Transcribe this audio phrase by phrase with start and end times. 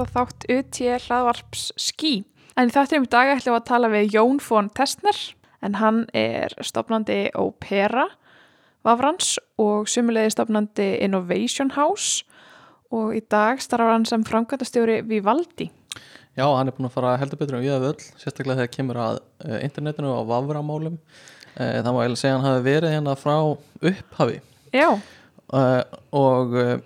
[0.00, 2.24] nýjasta þátt UT hlaðvarps Ski.
[2.56, 5.18] En í þáttum í dag ætlum við að tala við Jón von Testner
[5.60, 8.06] en hann er stopnandi Opera
[8.82, 12.24] Vafrans og sumulegði stopnandi Innovation House
[12.90, 15.68] og í dag starfar hann sem framkvæmtastjóri Vivaldi.
[16.32, 19.00] Já, hann er búin að fara heldur betur en við að völl, sérstaklega þegar kemur
[19.04, 20.96] að uh, internetinu og vaframálum.
[21.58, 23.36] Uh, það má eiginlega segja hann hafi verið hérna frá
[23.90, 24.40] upphafi
[24.70, 24.94] Já,
[25.52, 25.82] uh,
[26.16, 26.78] og uh,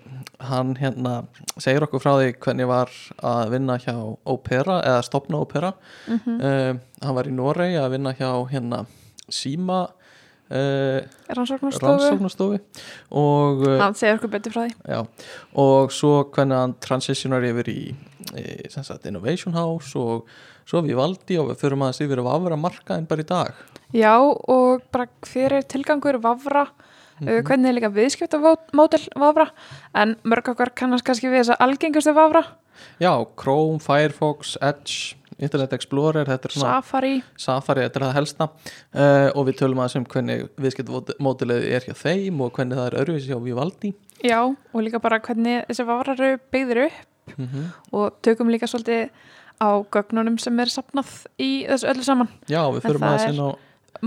[0.45, 1.25] hann hérna
[1.57, 2.91] segir okkur frá því hvernig var
[3.23, 5.73] að vinna hjá Opera eða stopna Opera.
[6.07, 6.73] mm Uh,
[7.05, 8.85] hann var í Noregi að vinna hjá hérna
[10.45, 11.85] rannsóknarstofu.
[11.85, 12.59] rannsóknastofi
[13.11, 14.75] og Hann segir okkur betur frá því.
[14.85, 14.99] Já,
[15.57, 17.79] og svo hvernig hann transitionar yfir í,
[18.37, 20.27] í sagt, Innovation House og
[20.65, 23.53] svo við valdi og við förum aðeins yfir að vafra markaðin bara í dag
[23.95, 26.67] Já, og bara hver er tilgangur Vafra?
[27.19, 27.29] Mhm.
[27.29, 29.49] Uh, hvernig er líka viðskiptamódel Vafra?
[29.95, 32.43] En mörg okkar kannast kannski við þessa algengustu Vafra.
[32.99, 37.15] Já, Chrome, Firefox, Edge, Internet Explorer þetta er svona Safari.
[37.39, 41.95] Safari, þetta er það helsta uh, og við tölum aðeins um hvernig viðskiptamódelið er hjá
[41.99, 43.91] þeim og hvernig það er öðruvísi hjá Vivaldi
[44.23, 47.65] Já, og líka bara hvernig þessi Vafrar eru byggðir upp mm -hmm.
[47.91, 49.09] og tökum líka svolítið
[49.59, 52.29] á gögnunum sem er sapnað í þessu öllu saman.
[52.47, 53.49] Já, við förum aðeins inn á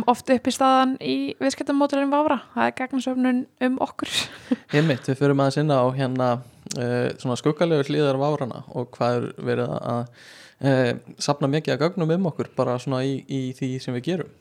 [0.09, 2.41] Oft upp í staðan í viðskiptamódelin Vafra.
[2.55, 4.13] Það er gegnarsöfnun um okkur.
[4.77, 6.29] Einmitt, við förum aðeins inn á hérna
[6.77, 12.15] uh, svona skuggalegu hlýðar várana og hvað er verið að uh, sapna mikið að gögnum
[12.19, 14.35] um okkur bara svona í, í því sem við gerum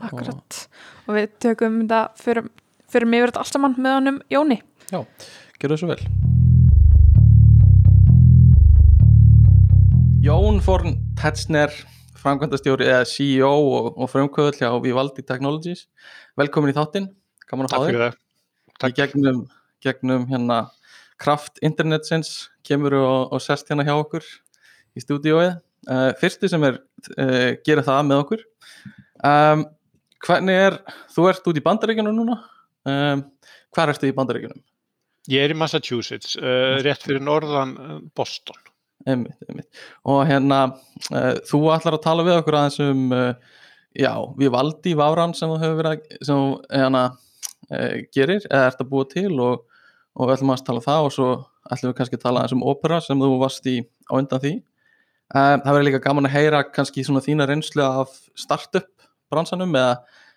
[0.00, 0.60] Akkurat.
[1.04, 2.46] Og við tökum þetta fyrir,
[2.90, 4.62] fyrir mig verið allt saman með honum Jóni.
[4.88, 5.02] Já,
[5.60, 6.00] gerðu svo vel
[10.24, 11.72] Jón Forn Tetsner
[12.24, 15.86] framkvæmdastjóri eða CEO og, og frumkvöðl hjá Vivaldi Technologies
[16.40, 17.10] velkomin í þáttinn,
[17.50, 18.18] gaman að Takk þig fyrir það.
[18.80, 18.96] Takk.
[18.98, 19.44] gegnum,
[19.84, 20.58] gegnum hérna
[21.20, 24.24] kraft internetsins kemur og, og sest hérna hjá okkur
[24.94, 28.44] í stúdíóið uh, fyrsti sem er uh, gera það með okkur
[29.30, 29.64] um,
[30.24, 30.78] hvernig er
[31.14, 32.38] þú ert út í bandaríkjunum núna
[32.88, 33.24] um,
[33.74, 34.62] hvað ertu í bandaríkjunum?
[35.32, 37.72] Ég er í Massachusetts, uh, rétt fyrir norðan
[38.16, 38.58] Boston.
[39.04, 39.68] Einmitt, einmitt.
[40.08, 40.58] og hérna
[41.12, 43.34] uh, þú ætlar að tala við okkur aðeins um uh,
[43.92, 47.02] já, við valdi Vafran sem þú hefur verið að sem hérna,
[47.68, 49.66] uh, gerir eða ert að búa til og,
[50.16, 51.28] og við ætlum að tala um það og svo
[51.68, 53.76] ætlum við kannski að tala aðeins um opera sem þú varst í
[54.08, 54.54] á undan því.
[55.34, 58.90] Það verður líka gaman að heyra kannski svona þína reynslu af startup
[59.32, 59.94] bransanum eða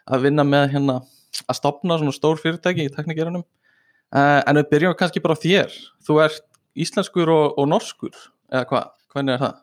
[0.07, 1.01] að vinna með hérna
[1.45, 5.73] að stopna svona stór fyrirtæki í teknikerunum uh, en við byrjum kannski bara þér.
[6.07, 6.45] Þú ert
[6.77, 8.15] íslenskur og, og norskur
[8.51, 9.55] eða hvað, hvernig er það?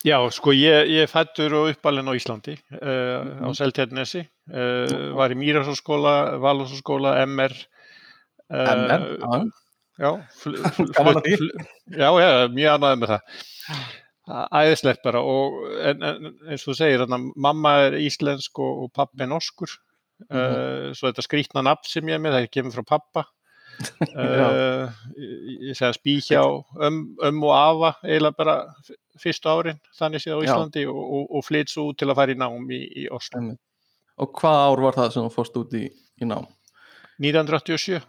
[0.00, 3.56] Já, sko, ég, ég er fættur og uppalinn á Íslandi, uh, á Mhm.
[3.58, 7.52] Seltjarnesi, uh, var í Mýrarsáskóla, Valhúsaskóla, MR.
[8.48, 9.50] Uh, MR, já,
[10.00, 10.10] Já,
[12.00, 13.34] já, já, mjög ánægð með það.
[14.60, 18.92] Æðislegt bara og en, en, eins og þú segir, þarna, mamma er íslensk og, og
[18.96, 19.72] pappi er norskur.
[20.30, 23.26] Uh, svo þetta skrítna nafn sem ég er með, það kemur frá pappa.
[24.10, 24.90] Uh,
[25.70, 28.54] ég segja spí hjá öm, öm og afa eiginlega bara
[29.20, 30.46] fyrstu árin þannig séð á Já.
[30.48, 33.40] Íslandi og, og, og flytt svo út til að fara í nám í, í Oslo
[33.40, 33.60] Einmitt.
[34.20, 35.84] og hvað ár var það sem þú fórst út í,
[36.20, 36.48] í nám?
[37.20, 38.00] 1987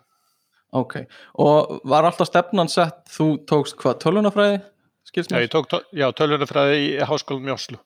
[0.81, 0.97] ok,
[1.43, 4.61] og var alltaf stefnan sett, þú tókst hvað, tölunafræði?
[5.11, 7.79] Já, ég tók tó- já, tölunarfræði í háskólanum í Oslo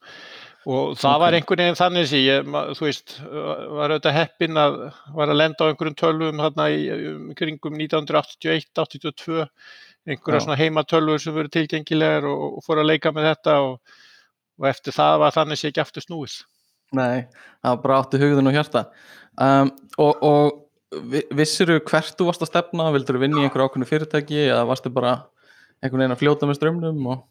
[0.65, 1.21] og það Ok.
[1.21, 2.47] var einhvern veginn þannig sem ég,
[2.79, 4.77] þú veist, var auðvitað heppinn að
[5.19, 9.45] var að lenda á einhverjum tölvum þarna í um, kringum 1981, 82
[10.05, 10.45] einhverja Já.
[10.45, 13.79] svona heimatölvur sem voru tilgengilegar og, og fór að leika með þetta og,
[14.61, 16.35] og eftir það var þannig sem ekki aftur snúið.
[16.95, 17.25] Nei,
[17.61, 18.83] það var bara áttu hugðun og hjarta
[19.41, 23.69] um, og, og vi- vissirðu hvert þú varst að stefna, vildur þú vinna í einhverju
[23.69, 25.15] ákveðnu fyrirtæki eða varstu bara
[25.83, 27.25] einhvern veginn að fljóta með strömmnum og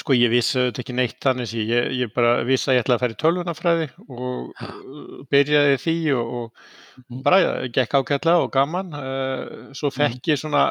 [0.00, 2.96] Sko ég vissi auðvitað ekki neitt þannig sem ég, ég bara vissi að ég ætlaði
[2.96, 6.64] að fara í tölvunafræði og uh, byrjaði því og, og
[7.00, 7.20] Mhm.
[7.24, 8.90] bara ég gekk ágætlega og gaman.
[8.92, 10.64] Uh, svo fekk ég svona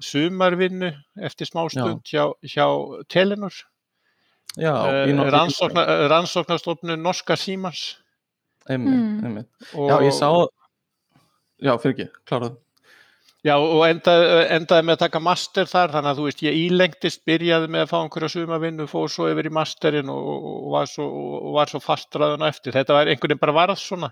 [0.00, 0.90] sumarvinnu
[1.24, 2.66] eftir smástund hjá, hjá
[3.08, 3.52] Telenor,
[4.56, 7.96] já, uh, í Nor- rannsókna, rannsóknarstofnun Norska Símans.
[8.68, 9.24] einmitt, Mm.
[9.24, 9.48] einmitt.
[9.74, 10.28] Og, já, ég sá
[11.62, 12.56] já, fyrir ekki, kláraðu
[13.40, 17.22] Já, og endaði, endaði með að taka master þar, þannig að þú veist, ég ílengtist,
[17.24, 20.90] byrjaði með að fá einhverja sumavinnu, fór svo yfir í masterinn og, og, og, var,
[20.90, 21.06] svo,
[21.38, 22.74] og var svo fastraðun eftir.
[22.76, 24.10] Þetta var einhvern veginn bara varð svona.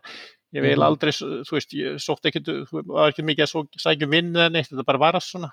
[0.56, 0.86] Ég vil Mhm.
[0.86, 4.40] aldrei, þú veist, ég sótt ekki, þú var ekki mikið að svo- sækja um vinnu
[4.40, 5.52] eða neitt, þetta bara varð svona.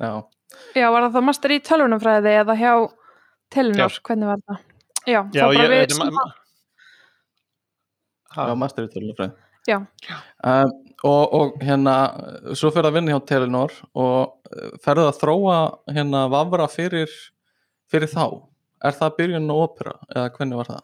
[0.00, 0.24] já,
[0.74, 2.72] Já, var það þá master í tölvunafræði eða hjá
[3.52, 4.00] Telenor?
[4.08, 4.58] Hvernig var það?
[5.06, 6.32] Já, Já, þá bara ég, við sama-
[8.32, 9.32] Ha, já master í tölunafræði
[9.68, 9.78] Já.
[10.42, 10.72] um,
[11.06, 11.96] og, og hérna
[12.58, 15.58] svo fyrir að vinna hjá Telenor og eh, ferðu að þróa
[15.94, 17.12] hérna vafra fyrir
[17.90, 18.26] fyrir þá
[18.82, 20.82] er það byrjun og opera eða hvernig var það?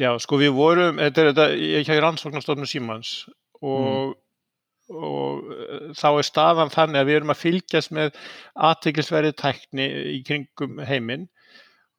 [0.00, 3.10] Já, sko við vorum, þetta er þetta, ég hjá rannsóknarstofnum Símans
[3.60, 4.14] og,
[4.92, 8.16] og eh, þá er staðan þannig að við erum að fylgjast með
[8.70, 11.28] aðtekilsverið tækni í kringum heiminn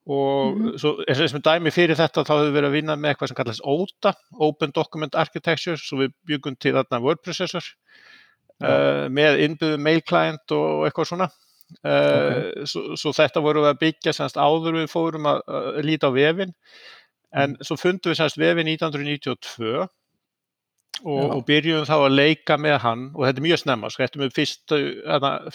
[0.08, 0.78] og Mhm.
[0.82, 3.28] svo eins og sem dæmi fyrir þetta þá hefur við verið að vinna með eitthvað
[3.28, 7.64] sem kallast ODA, Open Document Architecture, svo við byggum til þarna word processor
[8.64, 11.30] uh, með innbyggðum mail client og eitthvað svona.
[11.86, 16.10] Uh, svo, svo þetta vorum við að byggja semst áður við fórum að, að líta
[16.10, 16.52] á vefin
[17.32, 19.88] en svo fundum við semst vefin 1992
[21.06, 23.06] og, og byrjuðum þá að leika með hann.
[23.16, 24.82] Og þetta er mjög snemma, sko, þetta er með fyrsta,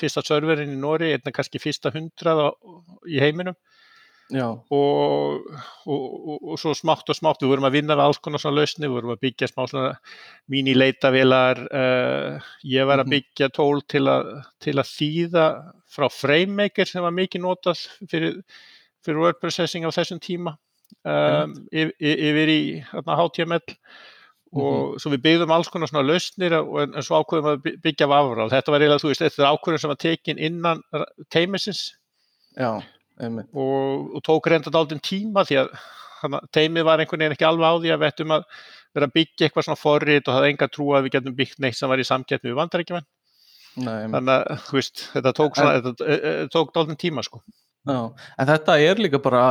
[0.01, 2.47] fyrsta serverinn í Nóri, einna kannski fyrsta hundrað
[3.11, 3.59] í heiminum
[4.75, 5.45] og,
[5.87, 8.59] og, og, og svo smátt og smátt við vorum að vinna við alls konar svona
[8.59, 9.93] lausni við vorum að byggja smá svona
[10.51, 13.15] mínileitavélar uh, ég var að Mhm.
[13.15, 15.47] byggja tól til að, til að þýða
[15.87, 18.41] frá FrameMaker sem var mikið notað fyrir,
[19.07, 20.57] fyrir word processing á þessum tíma
[21.07, 23.77] um, yfir, yfir í þarna, HTML
[24.57, 28.07] og svo við byggðum alls konar svona lausnir en, en svo ákveðum að by- byggja
[28.11, 30.83] vafra og þetta var eiginlega, þú veist, þetta er ákveðum sem var tekin innan
[31.35, 31.81] teimisins
[32.57, 32.71] já,
[33.17, 35.71] og, og tók reynda dálítinn tíma því að
[36.55, 38.49] teimið var einhvern veginn ekki alveg á því að við ættum að
[38.97, 41.79] vera að byggja eitthvað svona forrið og það enga trú að við getum byggt neitt
[41.79, 43.09] sem var í samkeppni við vandarækjumenn
[43.85, 47.43] þannig að veist, þetta tók, e, e, tók dálítinn tíma sko.
[47.87, 49.47] Já, en þetta er líka bara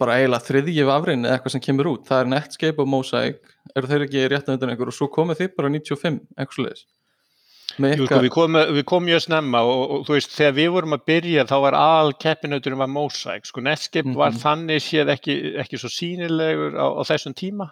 [0.00, 3.42] bara eiginlega þriðji vafrin eða eitthvað sem kemur út, það er Netscape og Mosaic.
[3.76, 4.88] Eru þeir ekki rétt undan ykkur?
[4.88, 6.95] Og svo komið þið bara 95, eitthvað sliðis með
[7.76, 11.02] Jú, sko, við, komum, komum mjög snemma og, og þú veist, þegar við vorum að
[11.10, 14.40] byrja þá var al keppinauturum var Mosaic sko, Netscape var Mhm.
[14.44, 17.70] þannig séð ekki, ekki svo sínilegur á, á þessum tíma.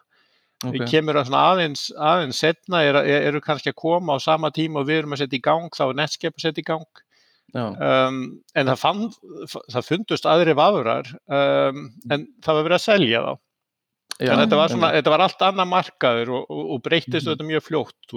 [0.64, 4.80] Við kemur að aðeins, aðeins setna er, er, eru kannski að koma á sama tíma
[4.80, 6.86] og við erum að setja í gang, þá er Netscape að setja í gang.
[7.54, 8.20] Um,
[8.56, 9.02] en það, fann,
[9.70, 13.34] það fundust aðri vafrar um, en það var verið að selja þá.
[14.22, 17.30] Já, en þetta var, svona, þetta var allt annað markaður og, og, og breytist Mhm.
[17.34, 18.14] þetta mjög fljótt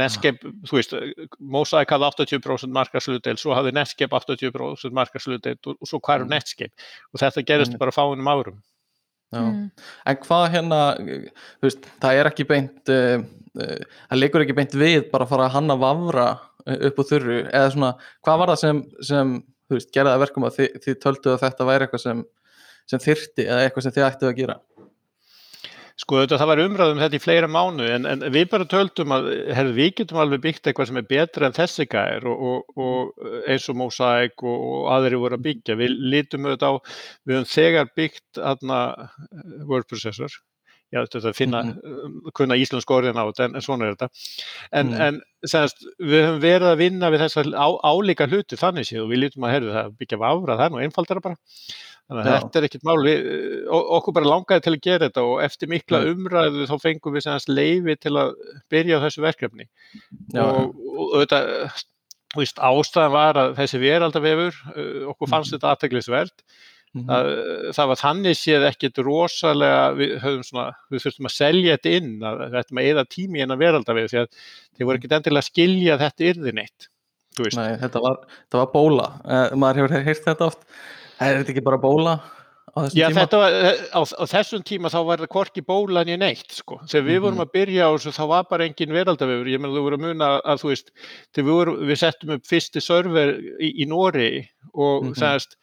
[0.00, 0.94] Netscape, þú veist,
[1.40, 2.06] Mosaic hafði
[2.40, 6.30] 80% markaslutdeild, svo hafði Netscape 80% markaslutdeild og, og svo hvað er Mhm.
[6.32, 6.72] Netscape
[7.12, 7.78] og þetta gerist Einmitt.
[7.82, 8.62] bara á fáinum árum
[9.32, 9.40] já.
[9.42, 9.70] Mm.
[10.06, 10.80] En hvað hérna,
[11.60, 13.22] þú veist, það er ekki beint, uh,
[13.60, 13.78] uh,
[14.10, 16.26] það leikur ekki beint við bara að fara að hanna vafra
[16.66, 17.92] uh, upp á þurru, eða svona,
[18.24, 19.32] hvað var það sem, sem
[19.68, 22.24] þú veist, að verkum að þið, þið töldu að þetta væri eitthvað sem,
[22.92, 24.56] sem þyrti eða eitthvað sem þið ættu að gera?
[26.02, 29.28] Sko þetta, það var umræðum þetta í fleira mánu en, en við bara töldum að
[29.54, 33.28] herðu, við getum alveg byggt eitthvað sem er betra en þessi gæðir og, og, og
[33.52, 35.76] eins og Mosaic og, og aðri voru að byggja.
[35.78, 36.96] Við lítum auðvitað á,
[37.28, 38.80] við höfum þegar byggt aðna
[39.70, 40.34] word processor,
[40.92, 43.94] já þetta er að finna, mm kunna íslensk orðin á þetta en, en svona er
[43.94, 44.08] þetta.
[44.72, 45.00] En, Mhm.
[45.06, 49.10] en senast, við höfum verið að vinna við þessar á, álíka hluti þannig séð og
[49.12, 51.36] við lítum að herðu það að byggja vafra, það er nú einfaldara bara.
[52.10, 52.40] Þannig að Já.
[52.42, 53.28] þetta er ekkert mál, við,
[53.72, 57.46] o- okkur bara langaði til að gera þetta og eftir mikla umræðu þá fengum við
[57.48, 58.34] leifi til að
[58.74, 59.68] byrja á þessu verkefni.
[60.34, 61.40] Já, og, og þetta,
[62.36, 65.56] veist, ástæðan var að þessi veraldavefur, uh, okkur fannst Mhm.
[65.58, 66.44] þetta aðteglisvert,
[66.94, 67.30] mhm, að,
[67.78, 72.12] það var þannig séð ekkert rosalega, við höfum svona, við þurftum að selja þetta inn,
[72.20, 74.28] að við ættum að eða tími í enn veraldavef því að
[74.76, 76.88] þeir voru ekkert endilega að skilja að þetta yrði neitt,
[77.36, 77.56] þú veist.
[77.56, 78.18] Nei, þetta var,
[78.50, 80.66] þetta var bóla, uh, maður hefur heyrt þetta oft,
[81.30, 82.14] er þetta ekki bara bóla
[82.72, 83.26] á þessum Já, tíma?
[83.32, 83.52] var,
[83.92, 86.78] á, á þessum tíma þá var það korki bólan í neitt, sko.
[86.88, 87.44] Þegar við vorum Mhm.
[87.46, 89.50] að byrja á þessu, þá var bara engin veraldavefur.
[89.52, 90.90] Ég meina, þú voru að muna að, þú veist,
[91.34, 95.14] þegar við, vorum, við settum upp fyrsti server í, í Nóri og Mhm.
[95.20, 95.56] sagðist,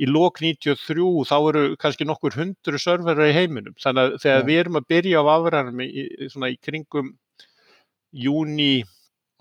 [0.00, 3.74] í lok 93 þá eru kannski nokkur hundru serverar í heiminum.
[3.78, 4.46] Þannig að þegar Já.
[4.48, 7.12] við erum að byrja á afræðanum í, í, svona í kringum
[8.14, 8.84] júni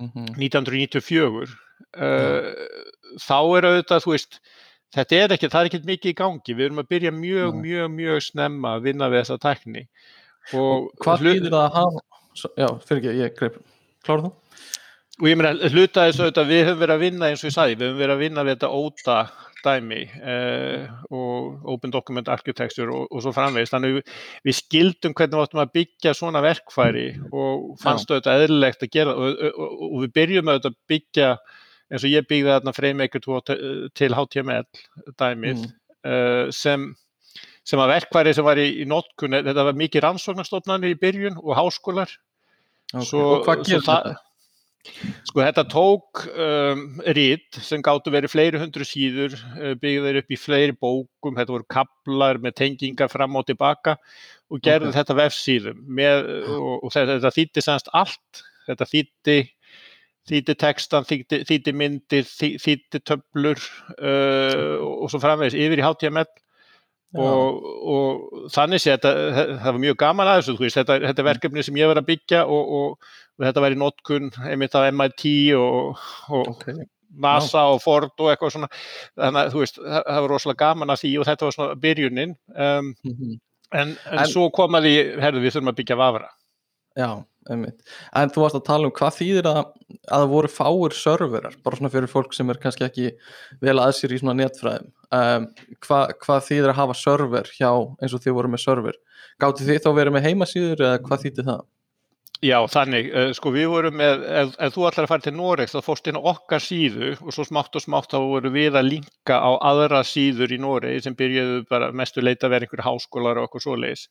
[0.01, 1.47] Mhm, 1994
[1.95, 2.53] uh,
[3.21, 4.39] þá er auðvitað, þú veist
[4.93, 6.55] þetta er ekki, það er ekkert mikið í gangi.
[6.57, 7.63] Við erum að byrja mjög, Nei.
[7.67, 9.85] mjög, mjög snemma að vinna við þessa tækni.
[10.53, 12.05] Og, Hvað hlu- þýðir það að hafa,
[12.59, 13.59] já, fyrir ekki, ég greip,
[14.03, 14.33] klára þú?
[15.21, 17.75] og ég meina, hluta þess auðvitað við höfum verið að vinna eins og ég sagði,
[17.77, 19.17] við höfum verið að vinna við þetta óta
[19.63, 24.15] dæmi uh, og Open Document Architecture og, og svo framvegist, þannig við,
[24.49, 29.13] við skildum hvernig við áttum að byggja svona verkfæri og fannst auðvitað eðlilegt að gera
[29.15, 31.29] og, og, og, og við byrjum auðvitað að byggja
[31.91, 33.39] eins og ég byggði þarna FrameMaker 2
[33.93, 34.65] til- HTML
[35.19, 35.71] dæmið Mm.
[36.05, 36.95] uh, sem
[37.65, 41.55] sem að verkfæri sem var í, í notkun þetta var mikið rannsóknarstofnanir í byrjun og
[41.57, 42.09] háskólar
[42.93, 43.05] Okay.
[43.09, 44.17] Svo- og hvað það- þetta?
[45.25, 50.37] Sko þetta tók um, rít sem gáttu verið fleiri hundru síður, uh, byggðir upp í
[50.37, 53.95] fleiri bókum, þetta voru kaplar með tengingar fram og tilbaka
[54.51, 54.97] og gerði Ok.
[54.99, 59.37] þetta vefsíðum með, og, og þetta, þetta þýtti semst allt þetta þýtti
[60.29, 63.59] þýtti textan, þýtti, myndir þý- þýtti töflur
[63.99, 66.25] uh, og svo framvegis yfir í HTML
[67.13, 69.11] og, og þannig sé þetta,
[69.61, 71.99] það var mjög gaman að þessu, þú veist, þetta, þetta er verkefni sem ég var
[72.01, 75.25] að byggja og, og, og þetta var í notkun einmitt af MIT
[75.59, 76.01] og,
[76.33, 76.65] og ok,
[77.27, 78.69] NASA og Ford og eitthvað svona,
[79.19, 81.81] þannig að þú veist, það, það var rosalega gaman að því og þetta var svona
[81.83, 83.35] byrjunin, um, Mhm.
[83.73, 86.27] en, en, En- svo kom að því, herðu, við þurfum að byggja vafra.
[86.99, 87.09] Já,
[87.49, 89.61] einmitt en þú varst að tala um hvað þýðir að
[90.03, 93.11] að það voru fáir serverar bara svona fyrir fólk sem er kannski ekki
[93.63, 95.47] vel að sér í svona netfræðum um,
[95.85, 98.99] hvað, hvað þýðir að hafa server hjá eins og þið voru með server
[99.41, 101.63] gáttu þið þá verið með heimasíður eða hvað þýtti það?
[102.43, 105.75] Já, þannig, uh, sko við vorum með, ef, ef þú ætlar að fara til Noregs
[105.77, 108.89] þá fórst inn á okkar síðu og svo smátt og smátt þá voru við að
[108.89, 113.47] linka á aðra síður í Noregi sem byrjuðu bara mestu leita vera einhverju háskólar og
[113.47, 114.09] okkur svoleiðis.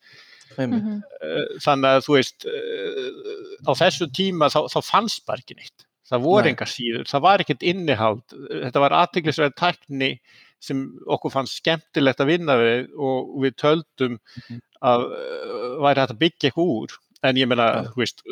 [0.59, 0.83] Einmitt.
[0.83, 1.01] Mhm.
[1.23, 5.87] Uh, Þannig að þú veist, uh, á þessu tíma þá, þá fannst bara ekki neitt.
[6.13, 10.11] Það voru engar síður, það var ekkert innihald, þetta var aðteglisverð tækni
[10.63, 14.19] sem okkur fannst skemmtilegt að vinna við og við töldum
[14.49, 14.61] Mhm.
[14.83, 17.83] að uh, væri hægt að byggja eitthvað úr en ég meina, Já.
[17.95, 18.23] þú veist,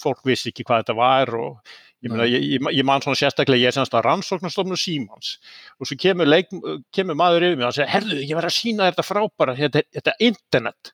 [0.00, 1.58] fólk vissi ekki hvað þetta var og
[2.02, 5.34] ég meina, ég, ég, ég man svona sérstaklega, ég er semst að rannsóknarstofnum Símans
[5.78, 6.48] og svo kemur, leik,
[6.94, 9.82] kemur maður yfir mig og hann segir, herðu, ég verð að sína þetta frábæra, þetta,
[9.92, 10.92] þetta er internet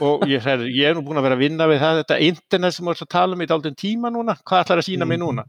[0.00, 2.74] og ég sagði, ég er nú búin að vera að vinna við það, þetta internet
[2.74, 5.18] sem þú ert að tala um í daldinn tíma núna, hvað ætlar að sína mig
[5.18, 5.26] Mhm.
[5.26, 5.44] núna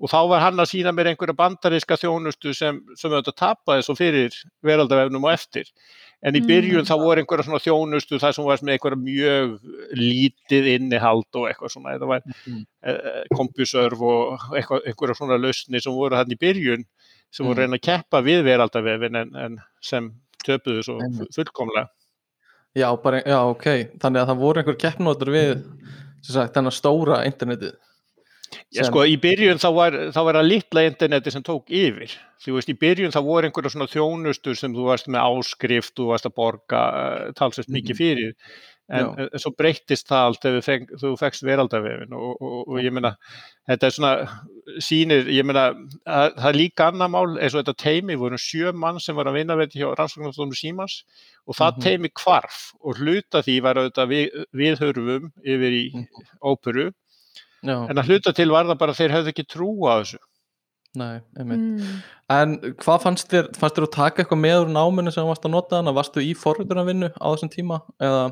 [0.00, 3.96] og þá var hann að sína mér einhverja bandariska þjónustu sem, sem auðvitað tapaði svo
[3.98, 4.30] fyrir
[4.62, 5.64] veraldavefnum og eftir
[6.22, 6.46] en í Mm.
[6.46, 9.58] byrjun þá voru einhverja svona þjónustu þar sem varst með einhverja mjög
[9.98, 12.66] lítið innihald og eitthvað svona þetta var Mhm.
[12.84, 16.84] eh, CompuServe og eitthvað, einhverja svona lausni sem voru hann í byrjun
[17.32, 17.58] sem voru Mm.
[17.58, 20.12] að reyna að keppa við veraldavefin en, en sem
[20.46, 20.98] töpuðu svo
[21.34, 21.88] fullkomlega
[22.76, 23.66] Já, bara, já, ok,
[24.02, 25.52] þannig að það voru einhver keppnótur við
[26.26, 27.76] sagt, þennan stóra internetið
[28.72, 32.12] Já, sko, í byrjun þá var, þá var að litla interneti sem tók yfir.
[32.44, 36.06] Þú veist, í byrjun þá voru einhverja svona þjónustur sem þú varst með áskrift, þú
[36.12, 37.98] varst að borga uh, talsvist mikið Mhm.
[37.98, 38.34] fyrir.
[38.90, 39.28] En, Já.
[39.34, 42.90] en svo breyttist það allt ef þú feng, þú fegst veraldavefin og, og, og ég
[42.96, 43.10] meina,
[43.68, 44.12] þetta er svona
[44.80, 45.66] sýnir, ég meina,
[46.08, 49.28] að, það er líka annar mál eins og þetta teimi, voru sjö mann sem var
[49.28, 51.02] að vinna við þetta hjá rannsóknarstofnum Símans
[51.46, 51.82] og það Mhm.
[51.84, 56.06] teimi kvarf og hluta því var auðvitað við, viðhörfum yfir í Mhm.
[56.42, 56.88] óperu
[57.64, 60.18] Já, En að hluta til var það bara þeir hefðu ekki trú á þessu.
[60.98, 62.02] nei, Mm.
[62.30, 65.44] En hvað fannst þér, fannst þér að taka eitthvað með úr náminu sem þú varst
[65.46, 68.22] að nota hana, varstu í forritunarvinnu á þessum tíma eða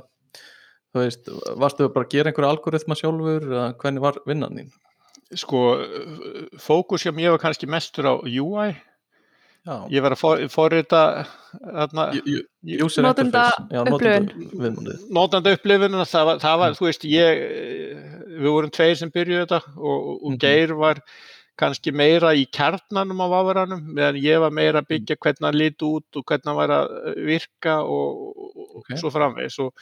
[0.95, 1.29] þú veist,
[1.61, 4.71] varstu bara að gera einhverja algoritma sjálfur eða hvernig var vinnan þín?
[5.37, 5.61] Sko,
[6.63, 8.77] fókus hjá mér var kannski mestur á UI.
[9.67, 11.01] Já, Ég var að for, forrita
[12.67, 14.27] interface, já, upplifun.
[14.29, 16.61] notenda viðmundið notanda upplifununa, það var, það Mm.
[16.63, 17.41] var þú veist, ég,
[18.37, 20.39] við vorum tveir sem byrjuðu þetta og, og Mhm.
[20.39, 21.01] Geir var
[21.59, 25.85] kannski meira í kjarnanum á vafaranum, meðan ég var meira að byggja hvernig hann liti
[25.89, 28.99] út og hvernig hann var að virka og, og, og Ok.
[29.01, 29.73] svo framvegis og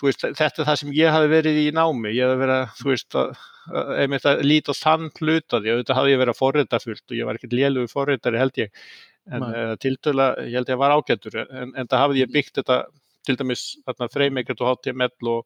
[0.00, 2.68] þú veist, þetta er það sem ég hafi verið í námi, ég hafi verið að,
[2.82, 3.36] þú veist, að,
[3.70, 7.06] að, einmitt að líta á þann hluta því, auðvitað hafði ég verið að forrita fullt
[7.12, 8.70] og ég var ekkert lélugur forritari held ég,
[9.30, 12.58] en uh, tiltöla, ég held ég að var ágættur, en, en það hafði ég byggt
[12.58, 12.78] þetta
[13.22, 15.44] til dæmis FrameMaker og HTML og,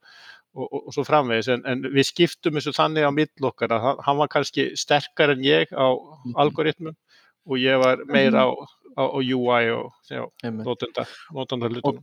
[0.56, 4.00] og, og, og svo framvegis en, en við skiptum þessu þannig á mill okkar að
[4.06, 6.35] hann, var kannski sterkar en ég á Mhm.
[6.40, 6.97] algoritmum
[7.47, 8.50] og ég var meira á,
[8.97, 9.92] á, á UI og
[11.76, 12.00] hlutum.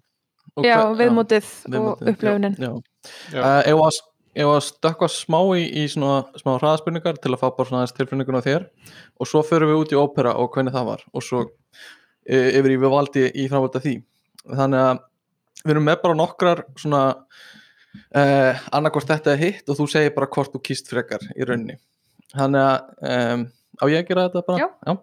[0.59, 1.45] Og Já, viðmótið
[1.79, 2.55] og upplöfunin.
[2.59, 2.69] Já,
[3.33, 3.41] Já.
[3.41, 3.97] Uh, ef að,
[4.33, 8.39] ef að stökkva smá í, í svona smá hraðaspurningar til að fá bara svona tilfinningun
[8.41, 8.67] á þér
[9.21, 11.43] og svo förum við út í ópera og hvernig það var og svo
[12.25, 13.95] e, yfir í við valdi í framvalda því
[14.43, 15.03] þannig að
[15.63, 20.31] við erum með bara nokkrar svona uh, annarkvort þetta er hitt og þú segir bara
[20.33, 21.77] hvort þú kýst frekar í rauninni
[22.33, 23.47] þannig að um,
[23.79, 24.67] á ég að gera þetta bara?
[24.67, 24.93] Já.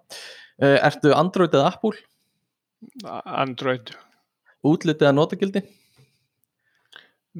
[0.60, 1.96] Uh, ertu Android eða Apple?
[3.06, 3.92] Android,
[4.66, 5.62] Útlitið eða notagildi?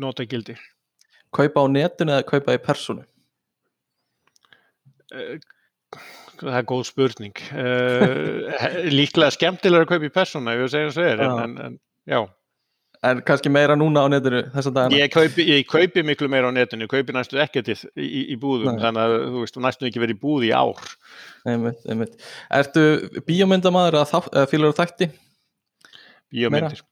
[0.01, 0.55] notagildi.
[1.37, 3.05] Kaupa á netinu eða kaupa í personu?
[5.15, 5.39] Eh,
[6.41, 7.37] Það er góð spurning.
[7.53, 8.47] Uh,
[8.89, 11.43] líklega skemmtilega að kaupa í persóna, ef ég segja svo er, en, Já.
[11.45, 11.75] en, en
[12.09, 12.21] já,
[13.11, 14.97] En kannski meira núna á netinu þessa dagana?
[15.01, 18.37] ég kaupi, ég kaupi miklu meira á netinu, ég kaupi næstu ekkert í, í, í
[18.41, 18.83] búðum, Nei.
[18.83, 20.83] þannig að þú veist, þú næstu ekki verið í búð í ár.
[21.49, 22.19] einmitt, einmitt.
[22.61, 22.83] Ertu
[24.11, 25.11] þá- eða fílar þætti?
[26.33, 26.83] Bíómyndir.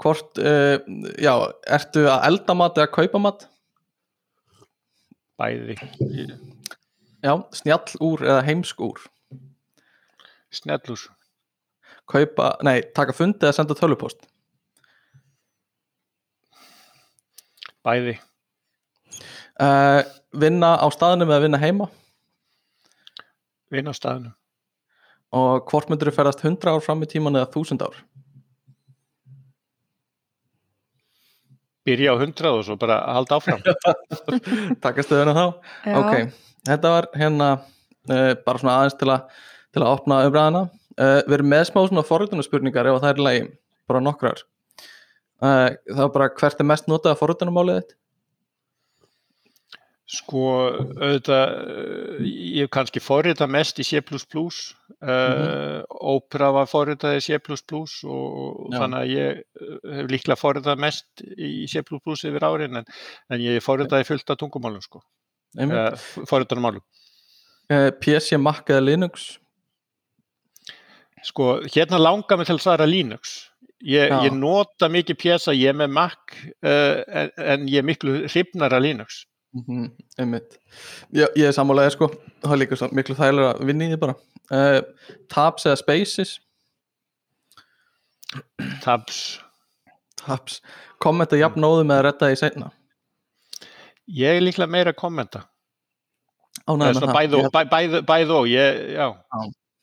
[0.00, 0.78] Hvort, uh,
[1.20, 1.34] já,
[1.68, 3.46] ertu að elda mat eða kaupa mat?
[5.40, 5.76] Bæði.
[7.20, 9.00] Já, snjall úr eða heimsk úr?
[10.52, 11.06] Snellús.
[12.10, 14.24] Kaupa, nei, taka fundi eða senda tölupost?
[17.84, 18.16] Bæði.
[19.60, 20.00] Uh,
[20.40, 21.90] vinna á staðnum eða vinna heima
[23.70, 24.32] Vinn á staðinu.
[25.36, 27.98] og hvort myndur þú ferðast 100 ár fram í tíman eða 1000 ár
[31.88, 33.62] Byrja á 100 og svo bara halda áfram.
[34.84, 35.44] taka stöðuna þá
[35.88, 35.94] Já.
[35.96, 36.34] ok,
[36.68, 41.36] þetta var hérna uh, bara svona aðeins til að til að opna umræðina uh, við
[41.38, 43.42] erum með smá svona forritunarspurningar ef það er í lagi,
[43.90, 44.42] bara nokkrar
[45.44, 45.68] uh,
[46.00, 47.96] var bara hvert er mest notað forritunarmálið þitt
[50.10, 50.40] Sko,
[50.98, 57.38] auðvitað, eh, ég hef kannski forritað mest í C++, uh, Opera var forritað í C++
[57.38, 58.80] og Já.
[58.80, 62.90] þannig að ég eh, hef líklega forritað mest í C++ yfir árin en,
[63.30, 65.04] en ég forritaði fullt af tungumálum, sko,
[65.62, 65.94] uh,
[66.26, 66.82] forritunarmálum.
[67.70, 69.36] uh, PC, Mac eða Linux
[71.22, 73.50] Sko, hérna langar mig til að svara Linux.
[73.84, 78.72] Ég, ég nota mikið pjesa, ég er með Mac en, en ég er miklu hrifnar
[78.72, 79.26] af Linux.
[79.56, 79.90] Mm
[80.20, 80.58] einmitt.
[81.16, 82.10] Ég, ég er sammálaðið sko.
[82.42, 84.16] Það er líka svo miklu þægilega að vinna í því bara.
[84.50, 84.80] Uh,
[85.32, 86.34] Tabs eða Spaces?
[88.84, 89.40] Tabs.
[90.20, 90.60] Tabs,
[91.02, 92.68] kommenta jafn nóðum eða redda því seinna?
[94.10, 95.44] Ég er líklega meira að kommenta.
[96.66, 97.16] með svona það.
[97.16, 99.06] bæð og, bæð, bæð og, ég, já,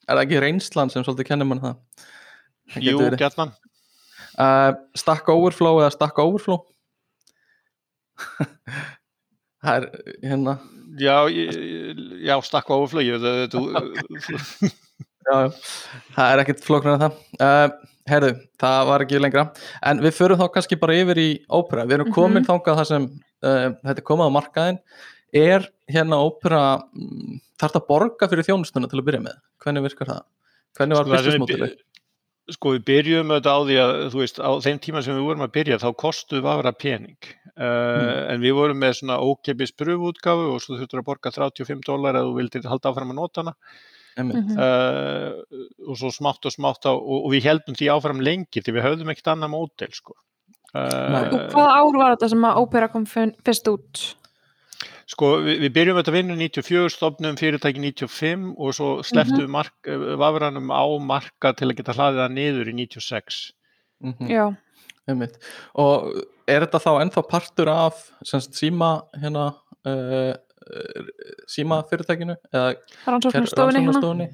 [0.08, 2.06] er það ekki reynslan sem svolítið kennir mann það?
[2.74, 3.22] Það jú, verið.
[3.24, 3.54] gætnan.
[4.38, 6.66] uh, Stack Overflow eða Stack Overflow
[9.64, 9.88] það er
[10.32, 10.58] hérna
[10.98, 12.34] Já, ég- já,
[13.52, 13.82] þú, já,
[15.28, 15.42] já.
[16.16, 17.74] það er ekkit flóknar en það uh,
[18.08, 18.30] herðu,
[18.64, 19.44] það var ekki lengra
[19.92, 22.48] en við förum þá kannski bara yfir í ópera við erum komin Mhm.
[22.50, 23.06] þangað þar sem
[23.44, 24.80] uh, þetta er komið á markaðin
[25.38, 26.64] er hérna ópera
[26.96, 30.24] mm, þarf það að borga fyrir þjónustuna til að byrja með hvernig virkar það?
[30.78, 31.68] hvernig var Sko, business við modeli?
[31.68, 31.84] by-
[32.54, 35.46] sko, við byrjum auðvitað á því að, þú veist, á þeim tíma sem við vorum
[35.46, 37.30] að byrja, þá kostuð við aðra pening.
[37.58, 42.20] Uh, En við vorum með svona ókeipis pröfuútgáfu og svo þurftur að borga 35 dólar
[42.20, 43.56] eða þú vildir halda áfram að nota hana.
[44.18, 44.46] Einmitt.
[44.46, 44.58] Mhm.
[44.58, 48.78] Uh, og svo smátt og smátt á, og, og við heldum því áfram lengi því
[48.78, 50.18] við höfðum ekkert annað mótel, sko.
[50.76, 51.24] Nei.
[51.32, 54.02] Og hvaða ár var þetta sem að Opera kom fyrst út?
[55.08, 59.54] Sko, við, við byrjum þetta að vinna 94, stofnum fyrirtæki 95 og svo sleftum við
[59.54, 63.38] mark, vafranum á marka til að geta hlaðið það niður í 96.
[64.04, 64.32] Mhm.
[64.32, 64.44] Já,
[65.08, 65.38] Einmitt.
[65.80, 66.12] og
[66.48, 69.48] er þetta þá ennþá partur af semst, síma hérna
[69.88, 70.36] uh,
[71.48, 73.14] síma fyrirtækinu eða hérna.
[73.14, 74.28] rannsóknarstofunni?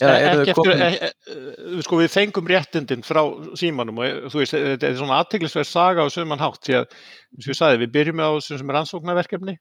[0.00, 3.20] þau eftir, komin e, e, sko við fengum réttindin frá
[3.58, 6.98] símanum og e, þú veist, þetta er svona aðteglisverð saga á söman hátt því að,
[7.36, 9.56] eins og ég sagði, við byrjum á þessum sem rannsóknarverkefni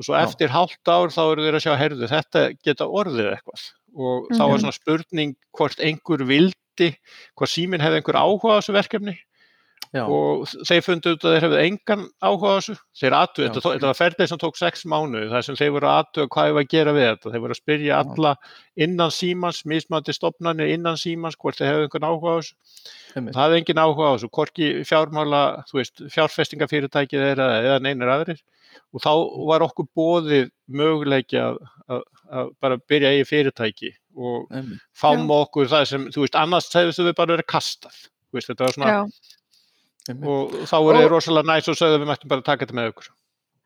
[0.00, 3.64] og svo eftir hálft ár þá eru þeir að sjá, herðu, þetta geta orðið eitthvað.
[4.00, 4.50] Og þá Mhm.
[4.50, 6.88] var svona spurning hvort einhver vildi,
[7.36, 9.16] hvort síminn hefði einhver áhuga á þessu verkefni
[9.90, 12.74] Já, og þeir fundu út að þeir hefðu engan áhuga á þessu.
[13.00, 13.20] Þeir Já.
[13.40, 16.50] þetta, þetta var ferðið sem tók sex mánuði þar sem þeir voru að atu hvað
[16.50, 17.32] ég var að gera við þetta.
[17.32, 17.96] Þeir voru að spyrja Já.
[17.98, 18.32] alla
[18.86, 22.54] innan símans mismandi stopnarnir innan símans hvort þeir hefðu einhvern áhuga á þessu.
[23.16, 28.44] Það hefði engin áhuga á þessu, hvorki fjármála þú veist, fjárfestingafyrirtækið þeirra eða neinir aðrir.
[28.94, 29.10] Og þá
[29.50, 31.58] var okkur bóðið möguleiki að,
[31.90, 34.46] að, að bara byrja eigi fyrirtæki og
[34.94, 38.00] fáum okkur það sem, þú veist, annars hefðu við bara verið kastað.
[38.30, 39.00] Þú veist, þetta var svona Já.
[40.18, 43.10] Og þá voru þeir rosalega næs og sögðu við mættum bara taka þetta með okkur.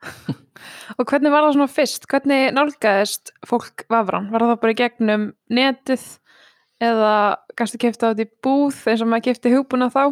[0.99, 2.07] og hvernig var það svona fyrst?
[2.11, 4.31] Hvernig nálgæðist fólk vafran?
[4.33, 6.07] Var það bara í gegnum netið
[6.85, 7.15] eða
[7.59, 10.03] kannski kefti á þetta í búð eins og maður kefti hugbúna þá?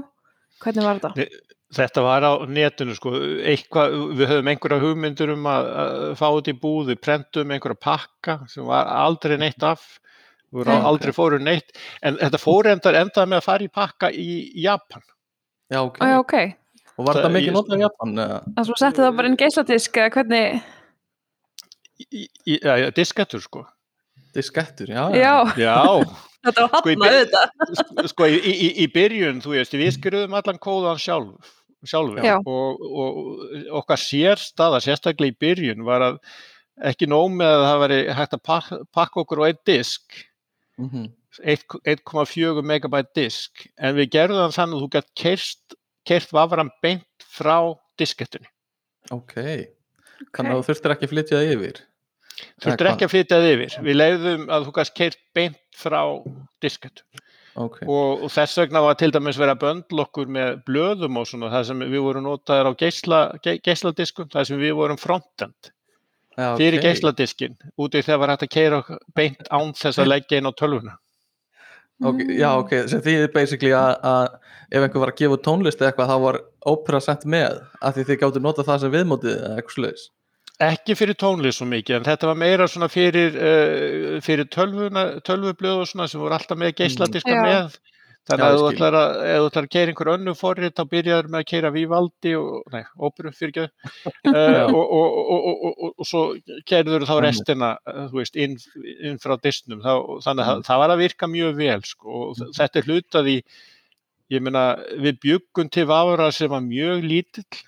[0.62, 1.30] Hvernig var þetta?
[1.72, 3.14] Þetta var á netinu sko,
[3.48, 7.80] eitthvað, við höfum einhverja hugmyndur um að, að fá þetta í búð, við prentum einhverja
[7.80, 9.86] pakka sem var aldrei neitt af,
[10.52, 11.72] við vorum aldrei fóru neitt,
[12.04, 14.28] en þetta fór endar endaði með að fara í pakka í
[14.60, 15.06] Japan.
[15.72, 15.98] Já, ok.
[16.02, 16.34] Ó, já, ok.
[16.98, 18.10] Og var þetta Það- mikið notað í Japan?
[18.26, 18.38] eða?
[18.58, 20.62] Það svo setti það bara inn geisladisk eða hvernig?
[22.02, 23.62] Í, í, ja, diskettur sko.
[24.34, 25.04] Diskettur, já.
[25.16, 25.76] Já, Já,
[26.44, 28.06] þetta var Sko, að byr- þetta.
[28.10, 31.52] sko í, í, í byrjun, þú veist, við skrifum allan kóðan sjálf,
[31.86, 32.36] sjálfur Já.
[32.40, 36.18] og, og okkar sérstaða, sérstaklega í byrjun, var að
[36.92, 40.20] ekki nóg með að það væri hægt að pakka, pakka okkur á einn disk,
[40.80, 41.10] Mhm.
[41.40, 45.76] 1,4 megabæt disk, en við gerðum það þannig að þú gætt kert,
[46.08, 47.56] kert vafran beint frá
[48.00, 48.50] diskettunni.
[49.14, 49.38] Ok.
[50.32, 51.82] Þannig að þú þurftir ekki að flytja það yfir.
[52.62, 53.76] Þurftur ekki að flytja það yfir.
[53.86, 56.02] Við leiðum að þú gætt kert beint frá
[56.62, 57.04] diskettu.
[57.52, 57.82] Ok.
[57.84, 61.50] og, og þess vegna var til dæmis verið að böndla okkur með blöðum og svona
[61.52, 65.68] það sem við vorum notaðir á geisla, ge, geisladiskum, það sem við vorum frontend
[66.32, 66.86] Já, fyrir ok.
[66.86, 68.80] geisladiskin út í þegar var hægt að keira
[69.12, 70.96] beint án þess að leggja inn á tölvuna
[72.02, 74.24] Ok, já, ok, sem þýðir basically að, að
[74.72, 76.40] ef einhver var að gefa tónlist eða eitthvað þá var
[76.72, 80.08] ópera sent með af því þið gáttu nota það sem viðmótið eða eitthvað sluðis
[80.62, 85.82] ekki fyrir tónlist svo mikið en þetta var meira svona fyrir, uh, fyrir tölvuna, tölvublöð
[85.82, 87.42] og svona sem voru alltaf með geisladiska Já.
[87.46, 87.78] með
[88.30, 89.16] þannig að ef þú ætlar að,
[89.62, 93.50] að keira einhver önnu forrið þá byrjaður með að keira Vivaldi og, nei, óperu fyrir
[93.50, 93.64] ekki
[94.30, 96.22] uh, og, og, og, og, og, og svo
[96.70, 97.72] keirður þá restina
[98.12, 98.54] þú veist, inn,
[99.10, 99.82] inn frá disnum.
[99.82, 99.92] Þá,
[100.28, 100.64] þannig að Mm.
[100.68, 103.36] það var að virka mjög vel sko, og þ- þetta er hlutað í
[104.32, 104.64] ég meina
[105.02, 107.62] við bjöggum til vafra sem var mjög lítill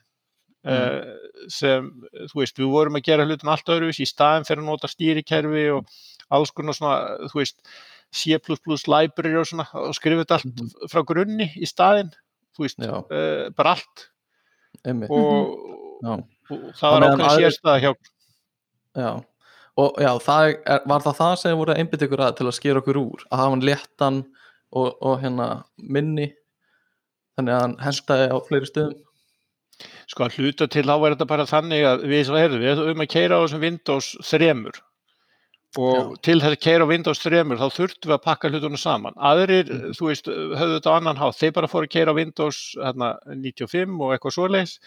[0.71, 1.03] uh,
[1.53, 1.91] sem,
[2.31, 5.65] þú veist, við vorum að gera hlutin allt öðruvís í staðin fyrir að nota stýrikerfi
[5.77, 5.91] og
[6.33, 7.59] alls konar svona, þú veist,
[8.15, 8.39] C++
[8.87, 10.89] library og svona og skrifa þetta allt Mhm.
[10.93, 12.13] frá grunni í staðin,
[12.57, 14.09] þú veist, uh, bara allt.
[14.87, 15.11] Einmitt.
[15.11, 15.55] Og,
[16.05, 16.13] Já.
[16.15, 17.95] og það var ákveðin sérstæða hjá
[18.95, 19.25] Já,
[19.77, 22.79] og já, það er, var það það sem voru einbytt ykkur að til að skera
[22.83, 23.25] okkur úr?
[23.33, 24.21] Að hafa hann léttan
[24.73, 26.29] og, og hérna minni
[27.35, 29.01] þannig að hann hendaði á fleiri stöðum?
[30.07, 33.03] Sko að hluta til þá er þetta bara þannig að við svo heyrðum, við höfum
[33.03, 34.55] að keira á þessum Windows 3
[35.79, 39.17] og til þess að keira á Windows 3 þá þurftum við að pakka hlutunum saman.
[39.17, 39.97] Aðrir, Mhm.
[39.99, 41.39] þú veist, höfðu þetta annan hátt.
[41.41, 44.79] Þeir bara fóru að keira á Windows hérna, 95 og eitthvað svoleiðis.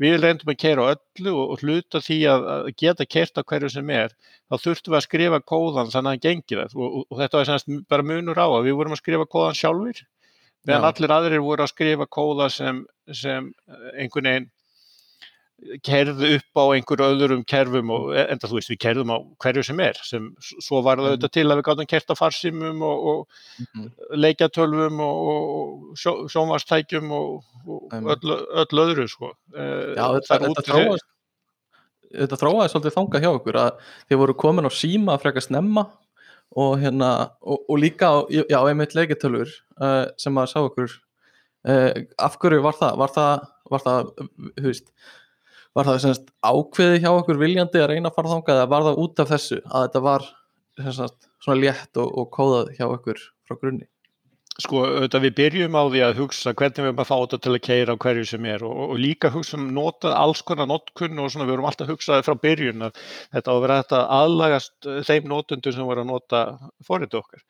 [0.00, 3.42] Við reyndum að keira á öllu og, og hluta því að, að geta kert á
[3.44, 4.14] hverju sem er
[4.50, 7.44] þá þurftum við að skrifa kóðan þannig að hann gengi það og, og, þetta var
[7.50, 10.00] semast bara munur á að við vorum að skrifa kóðan sjálfur
[10.66, 10.88] meðan Já.
[10.88, 12.80] allir aðrir voru að skrifa kóða sem,
[13.12, 14.50] sem eh, einhvern veginn
[15.86, 19.80] kerðu upp á einhverju öðrum kerfum og enda þú veist við kerðum á hverju sem
[19.84, 21.12] er sem svo var það Mhm.
[21.12, 23.28] auðvitað til að við gátum kert á farsimum og, og
[23.62, 23.86] Mhm.
[24.24, 29.32] leikjatölvum og, og sjó, sjónvastækjum og, og öll, öll öðru sko.
[29.54, 31.08] Eh, Já, þetta, það þetta, þróaðist,
[32.12, 33.70] þetta þróaði svolítið þangað hjá okkur að
[34.10, 35.86] þið voru komin á síma frekar snemma
[36.56, 39.48] og hérna og, og líka á, já, einmitt leikitölur
[39.80, 40.90] uh, sem að sá okkur
[41.64, 42.98] uh, af hverju var það?
[43.00, 44.10] Var það, var það,
[44.58, 44.90] þú veist
[45.76, 49.00] var það semst ákveði hjá okkur viljandi að reyna að fara þangað eða var það
[49.04, 50.28] út af þessu að þetta var
[50.82, 53.88] semst, svona létt og, og kóðað hjá okkur frá grunni?
[54.60, 57.52] sko auðvitað við byrjum á því að hugsa hvernig við erum að fá þetta til
[57.52, 61.22] að keira á hverju sem er og, og líka hugsa um nota alls konar notkunn
[61.22, 63.00] og svona við vorum alltaf að hugsa það frá byrjun að
[63.32, 66.42] þetta á að vera þetta aðlagast eh, þeim notundur sem voru að nota
[66.88, 67.46] forrið okkar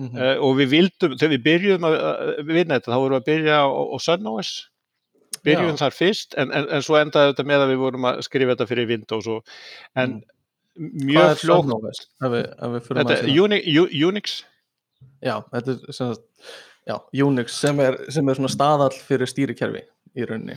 [0.00, 0.20] Mm -hmm.
[0.24, 3.26] uh, og við vildum, þegar við byrjum að, að vinna þetta þá vorum við að
[3.28, 3.96] byrja á, á
[5.46, 5.80] Byrjum Já.
[5.80, 8.68] þar fyrst en, en, en svo endaði þetta með að við vorum að skrifa þetta
[8.70, 9.56] fyrir Windows og,
[9.98, 10.20] en
[10.72, 11.36] Hvað mjög
[13.10, 13.26] það?
[14.08, 14.36] Unix,
[15.22, 16.14] Já, þetta er sem
[16.88, 19.82] já, Unix sem er, sem er svona staðall fyrir stýrikerfi
[20.16, 20.56] í rauninni.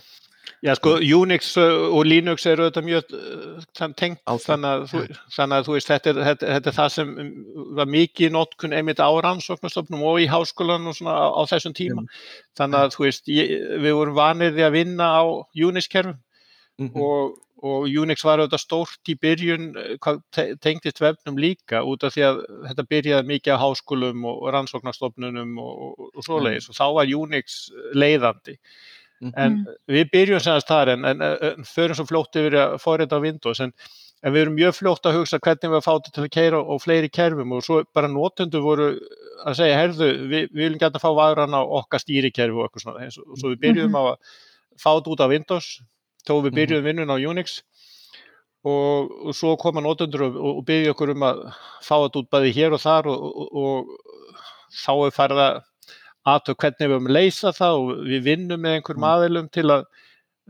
[0.65, 4.63] Já, sko, Unix uh, og Linux eru þetta mjög uh, þann- tengt, Áfram.
[4.65, 5.03] þannig þú,
[5.35, 7.31] þannig að þú veist, þetta er, þetta, þetta er það sem um,
[7.77, 12.05] var mikið notkun einmitt á rannsóknastofnum og í háskólan og svona á, á þessum tíma.
[12.57, 13.53] Þannig að, þú veist, ég,
[13.85, 15.23] við vorum vanir því að vinna á
[15.69, 16.21] Unix-kerfum
[16.75, 22.03] Mm og, og Unix var auðvitað stórt í byrjun eh, te- tengdist vefnum líka út
[22.03, 26.75] af því að þetta byrjaði mikið á háskólum og rannsóknarstofnunum og, og, og svoleiðis og
[26.75, 27.55] þá var Unix
[27.95, 28.57] leiðandi
[29.21, 33.23] en við byrjum semast þar en, en, en förum svo fljótt yfir að fórita á
[33.23, 33.71] Windows en,
[34.23, 36.61] en við erum mjög fljótt að hugsa hvernig við að fá þetta til að keira
[36.61, 38.89] á fleiri kerfum og svo bara notendur voru
[39.45, 42.85] að segja, herðu, við, við viljum gæta að fá varan á okkar stýrikerfi og eitthvað
[42.85, 44.17] svona og og svo við byrjum á að
[44.75, 45.71] fá þetta út á Windows
[46.25, 47.61] þó við byrjum vinnun á Unix
[48.65, 51.45] og, og svo koma notendur og, og byrja okkur um að
[51.85, 55.61] fá þetta út bæði hér og þar og, og, og þá er farið að
[56.25, 59.11] aðtöð hvernig við höfum að leysa það og við vinnum með einhverjum Mm.
[59.13, 59.85] aðilum til að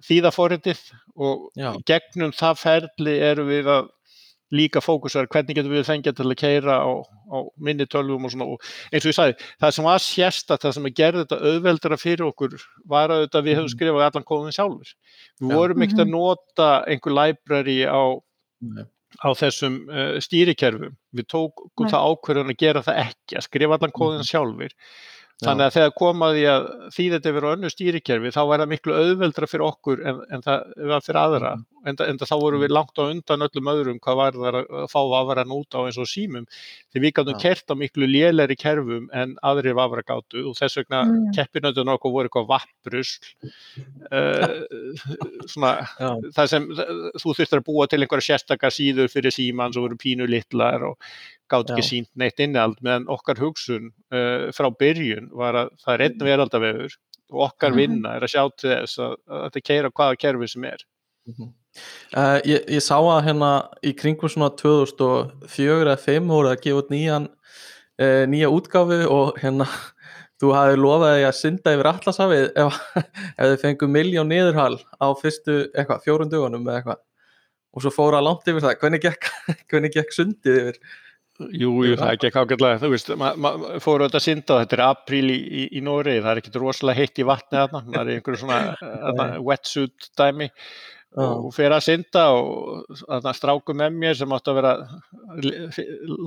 [0.09, 0.79] þýða forritið
[1.15, 1.71] og Já.
[1.87, 3.89] gegnum það ferli erum við að
[4.55, 6.91] líka fókusar hvernig getum við fengið til að keira á,
[7.33, 8.61] á minni tölvum og svona og
[8.93, 12.27] eins og ég sagði, það sem var sérsta það sem að gerði þetta auðveldara fyrir
[12.29, 12.53] okkur
[12.85, 13.73] var að við höfum Mhm.
[13.73, 14.93] skrifað allan kóðin sjálfur
[15.41, 15.55] við Já.
[15.55, 18.01] vorum ekkert að nota einhver library á
[19.23, 21.91] á þessum uh, stýrikerfum við tókum Nei.
[21.91, 24.75] það ákvörðun að gera það ekki að skrifa allan kóðin sjálfur Já.
[25.43, 28.61] Þannig að þegar kom að því að því þetta verið á önnu stýrikerfi þá var
[28.63, 31.53] það miklu auðveldra fyrir okkur en, en það var fyrir aðra
[31.85, 34.99] en, en þá vorum við langt á undan öllum öðrum hvað var það að fá
[35.13, 36.47] vafran út á eins og símum
[36.93, 37.41] því við gáttum Já.
[37.45, 41.15] kert á miklu lélæri kerfum en aðrir vafra gátu og þess vegna mm.
[41.15, 41.31] Mm.
[41.37, 43.15] keppinöndun okkur voru eitthvað vapprusl
[44.11, 45.71] uh, svona
[46.01, 46.11] Já.
[46.35, 50.27] það sem þú þurftir að búa til einhverja sérstakar síður fyrir síman sem voru pínu
[50.29, 50.99] litlar og
[51.51, 56.05] gátt ekki sínt neitt innihald meðan okkar hugsun uh, frá byrjun var að það er
[56.07, 56.97] einn veraldavefur
[57.33, 57.77] og okkar Mhm.
[57.79, 60.83] vinna er að sjá til þess að, að þetta keira hvaða kerfi sem er
[62.15, 63.51] Uh, ég, ég sá að hérna
[63.83, 69.39] í kringum svona 2004 eða 5 voru að gefa út nýjan uh, nýja útgáfu og
[69.41, 69.67] hérna
[70.41, 72.77] þú hafði lofað því að synda yfir allasafið ef,
[73.39, 77.01] ef þið fengu miljón niðurhal á fyrstu eitthvað, fjórum dögunum eða eitthvað.
[77.75, 79.31] Og svo fóra langt yfir það, hvernig gekk,
[79.71, 80.79] hvernig gekk sundið yfir?
[81.51, 83.49] Jú, jú, það ekki ágætlega, þú veist, maður ma
[83.83, 86.59] fóru auðvitað að synda og þetta er apríl í, í, í Nóri, það er ekkert
[86.61, 90.47] rosalega heitt í vatni þarna, það er einhverju svona þarna, wetsuit dæmi
[91.15, 94.73] og fyrir að synda og þarna stráku með mér sem átti að vera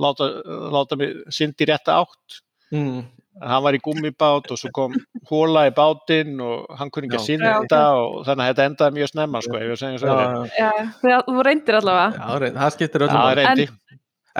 [0.05, 0.29] láta,
[0.73, 2.43] láta mig syndi rétta átt.
[2.69, 3.07] Mm.
[3.41, 4.93] hann var í gummibát og svo kom
[5.25, 9.09] hóla í bátinn og hann kunni ekki að synda og þannig að þetta endaði mjög
[9.09, 10.17] snemma sko, ef ég segja svo
[10.59, 10.69] Já,
[11.09, 12.27] já, þú reyndir allavega.
[12.29, 13.67] Já, það skiptir öllum Já, reyndi.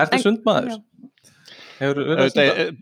[0.04, 0.78] Ertu sundmaður?
[1.80, 2.76] Hefur,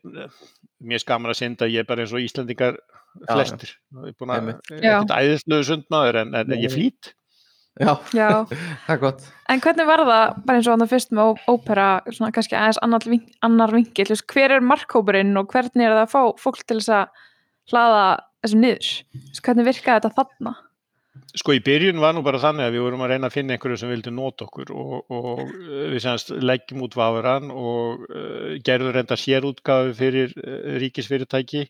[0.91, 2.77] mér skaman að synda, ég er bara eins og Íslandingar
[3.25, 7.15] flestir, ég er búin að ekkert æðisluðu sundmaður en, en ég flýtt
[7.79, 8.31] Já, Já.
[8.87, 12.33] það er gott En hvernig var það, bara eins og þannig fyrst með ópera, svona
[12.37, 16.43] kannski aðeins annar, ving, annar vingil, hver er markkópurinn og hvernig er það að fá
[16.43, 17.23] fólk til þess að
[17.73, 18.03] hlaða
[18.45, 18.91] þessum niður?
[19.41, 20.55] Hvernig virkaði þetta þarna?
[21.39, 23.79] Sko í byrjun var nú bara þannig að við vorum að reyna að finna einhverju
[23.81, 25.43] sem vildi nota okkur og, og
[25.93, 31.67] við semst leggjum út vafurann og uh, gerðum reynda sérútgafu fyrir uh, ríkisfyrirtæki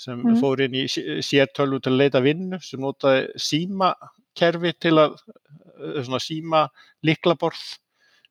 [0.00, 0.38] sem mm.
[0.40, 3.26] fór inn í sértölvu til að leita vinnu sem notaði
[4.34, 5.14] símakerfi til að,
[5.78, 6.66] uh, svona síma
[7.02, 7.62] liklaborð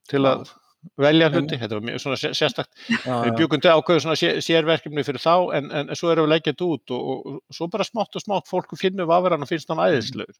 [0.09, 0.51] til að
[0.99, 2.71] velja hluti, þetta var mjög sérstakt.
[3.05, 6.91] Við byggum til ákveðu sérverkefni fyrir þá en, en, en svo erum við leggjað út
[6.91, 10.35] og, og, og svo bara smátt og smátt fólku finnum vafurann og finnst hann æðislegur.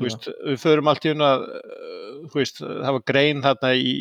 [0.00, 1.46] Veist, við förum allt í að
[2.34, 3.94] veist, það var grein þarna í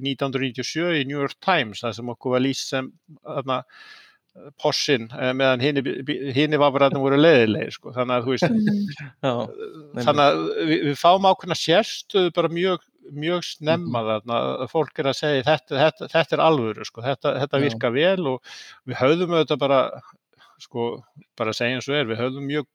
[0.00, 2.88] 1997 í New York Times það sem okkur var lýst sem
[3.20, 3.60] þarna
[4.62, 7.94] possin meðan hini vafurann voru leðilegir sko.
[7.96, 8.46] þannig að þú veist
[9.26, 9.32] Já,
[10.04, 10.40] þannig að
[10.70, 14.40] við, við fáum ákveðna sérstuðu bara mjög mjög snemma þarna.
[14.64, 18.28] Að fólk er að segja þetta, þetta, þetta er alvöru sko, þetta, þetta virka vel
[18.34, 18.52] og
[18.88, 19.80] við höfðum auðvitað bara
[20.60, 20.90] sko,
[21.38, 22.68] bara að segja eins og er, við höfðum mjög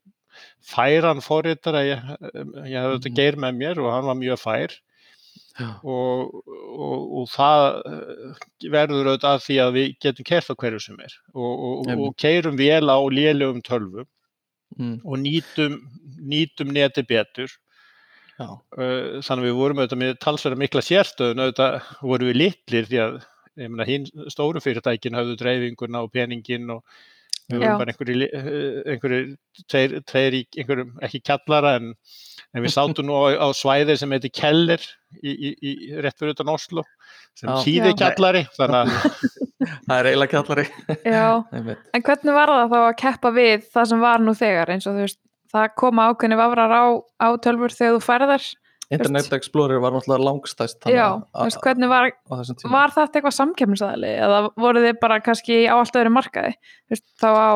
[0.66, 2.10] færan forritar að ég,
[2.68, 4.76] ég hafði þetta geir með mér og hann var mjög fær
[5.64, 7.66] og, og, og það
[8.74, 12.58] verður auðvitað að því að við getum kert á hverju sem er og, og keirum
[12.60, 14.08] vel á lélögum tölvum
[14.78, 14.98] mm.
[15.04, 15.80] og nýtum,
[16.20, 17.54] nýtum neti betur
[18.36, 18.50] Já.
[18.76, 23.20] þannig að við vorum auðvitað með talsverða mikla sérstöðun auðvitað vorum við litlir því að
[23.56, 26.84] mena, hinn stóru fyrirtækin hafðu dreifinguna og peningin og
[27.48, 27.78] við vorum Já.
[27.80, 28.28] bara einhverju,
[28.92, 29.22] einhverju
[29.72, 31.94] tveir, tveir í einhverjum, ekki kjallara en,
[32.56, 34.82] en við sátum nú á, á svæði sem heiti Keller
[35.20, 36.86] í, í, í rétt fyrir utan Oslo
[37.36, 39.08] sem síði kjallari þannig að
[39.88, 40.68] það er eiginlega kjallari.
[41.96, 44.72] En hvernig var það þá að keppa við það sem var nú þegar?
[44.76, 45.22] Eins og þú veist
[45.56, 46.86] það koma ákveðni vafrar á,
[47.22, 48.48] á tölfur þegar þú ferðar
[48.94, 54.84] Internet Explorer var náttúrulega langstæst Já, veist, hvernig var, var þetta eitthvað samkemminsæðli eða voru
[54.84, 56.54] þið bara kannski á allt öðru markaði?
[56.92, 57.50] Veist, þá á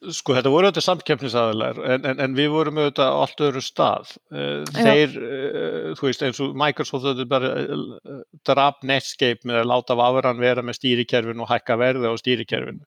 [0.00, 4.12] Sko þetta voru auðvitað samkeppnisaðilar en, en, en við vorum auðvitað á allt öðru stað.
[4.32, 9.68] Eh, þeir, uh, þú veist, eins og Microsoft auðvitað bara uh, draf Netscape með að
[9.74, 12.80] láta vafurann vera með stýrikerfin og hækka verði á stýrikerfin.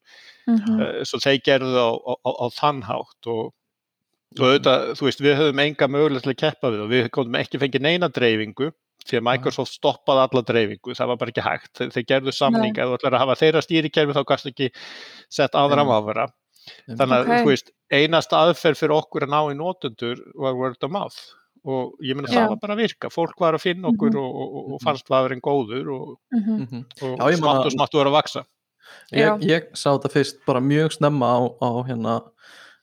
[0.50, 1.04] Mm -hmm.
[1.08, 3.54] svo þeir gerðu það á, á, á, á þannhátt og
[4.34, 7.36] og auðvitað, þú veist, við höfum enga mögulega til að keppa við og við komum
[7.38, 8.72] ekki fengið neina dreifingu
[9.04, 11.72] því að Microsoft stoppaði alla dreifingu, það var bara ekki hægt.
[11.78, 14.70] Þeir, þeir gerðu samning, ef þú ætlar að hafa þeirra stýrikerfi þá kannski ekki
[15.30, 16.30] sett aðra máfara
[16.88, 17.46] þannig að, okay.
[17.48, 21.22] veist einasta aðferð fyrir okkur að ná í nótundur var word of mouth.
[21.64, 24.40] Og ég menna það var bara að virka, fólk var að finna okkur mm -hmm.
[24.42, 26.84] og, og, og fannst vafurinn góður og, mm -hmm.
[27.08, 28.44] og smátt og smátt voru að vaksa
[29.14, 32.16] Ég, ég sá þetta fyrst bara mjög snemma á, á hérna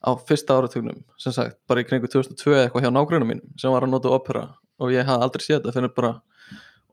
[0.00, 3.84] á fyrsta áratugnum sem sagt, bara í kringu 2002 eitthvað hjá nágrunum mín sem var
[3.84, 4.46] að nota opera.
[4.80, 6.12] Og ég hafði aldrei séð þetta fyrir bara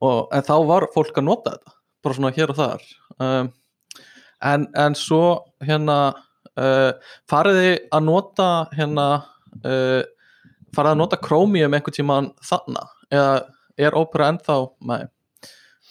[0.03, 2.87] og, en þá var fólk að nota þetta bara svona hér og þar.
[3.17, 3.51] Um,
[4.51, 5.21] en, en svo
[5.63, 5.97] hérna
[6.59, 6.91] uh,
[7.29, 9.07] fariði að nota hérna
[9.63, 10.01] uh,
[10.75, 13.33] farið að nota Chromium einhvern tíman þannig eða
[13.77, 15.07] er opera ennþá með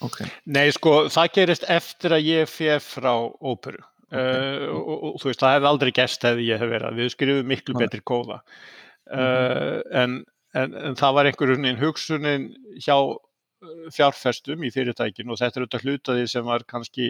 [0.04, 0.30] okay.
[0.44, 4.22] Nei sko, það gerist eftir að ég fyrir frá óperu Okay.
[4.22, 7.48] Uh, og, og þú veist, það hefði aldrei gæst hefði ég hef verið, við skrifum
[7.50, 9.80] miklu betri kóða -hmm.
[9.90, 10.12] en,
[10.54, 12.44] en, en það var einhverjum hugsunin
[12.78, 12.94] hjá
[13.94, 17.08] fjárfestum í fyrirtækinu og þetta er auðvitað hlutaði sem var kannski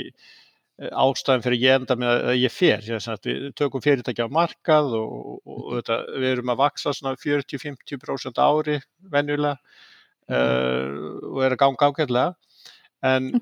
[0.76, 2.82] ástæðan fyrir ég enda með að ég fer
[3.24, 8.80] við tökum fyrirtæki á markað og, og þetta, við erum að vaksa svona 40-50% ári
[9.12, 11.30] venjulega mm -hmm.
[11.32, 12.34] og er að ganga ágæðlega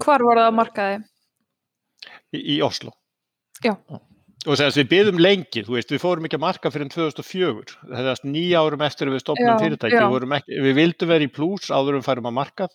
[0.05, 0.97] Hvar voru það á markaði?
[2.35, 2.95] Í, í Oslo
[3.65, 3.75] Já.
[4.45, 7.77] Og þess að við byggðum lengi, þú veist, við fórum ekki að marka fyrir 2004,
[7.89, 11.31] það er nýja árum eftir að við stopnum fyrirtæki, við, ekki, við vildum vera í
[11.33, 12.75] pluss áður um færum að markað.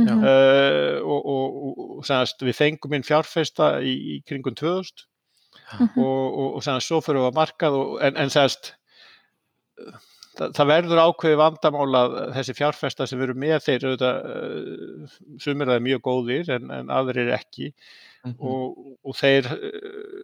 [0.00, 6.04] Uh, og, og, og sannast, við fengum inn fjárfesta í, í kringum 2000 mm -hmm.
[6.04, 8.72] og, og sannast, svo fyrir við að markað en, en sannast,
[10.38, 15.76] það, það verður ákveði vandamál að þessi fjárfesta sem eru með þeir uh, sumir það
[15.76, 17.72] er mjög góðir en, en aðrir ekki
[18.22, 18.38] Mhm.
[18.38, 20.18] og, og þeir uh,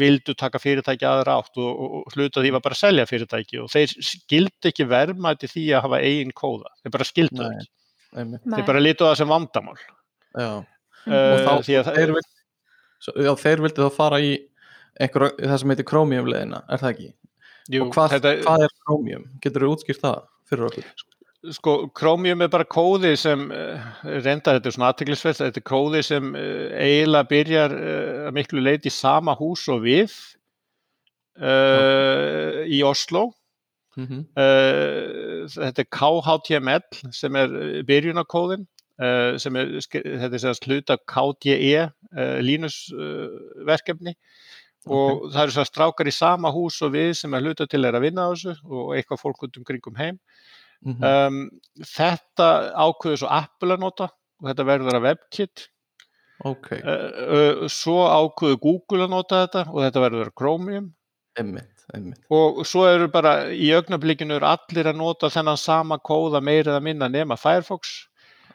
[0.00, 3.60] vildu taka fyrirtæki aðra átt og, og, og hluta því var bara að selja fyrirtæki
[3.60, 7.08] og þeir skildi ekki verðmæti því að hafa eigin kóða, þeir bara
[7.42, 7.58] Nei.
[7.58, 7.72] ekki.
[8.14, 10.50] Þeir bara lítu það sem vandamál já
[11.08, 12.44] uh, og þá, því að þeir, vildi,
[13.06, 14.34] svo, já, þeir vildi þá fara í
[15.02, 17.10] einhver, það sem heitir Chromium leðina, er það ekki?
[17.74, 19.26] jú, og hvað, þetta, hvað er Chromium?
[19.42, 21.04] Getur þú útskýrt það fyrir okkur?
[21.52, 26.04] sko, Chromium er bara kóði sem uh, reyndar, þetta er svona aðteglisveld þetta er kóði
[26.06, 27.76] sem uh, eiginlega byrjar
[28.30, 30.14] að miklu leiti í sama hús og við
[31.42, 33.28] uh, í Oslo
[33.96, 34.22] Mm -hmm.
[34.34, 38.66] Uh, þetta er KHTML sem er uh, byrjunarkóðin
[39.02, 42.90] uh, sem er, þetta er sem hluta KDE uh, Linus
[43.66, 44.16] verkefni.
[44.84, 47.96] Og það eru svo strákar í sama hús og við sem er hluta til er
[47.96, 50.18] að vinna á þessu og eitthvað fólk út um kringum heim.
[50.84, 51.38] Mm um,
[51.80, 55.68] þetta ákveður svo Apple að nota og þetta verður að WebKit.
[56.44, 60.90] Ok, uh, svo ákveður Google að nota þetta og þetta verður að Chromium.
[61.40, 62.20] Einmitt, einmitt.
[62.32, 66.84] Og svo eru bara í augnablikinu eru allir að nota þennan sama kóða meira eða
[66.84, 67.94] minna nema Firefox.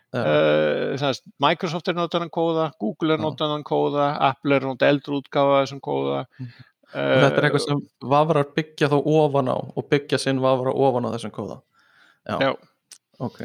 [0.10, 3.24] Uh, sagðist, Microsoft er notað hann kóða Google er Já.
[3.28, 6.24] notað hann kóða Apple er notað eldri útgáfa af þessum kóða.
[6.40, 6.48] Uh,
[6.98, 7.84] og þetta er eitthvað sem
[8.16, 11.60] vafrar byggja þá ofan á og byggja sinn vafra ofan á þessum kóða.
[12.26, 12.50] Já, Já.
[13.22, 13.44] ok.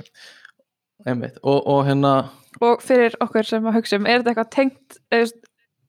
[1.05, 2.14] Einmitt, og, og hérna
[2.62, 4.99] Og fyrir okkur sem að hugsa um, er þetta eitthvað tengt,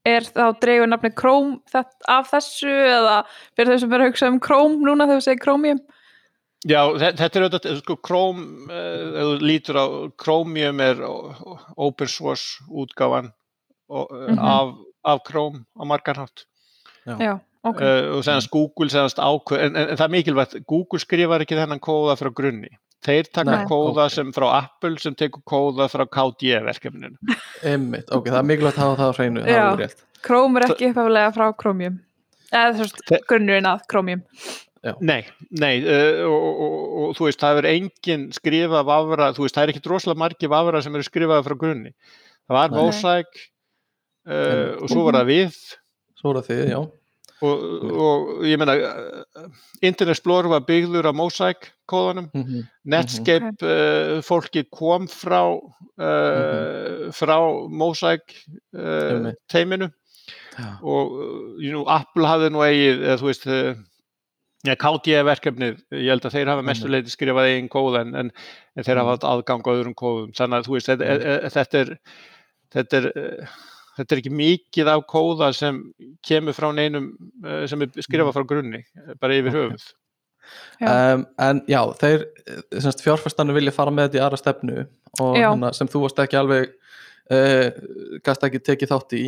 [0.06, 3.16] er, þá dreigur nafni Chrome þetta, af þessu eða
[3.56, 5.80] fyrir þau sem er að hugsa um Chrome núna þegar þú segir Chromium?
[6.66, 9.84] Já, þe- þetta er auðvitað, sko, Chrome, uh, ef þú lítur á,
[10.18, 11.02] Chromium er
[11.76, 13.32] open source útgáfan
[13.90, 14.38] og, uh, Mhm.
[14.40, 16.46] af, af Chrome á margarhátt.
[17.06, 17.80] Já, ok.
[17.80, 21.54] Uh, og segðast Google segðast ákveð, en, en, en það er mikilvægt, Google skrifar ekki
[21.60, 22.72] þennan kóða frá grunni.
[23.06, 23.66] Þeir taka Nei.
[23.70, 24.12] kóða Ok.
[24.16, 27.16] sem frá Apple sem tekur kóða frá KDE verkefninu.
[27.62, 29.64] einmitt, ok, það er mikilvægt að hafa það á hreinu það Já.
[29.72, 32.00] er rétt Chrome er ekki uppaflega frá Chromium.
[32.50, 34.22] Eða þess Þe- að grunnurinn að Chromium.
[35.02, 39.56] Nei, nei, uh, og, og, og, þú veist, það er engin skrifað vafra, þú veist,
[39.56, 41.90] það er ekki droslega margi vafra sem eru skrifaði frá grunni.
[42.46, 42.70] Það var.
[42.76, 43.40] Mosaic
[44.30, 45.56] uh, og svo var það við
[46.20, 46.80] svo er það þið, já
[47.44, 49.48] og, og ég meina, uh,
[49.84, 52.62] Internet Explorer var byggður á Mosaic kóðanum, Mhm.
[52.86, 55.42] Netscape uh, fólki kom frá,
[56.00, 57.36] uh, frá
[57.68, 58.22] Mosaic
[58.74, 59.90] uh, teiminu
[60.56, 63.46] já, og you know, Apple hafði nú eigið, eða þú veist
[64.66, 68.30] ja, KDE verkefnið, ég held að þeir hafa mestu leiti skrifað eigin kóð en, en,
[68.74, 70.32] en þeir hafa haft aðgang á öðrum kóðum.
[70.34, 71.92] Þannig að þú veist, þetta, er
[72.74, 73.06] þetta er
[73.96, 75.80] þetta er ekki mikið af kóða sem
[76.26, 77.12] kemur frá neinum
[77.44, 78.82] uh, sem er skrifað frá grunni,
[79.20, 79.86] bara yfir höfuð.
[80.78, 80.86] Já.
[80.86, 82.26] um, en já, þeir
[82.78, 84.84] semst, fjárfæstanir vilja fara með þetta í aðra stefnu
[85.24, 86.68] og hérna, sem þú varst ekki alveg
[87.34, 89.24] uh, gast ekki tekið þátt í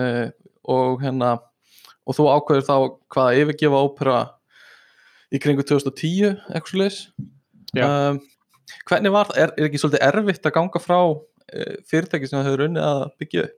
[0.00, 0.26] uh,
[0.68, 1.36] og hérna
[2.08, 2.74] og þú ákveður þá
[3.14, 4.18] hvað að yfirgefa ópera
[5.30, 6.98] í kringu 2010 eitthvað
[7.76, 7.84] Já.
[7.84, 8.20] um,
[8.88, 12.48] hvernig var það, er, er ekki svolítið erfitt að ganga frá uh, fyrirtæki sem það
[12.48, 13.56] hefur unnið að byggja upp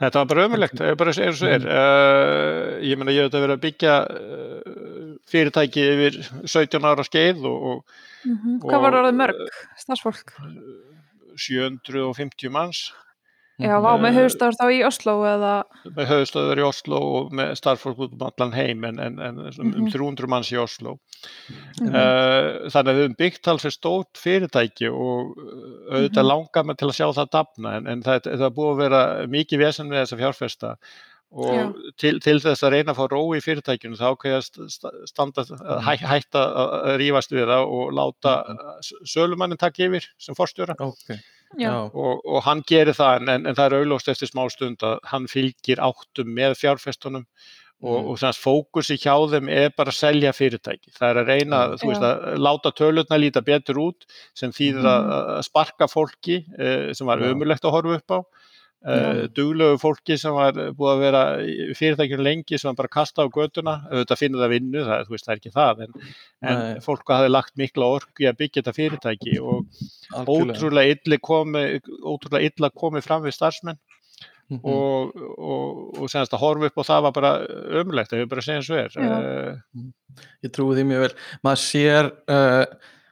[0.00, 1.64] Þetta var bara ömulegt, bara eins og er.
[1.68, 7.44] Uh, ég meina, ég hef þetta verið að byggja uh, fyrirtæki yfir 17 ára skeið
[7.50, 10.32] og, og Mm Hvað var Og- orðið mörg starfsfólk?
[11.38, 12.80] 750 manns
[13.58, 15.52] Já, vá, með Eh, höfustáður þá í Oslo eða...
[15.96, 19.48] með höfustöður í Oslo og með starffólk út um allan heim en, en, en um,
[19.58, 19.88] um Mhm.
[19.90, 20.98] 300 manns í Oslo.
[21.80, 21.88] Mhm.
[21.90, 26.30] Uh, þannig að við höfum byggt alveg stórt fyrirtæki og uh, auðvitað Mhm.
[26.30, 29.02] langar mig til að sjá það dafna en, en það, það er búið að vera
[29.26, 30.76] mikið vesen við þessa fjárfesta
[31.30, 34.08] og til, til þess að reyna að fá ró í fyrirtækjunu þá
[35.10, 36.44] standa, að hæ, hætta
[36.86, 39.02] að rífast við það og láta Mhm.
[39.04, 41.18] sölumannin taka yfir sem forstjóra ok, Já.
[41.94, 45.26] Og, og hann gerir það en, en það er auglóst eftir smá stund að hann
[45.30, 47.24] fylgir áttum með fjárfestunum
[47.80, 48.08] og, Mhm.
[48.10, 50.90] og þannig að fókusi hjá þeim er bara að selja fyrirtæki.
[50.98, 51.76] Það er að reyna Mhm.
[51.78, 54.02] þú veist, að láta tölurna líta betur út
[54.34, 58.20] sem þýðir að, að sparka fólki eh, sem var ömulegt að horfa upp á.
[58.78, 61.20] Uh, duglegu fólki sem var búið að vera
[61.74, 65.14] fyrirtækjum lengi sem var bara að kasta á göduna auðvitað finnur það vinnu, það, þú
[65.16, 65.96] veist, það er ekki það en,
[66.52, 69.82] en fólk hafi lagt mikla orku í að byggja þetta fyrirtæki og
[70.30, 71.64] ótrúlega illa komi,
[72.06, 73.82] ótrúlega illa komið fram við starfsmenn.
[74.48, 74.62] Mhm.
[74.64, 77.32] og, og, og senast að horfa upp og það var bara
[77.82, 78.94] ömulegt, það hefur bara segjað svo er.
[78.96, 81.10] Uh, ég trúi því mjög vel.
[81.44, 82.64] Maður sér uh,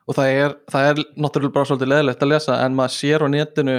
[0.06, 3.28] og það er, það er náttúrulega bara svolítið leðilegt að lesa en maður sér á
[3.34, 3.76] netinu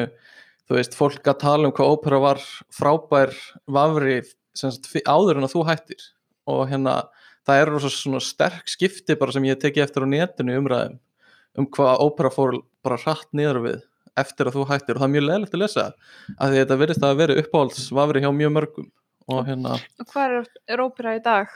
[0.68, 2.42] þú veist, fólk að tala um hvað ópera var
[2.76, 3.34] frábær
[3.72, 4.22] vafri
[5.08, 6.06] áður en að þú hættir
[6.50, 6.96] og hérna
[7.48, 10.98] það eru rosa svona sterk skipti bara sem ég teki eftir á netinu umræðum
[11.58, 13.78] um hvað ópera fór bara hratt niður við
[14.18, 15.86] eftir að þú hættir og það er mjög leðilegt að lesa
[16.38, 18.90] af því þetta verðist að vera uppáhaldsvafri hjá mjög mörgum
[19.28, 21.48] og hérna Og hvað er, er ópera í dag?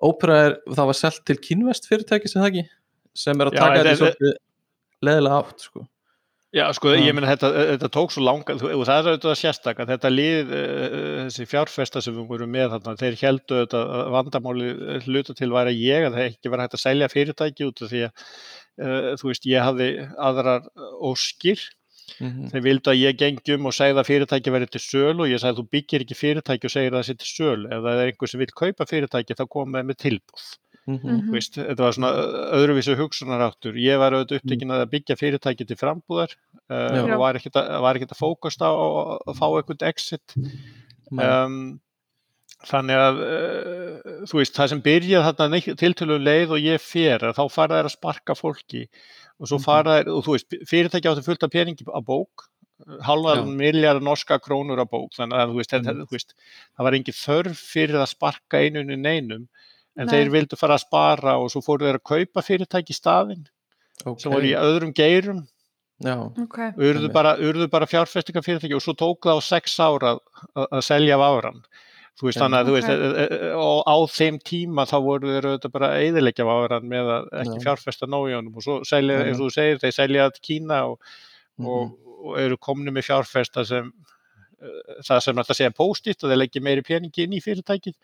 [0.00, 2.66] ópera er, það var selt til kynvest fyrirtæki sem það ekki
[3.24, 4.36] sem er að Já, taka þetta- þetta svolítið
[5.06, 5.86] leðilega átt sko.
[6.50, 9.92] Já, sko, ég meina þetta, þetta tók svo langa og það er auðvitað sérstak að
[9.92, 10.94] þetta lið, uh,
[11.28, 14.70] þessi fjárfesta sem við vorum með þarna, þeir heldu auðvitað að vandamáli
[15.04, 17.92] hluta til væri að ég að það ekki var hægt að selja fyrirtæki út af
[17.92, 18.24] því að
[18.82, 19.90] uh, þú veist, ég hafði
[20.30, 20.66] aðrar
[21.12, 21.68] óskir.
[22.18, 25.30] Mm þeir vildu að ég gengi um og segði að fyrirtæki verið til sölu og
[25.30, 27.68] ég sagði þú byggir ekki fyrirtæki og segir að það sé til sölu.
[27.70, 30.48] Ef það er einhver sem vil kaupa fyrirtæki þá komum við með tilbúð
[30.86, 31.20] -hmm.
[31.26, 32.10] Þú veist, þetta var svona
[32.56, 36.34] öðruvísu hugsunaráttur ég var auðvitað upptekinn að byggja fyrirtæki til frambúðar
[36.70, 40.36] uh, og var ekkert að, að fókast á að, fá eitthvað exit.
[41.10, 41.80] Um,
[42.66, 47.44] þannig að uh, þú veist, það sem byrjað þarna tiltölu leið og ég fer þá
[47.50, 48.86] fara þær að sparka fólki
[49.40, 49.64] og svo Mhm.
[49.64, 52.50] fara þær, og þú veist, fyrirtæki áttu fullt af peningi á bók
[53.04, 53.44] halva Já.
[53.44, 55.12] miljardar norska krónur á bók.
[55.16, 56.34] Þannig að þú veist, þetta, þú veist
[56.76, 59.48] það var engin þörf fyrir að sparka einunni neinum
[60.00, 60.14] en Nei.
[60.14, 63.44] þeir vildu fara að spara og svo fóru þeir að kaupa fyrirtæki í staðinn
[64.06, 64.16] okay.
[64.22, 65.46] sem voru í öðrum geirum
[66.00, 70.14] Já, Ok, og urðu bara, urðu bara fjárfestingafyrirtæki og svo tók það á sex ára
[70.16, 70.20] að,
[70.70, 71.58] að selja vafran
[72.16, 72.76] þú veist þannig að þú Ok.
[72.78, 76.46] veist e- e- e- og á þeim tíma þá voru þeir auðvitað bara að eyðileggja
[76.48, 77.64] vafran með að ekki Já.
[77.66, 80.46] fjárfesta nóg í honum og svo selja, Já, eins og þú segir, þeir selja til
[80.48, 81.12] Kína og,
[81.60, 81.68] Mhm.
[81.68, 81.92] og,
[82.24, 83.92] og eru komni með fjárfesta sem
[85.04, 87.94] það sem þetta segja póstitt og þeir leggja meiri peningi inn í fyrirtækið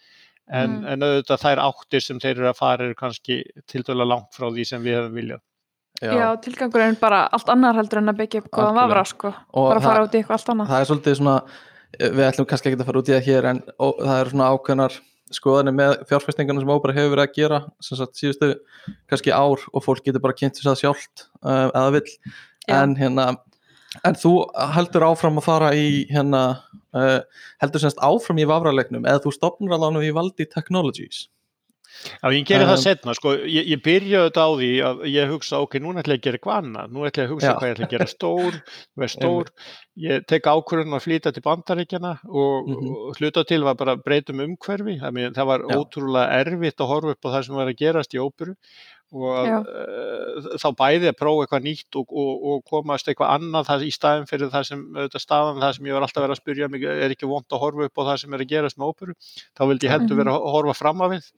[0.48, 0.86] en, Mm.
[0.86, 4.66] en auðvitað þær áttir sem þeir eru að fara eru kannski tiltölulega langt frá því
[4.66, 5.40] sem við hefum viljað
[6.02, 6.12] já.
[6.12, 9.68] já, tilgangurinn er bara allt annar heldur en að byggja upp góðan vafra sko, Og
[9.72, 11.36] bara fara út í eitthvað allt annað það er svolítið svona
[11.96, 14.50] við ætlum kannski ekki að fara út í það hér en ó, það eru svona
[14.54, 14.98] ákveðnar
[15.34, 18.52] skoðanir með fjárfestingarna sem óbera hefur verið að gera sem sagt síðustu
[19.10, 22.76] kannski ár og fólk getur bara kynnt þess að sjálft uh, eða vill Já.
[22.82, 23.26] en hérna
[24.04, 24.32] en þú
[24.76, 26.42] heldur áfram að fara í hérna
[26.96, 27.20] uh,
[27.62, 31.26] heldur semst áfram í vafralegnum eða þú stopnur alveg í Valdi Technologies
[31.96, 35.30] Já, ég gerir Um, það setna, sko, ég, ég byrja þetta á því að ég
[35.32, 37.54] hugsa, ok, núna ætla ég að gera eitthvað annað, nú ætla ég að hugsa Já.
[37.56, 38.58] hvað ég ætla að gera stór,
[39.00, 39.50] verð stór,
[40.06, 42.90] ég tek ákvörðun að flýta til bandaríkjana og, Mhm.
[42.90, 45.78] og hluta til var bara breytum umhverfi, það var Já.
[45.78, 48.56] ótrúlega erfitt að horfa upp á það sem var að gerast í óperu
[49.14, 53.84] og uh, þá bæði að prófa eitthvað nýtt og, og, og komast eitthvað annað það,
[53.86, 56.68] í staðin fyrir það sem, auðvitað staðan það sem ég var alltaf verið að spyrja
[56.72, 59.16] mig, er ekki vont að horfa upp á það sem er að gerast með óperu,
[59.54, 60.22] þá vildi ég heldur Mhm.
[60.24, 61.28] vera að horfa fram af við.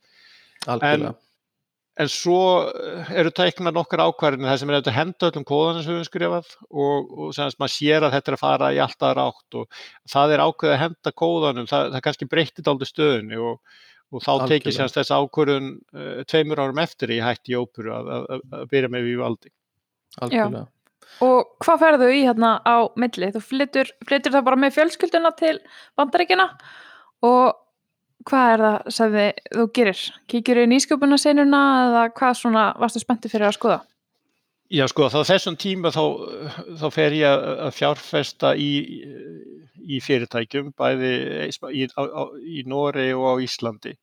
[0.67, 1.15] Algjörlega.
[1.99, 2.35] En svo
[2.71, 5.97] eh, eru tæknar nokkar ákvarðinni það sem er auðvitað að henda öllum kóðanum sem við
[5.99, 9.57] höfum skrifað og, og sem maður sér að þetta er að fara í alltaf rátt
[9.59, 9.81] og
[10.13, 13.59] það er ákveð að henda kóðanum, það, það kannski breyttir aldrei stöðunni og,
[14.09, 17.93] og þá tekið sérst þess ákvörðun uh, tveimur árum eftir að ég hætti í óperu
[17.93, 19.53] að, að, að, byrja með Vivaldi.
[20.19, 20.67] algjörlega
[21.25, 23.31] Og hvað ferðu í hérna á milli?
[23.33, 25.55] Þú flyttur, flyttur það bara með fjölskylduna til
[25.99, 26.45] bandaríkina
[27.25, 27.57] og
[28.29, 30.03] hvað er það sem þið, þú gerir?
[30.31, 33.79] Kíkir í nýsköpuna senuna eða hvað svona varstu spenntið fyrir að skoða?
[34.69, 36.03] Já sko þá þessum tíma þá,
[36.77, 38.71] þá fer ég að fjárfesta í,
[39.85, 41.13] í fyrirtækjum bæði
[41.49, 43.95] í, á, á, í Nóri og á Íslandi.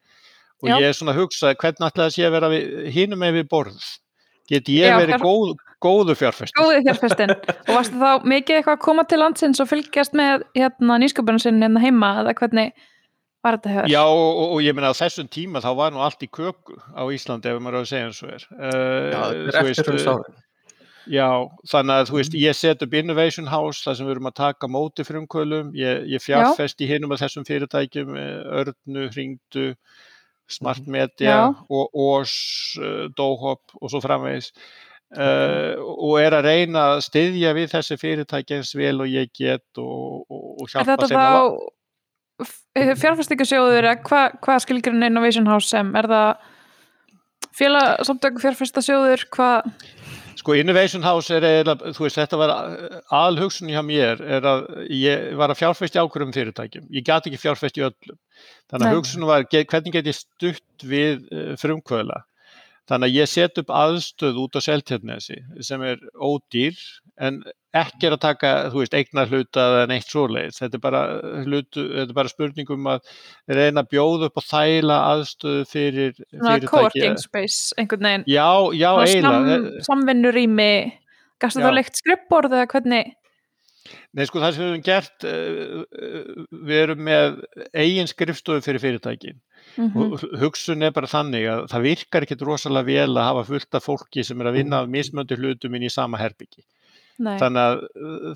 [0.64, 0.78] Og Já.
[0.80, 3.48] ég er svona að hugsa hvernig ætla það sé að vera við, hinum með við
[3.52, 3.86] borð
[4.48, 7.32] get ég Já, verið góð, góðu fjárfestur Góðið fjárfestin.
[7.66, 11.66] Og varstu þá mikið eitthvað að koma til landsins og fylgjast með hérna nýsköpuna sinni
[11.66, 12.72] hérna heima eða hvernig
[13.44, 13.92] var þetta hefur?
[13.92, 16.78] Já og, og, og ég meina á þessum tíma þá var nú allt í köku
[16.94, 18.48] á Íslandi ef maður á að segja eins og er.
[18.56, 18.72] Uh,
[19.12, 20.42] Já, þetta er eftir hún sárin
[21.06, 21.28] Já,
[21.70, 22.18] þannig að þú Mm.
[22.18, 26.06] veist, ég set upp Innovation House þar sem við erum að taka móti frumkvölum, ég,
[26.10, 29.76] ég fjárfest í hinum af þessum fyrirtækjum, eh, Örnu, Hringdu,
[30.48, 31.54] Smart Media Já.
[31.70, 32.32] og Ós,
[32.78, 34.52] uh, Dohop og svo framvegis
[35.16, 39.64] uh, og er að reyna að styðja við þessi fyrirtæki eins vel og ég get
[39.78, 41.34] og, og, og hjálpa þetta þeim að
[42.44, 45.94] þá fjárfestingasjóður hvað hva skilgjörn Innovation House sem?
[45.96, 46.36] Er það
[47.56, 49.26] félagsamtöku fjárfestasjóður?
[49.32, 49.70] Hvað?
[50.46, 54.60] Sko Innovation House er eiginlega, þú veist, þetta var aðalhugsun hjá mér er að
[54.94, 56.84] ég var að fjárfæst í ákveðum fyrirtækjum.
[56.94, 58.18] Ég gæti ekki fjárfæst í öllum.
[58.70, 62.20] Þannig að hugsunum var, hvernig get ég stutt við uh, frumkvöðla?
[62.86, 66.78] Þannig að ég set upp aðstöð út á Seltjarnesi sem er ódýr
[67.18, 67.38] en
[67.76, 70.60] ekki er að taka, þú veist, eignar hluta eða neitt svoleiðis.
[70.62, 71.02] Þetta er bara,
[71.44, 73.10] hlutu, þetta er bara spurningum að
[73.58, 76.70] reyna að bjóða upp og þæla aðstöðu fyrir Svona fyrirtæki.
[76.72, 78.26] coworking space einhvern veginn?
[78.30, 79.56] Já, já, Svona eiginlega.
[79.56, 80.72] Sam, samvinnurými?
[81.42, 81.68] Gastu Já.
[81.68, 83.14] þá leikt skrippborð eða hvernig?
[84.16, 87.36] Nei, sko það sem við höfum gert, uh, við erum með
[87.76, 89.42] eigin skrifstofu fyrir fyrirtækin
[89.76, 93.76] Mm og hugsun er bara þannig að það virkar ekkert rosalega vel að hafa fullt
[93.76, 96.62] af fólki sem er að vinna af mismöndu hlutum inn í sama herbyggi.
[97.16, 97.78] Þannig að,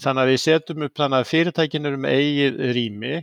[0.00, 3.18] þannig að við setjum upp þannig að fyrirtækin eru með eigið rými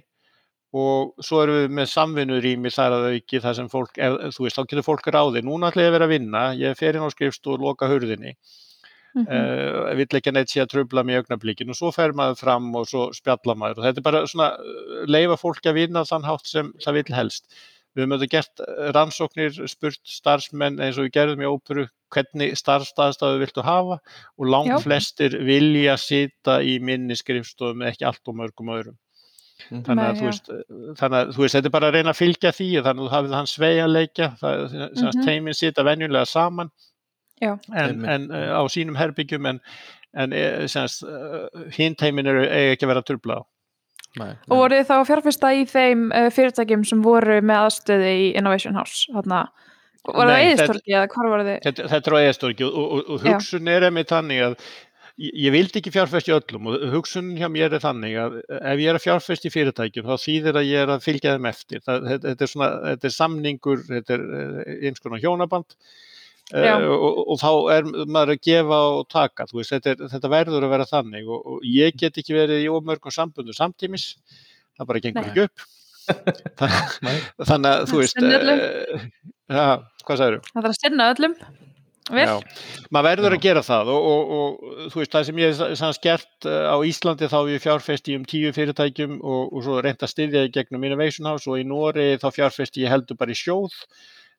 [0.77, 4.45] og svo erum við með samvinnu rými þar að auki þar sem fólk, ef, þú
[4.45, 5.43] veist, þá getur fólk ráði.
[5.45, 8.33] Núna ætla ég að vera að vinna, ég fer inn á skrifstofu og loka hurðinni
[9.15, 12.41] mhm, uh, vill ekki neitt sé að tröfla mig í augnablikin og svo fer maður
[12.43, 16.05] fram og svo spjalla maður og þetta er bara svona uh, leifa fólki að vinna
[16.05, 17.47] þann hátt sem það vill helst.
[17.95, 22.53] Við höfum auðvitað gert uh, rannsóknir, spurt starfsmenn eins og við gerðum í óperu hvernig
[22.59, 23.97] starfstaðstæðu viltu hafa
[24.37, 24.77] og langt Já.
[24.83, 28.97] flestir vilja sita í minni skrifstofum ekki allt og mörgum öðrum.
[29.67, 30.49] Þannig að, Nei, veist,
[30.99, 33.13] þannig að þú veist, þetta er bara að reyna að fylgja því þannig að þú
[33.15, 35.25] hafið hann sveigjanleika, það, mm Mhm.
[35.25, 36.69] teimin sita venjulega saman
[37.41, 37.57] Já.
[37.73, 39.59] en, en á sínum herbyggjum en,
[40.13, 40.31] en
[41.77, 43.43] hinn teimin eru ekki að vera trubla á.
[44.17, 48.13] Nei, Og voruð þið þá að fjárfesta í þeim uh, fyrirtækjum sem voru með aðstöði
[48.17, 49.05] í Innovation House?
[49.13, 49.41] Þarna,
[50.05, 51.61] voru það eðistorki eða hvar voru þið?
[51.67, 54.57] Þetta, þetta á eðastorki og, og, og hugsun er einmitt þannig að
[55.17, 58.83] ég, ég vildi ekki fjárfest í öllum og hugsun hjá mér er þannig að ef
[58.83, 61.85] ég er að fjárfest í fyrirtækjum þá þýðir að ég er að fylgja þeim eftir.
[61.85, 65.79] Það, þetta, er svona, þetta er samningur, þetta er eh, eins konar hjónaband.
[66.47, 70.63] Uh, og, og þá er maður að gefa og taka, veist, þetta, er, þetta verður
[70.63, 74.13] að vera þannig og, og ég get ekki verið í ómörgum sambundu samtímis,
[74.79, 75.33] það bara gengur Nei.
[75.33, 75.65] ekki upp.
[77.49, 79.07] Þannig að þú veist, uh,
[79.51, 79.69] ja,
[80.07, 80.43] hvað sagður?
[80.51, 81.39] Það þarf að sinna öllum.
[82.07, 82.23] Vel?
[82.23, 82.35] Já,
[82.95, 85.97] maður verður að gera það og, og, og þú veist, það sem ég hef sanns
[86.03, 90.13] gert uh, á Íslandi þá ég fjárfesti um tíu fyrirtækjum og, og svo reynt að
[90.13, 93.75] styðja í gegnum Innovation House og í Nóri þá fjárfesti ég heldur bara í sjóð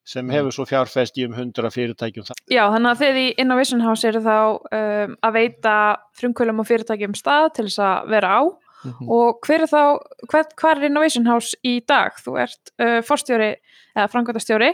[0.08, 2.40] sem hefur svo fjárfesti um hundra fyrirtækjum þar.
[2.48, 5.74] Já, þannig að þið í Innovation House eru þá um, að veita
[6.16, 8.40] frumkvölum og fyrirtækjum stað til þess að vera á
[8.84, 9.08] Mhm.
[9.10, 9.82] og hver er þá,
[10.30, 12.14] hver, hver er Innovation House í dag?
[12.22, 13.56] Þú ert uh, forstjóri
[13.96, 14.70] eða framkvæmtastjóri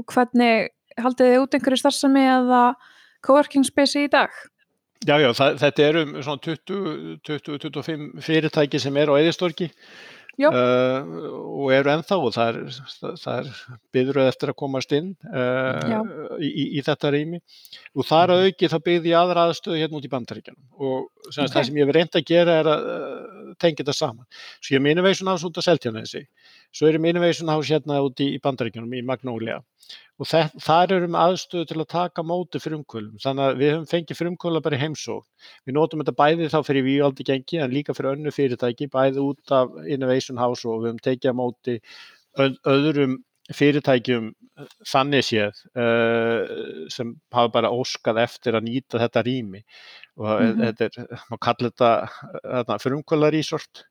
[0.00, 2.62] og hvernig haldið þið út einhverju starfsemi eða
[3.24, 4.32] coworking space í dag?
[5.02, 9.68] Já, já, það, þetta eru um svona 20-25 fyrirtæki sem eru á eðistorki.
[10.40, 11.10] Uh,
[11.62, 12.78] og eru ennþá og það er,
[13.32, 13.50] er
[13.94, 17.42] byðröð eftir að komast inn uh, í, í, þetta rými.
[17.96, 21.44] Og þar að auki þá byggði ég aðra aðstöðu hérna út í bandaríkjanum og sem
[21.44, 21.54] Ok.
[21.54, 24.26] það sem ég hef reynd að gera er að uh, tengja þetta saman.
[24.60, 26.24] Svo ég er með Innovation House út að Seltjarnesi,
[26.72, 29.58] svo er með Innovation House hérna út í, bandaríkjanum í Magnólia
[30.20, 34.18] og þe- þar erum aðstöðu til að taka móti frumkvölum þannig að við höfum fengið
[34.20, 35.26] frumkvöla bara í heimsókn.
[35.66, 39.52] Við notum þetta bæði þá fyrir vývaldi gengi en líka fyrir önnu fyrirtæki bæði út
[39.52, 41.76] af Innovation House og við höfum tekið á móti
[42.38, 43.18] öð, öðrum
[43.52, 44.28] fyrirtækjum
[44.62, 49.64] eh, þannig séð uh, sem hafa bara óskað eftir að nýta þetta rými.
[50.20, 50.60] Og Mhm.
[50.62, 51.90] þetta er, maður kallar þetta,
[52.44, 53.84] þetta frumkvöla resort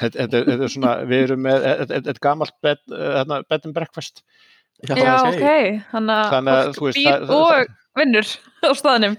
[0.00, 4.24] þetta, er svona, við erum með þetta er gamalt bed, þetta, bed and breakfast
[4.88, 4.96] Já,
[5.28, 5.46] ok,
[5.92, 8.28] þannig að að, býr það- og vinnur
[8.64, 9.16] á staðnum.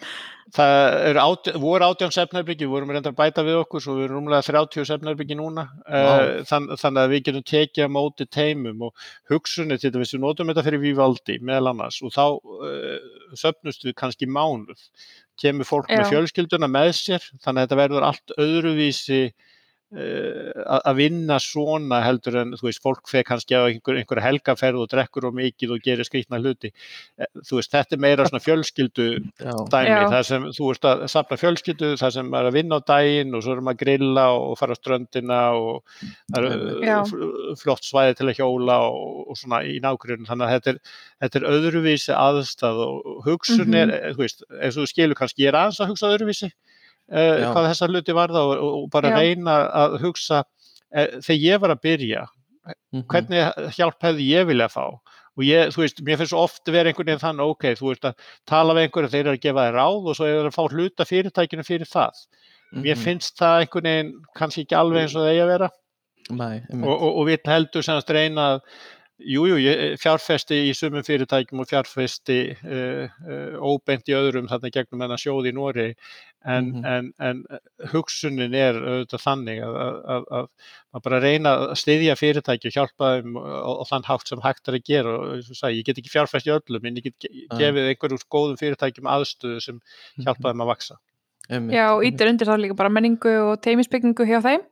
[0.51, 4.09] Það er át, voru átján sefnarbyggi, við vorum reyndar að bæta við okkur, svo við
[4.09, 6.43] erum rúmlega 30 sefnarbyggi núna, Vá.
[6.49, 10.25] þann, þannig að við getum tekið á móti teimum og hugsunni til þess að við
[10.25, 12.99] notum þetta fyrir Vívaldi meðal annars og þá uh,
[13.39, 14.83] söfnust við kannski mánuð,
[15.39, 16.09] kemur fólk með Já.
[16.17, 19.50] fjölskylduna með sér, þannig að þetta verður allt öðruvísi uh,
[19.91, 24.85] að að vinna svona heldur en þú veist, fólk fer kannski á einhver, einhver helgaferð
[24.85, 26.71] og drekkur og mikið og gerir skrýtna hluti,
[27.19, 30.09] Eh, þú veist, þetta er meira svona fjölskyldu Já, dæmi, Já.
[30.13, 33.43] þar sem þú ert að safna fjölskyldu, þar sem er að vinna á daginn og
[33.43, 35.83] svo erum að grilla og fara á ströndina og
[36.31, 40.73] það eru flott svæði til að hjóla og, og svona í nákvæmlega, þannig að þetta
[40.73, 40.81] er,
[41.25, 45.51] þetta er öðruvísi aðstæð og hugsun er, þú veist, eins og þú skilur kannski, ég
[45.51, 46.51] er aðeins að hugsa öðruvísi
[47.11, 49.17] uh, hvað þessar hluti varða og, og, og bara Já.
[49.19, 52.27] reyna að hugsa uh, þegar ég var að byrja
[52.93, 53.07] mhm.
[53.11, 56.91] hvernig hjálp hefði ég vilja fá og ég, þú veist, mér finnst svo oft vera
[56.91, 59.77] einhvern veginn þannig, ok, þú veist að tala við einhverju, þeir eru að gefa þér
[59.79, 62.25] ráð og svo er það að fá hluta fyrirtækinu fyrir það
[62.71, 63.03] mér Mhm.
[63.03, 65.69] finnst það einhvern veginn kannski ekki alveg eins og það eigi að vera
[66.31, 68.59] Nei, og, og, og við heldur semast reyna að
[69.21, 75.03] Jújú, jú, fjárfesti í sumum fyrirtækjum og fjárfesti uh, uh, óbeint í öðrum þarna gegnum
[75.05, 75.87] hennar sjóð í Nóri
[76.41, 76.85] en, Mhm.
[76.89, 77.43] en, en
[77.91, 80.47] hugsunin er auðvitað þannig að, að, að, að
[80.91, 84.71] maður bara reyna að styðja fyrirtæki og hjálpa þeim á, á þann hátt sem hægt
[84.71, 87.29] er að gera og og sagði, ég get ekki fjárfest í öllum en ég get
[87.59, 89.81] gefið einhverjum góðum fyrirtækjum aðstöðu sem
[90.17, 90.97] hjálpa þeim að vaksa.
[91.51, 94.65] Já, og ítir undir þá líka bara menningu og teimisbyggingu hjá þeim.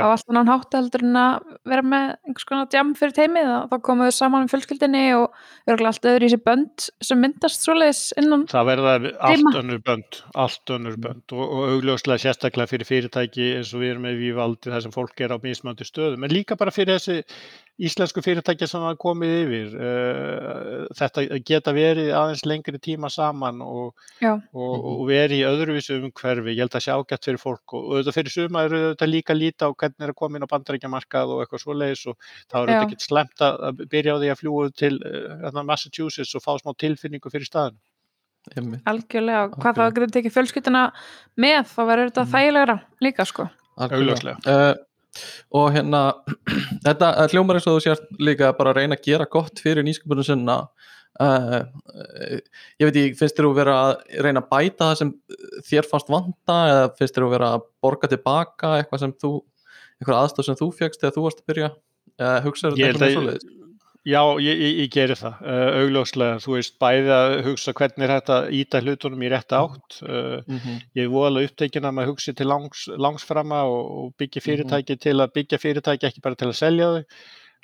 [0.00, 3.72] Á allt annan hátt heldur en að vera með einhvers konar jam fyrir teimið og
[3.72, 5.26] þá komuðu saman um fjölskyldinni og
[5.68, 8.94] örgulega allt öðru í þessi bönd sem myndast svoleiðis innan Það verða
[9.28, 13.94] allt önnur bönd, allt önnur bönd og, og augljóslega sérstaklega fyrir fyrirtæki eins og við
[13.94, 17.20] erum með Vívaldi þar sem fólk er á mismöndu stöðum, en líka bara fyrir þessi
[17.80, 19.70] íslensku fyrirtæki sem hafa komið yfir.
[19.80, 26.52] Uh, þetta geta verið aðeins lengri tíma saman og, og, og verið í öðruvísu umhverfi,
[26.52, 29.70] ég held að sé ágætt fyrir fólk og auðvitað fyrir suma eru þetta líka líta
[29.70, 32.18] á hvernig er að koma inn á bandarækjamarkað og eitthvað svoleiðis og
[32.52, 32.74] þá er Já.
[32.74, 36.76] þetta ekki slemt að byrja á því að fljúa til uh, Massachusetts og fá smá
[36.76, 37.80] tilfinningu fyrir staðin.
[38.56, 39.88] einmitt, algjörlega og hvað þá Algjörlega.
[39.88, 40.80] að geta tekið fjölskyldina
[41.38, 42.32] með þá verður þetta Mm.
[42.32, 42.74] þægilegra
[43.06, 43.44] líka sko
[43.78, 44.38] Augljóslega.
[44.50, 44.74] uh,
[45.52, 46.00] og hérna
[46.86, 49.84] þetta uh, hljómar eins og þú sért líka bara að reyna að gera gott fyrir
[49.86, 50.58] nýsköpunum sinna.
[51.20, 51.58] Uh,
[51.92, 52.36] uh,
[52.80, 53.94] ég veit ég, finnst þér þú vera að
[54.24, 55.10] reyna að bæta það sem
[55.68, 59.32] þér fannst vanta eða finnst þér þú vera að borga tilbaka eitthvað sem þú
[60.00, 61.68] eitthvað aðstöð sem þú fegst þegar þú varst að byrja?
[62.22, 63.58] Eða hugsaður Ég þetta eitthvað að- svoleiðis
[64.04, 68.12] Já, ég, ég, ég geri það, uh, augljóslega, þú veist, bæði að hugsa hvernig er
[68.16, 69.98] þetta íta hlutunum í rétta átt.
[70.02, 74.40] Uh, Mhm, ég er voðalega upptekinn að maður hugsi til langs, langsframa og, og byggja
[74.42, 74.46] Mhm.
[74.48, 77.04] fyrirtæki til að byggja fyrirtæki, ekki bara til að selja þau.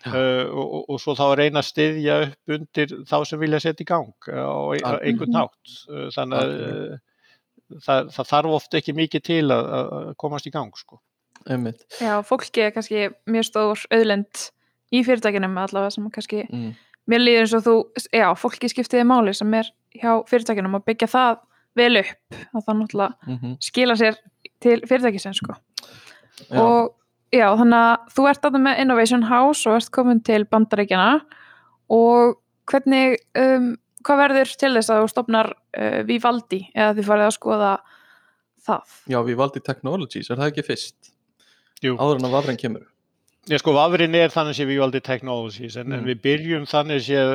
[0.06, 3.58] Uh, og, og, og svo þá að reyna að styðja upp undir þá sem vilja
[3.64, 5.34] setja í gang uh, á ein- á einhvern Mhm.
[5.34, 5.72] nátt.
[5.90, 6.98] Uh, þannig að uh,
[7.82, 11.00] það, það þarf oft ekki mikið til að, að komast í gang, sko.
[11.50, 14.50] einmitt Já, fólki er kannski mjög stór auðlend
[14.94, 16.68] í fyrirtækinum allavega sem kannski mm,
[17.10, 17.76] mér líður eins og þú,
[18.14, 21.40] já, fólki skiptiði máli sem er hjá fyrirtækinum að byggja það
[21.78, 24.20] vel upp að það náttúrulega mm skila sér
[24.62, 25.54] til fyrirtækisins sko.
[26.48, 26.94] já, og
[27.34, 31.20] já, þannig að þú ert að með Innovation House og ert komin til bandaríkjana
[31.88, 37.28] og hvernig um, hvað verður til þess að þú stopnar uh, Vivaldi eða þið farið
[37.28, 37.72] að skoða
[38.68, 38.98] það?
[39.08, 41.14] Já, við valdi Technologies, er það ekki fyrst?
[41.78, 41.94] Jú.
[41.94, 42.86] áður en að vafren kemur
[43.48, 46.08] Já, sko, vafrin er þannig sem við valdi Technologies, en, en Mm.
[46.10, 47.30] við byrjum þannig sem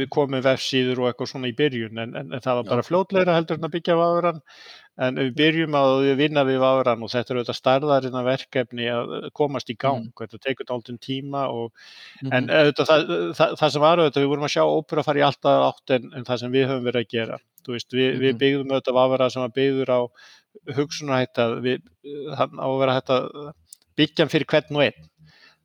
[0.00, 3.36] við komum vefsíður og eitthvað svona í byrjun, en, en, en það var bara fljótleira
[3.36, 4.40] heldur en að byggja vafran,
[5.06, 8.88] en við byrjum að við vinna við vafran og þetta er auðvitað starðarinn að verkefni
[8.96, 11.72] að komast í gang, þetta tekur náttúrulega tíma og,
[12.24, 13.06] en Mhm, auðvitað, það,
[13.38, 16.10] það, það sem var auðvitað, við vorum að sjá ópera fara í alltaf átt en,
[16.18, 17.38] en það sem við höfum verið að gera,
[17.68, 18.38] veist, við, við Mhm.
[18.42, 20.00] byggðum auðvitað vafra sem var byggður á
[20.74, 21.82] hugsunarhætta, við,
[22.38, 23.52] hann á að vera hægt að
[23.98, 25.10] byggja fyrir hvern og einn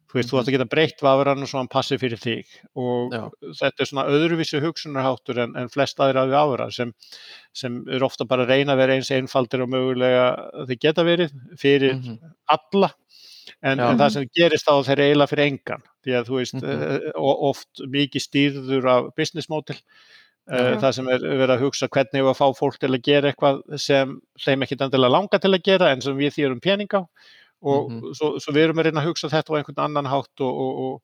[0.09, 0.41] þú veist, þú Mhm.
[0.41, 2.45] ætti að geta breytt vafran og svo hann passi fyrir þig
[2.75, 3.29] og Já.
[3.61, 6.93] þetta er svona öðruvísi hugsunarháttur en, en flest aðra af vafra sem,
[7.53, 11.31] sem er ofta bara að reyna að vera eins einfaldir og mögulega þeir geta verið
[11.57, 12.17] fyrir mhm,
[12.49, 12.91] alla.
[13.61, 15.81] En, en það sem gerist þá þeir eru eiginlega fyrir engan.
[16.05, 19.75] Því að þú veist, mm oft mikið stýrður af business model.
[20.49, 23.29] Uh, það sem er verið að hugsa hvernig við að fá fólk til að gera
[23.29, 27.05] eitthvað sem þeim ekki endilega langa til að gera en sem við þýrum pening á
[27.61, 28.13] og Mhm.
[28.15, 30.79] svo, svo við erum að reyna að hugsa þetta á einhvern annan hátt og, og,
[30.79, 31.01] og,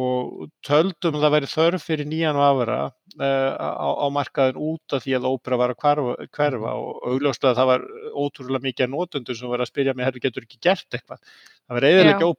[0.00, 2.80] og töldum að það væri þörf fyrir nýjan vafra
[3.18, 7.56] uh, á, á markaðin út af því að ópera var að hverfa, hverfa og augljóslega
[7.58, 11.20] það var ótrúlega mikið notundur sem var að spyrja mig, herru getur ekki gert eitthvað?
[11.66, 12.30] Það var eðilega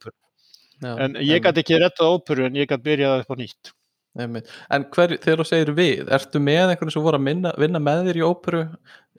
[0.81, 3.73] já, en ég gæti ekki rettað óperu en ég gæti byrjað upp á nýtt.
[4.19, 4.49] Einmitt.
[4.69, 8.09] En hver, þegar þú segir við, ertu með einhverju sem voru að minna, vinna með
[8.09, 8.63] þér í óperu,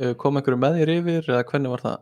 [0.00, 1.96] Uh, kom einhverju með þér yfir eða hvernig var það?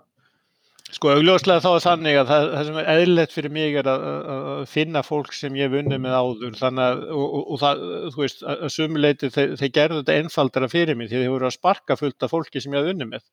[0.91, 4.07] Sko augljóslega þá er þannig að það, það sem er eðlilegt fyrir mig er að,
[4.35, 6.57] að finna fólk sem ég hef unnið með áður.
[6.59, 7.83] Þannig að, og, og, og það,
[8.15, 11.57] þú veist, að sumuleiti þeir, þeir gerðu þetta einfaldara fyrir mig því þeir voru að
[11.57, 13.27] sparka fullt af fólki sem ég hef unnið með.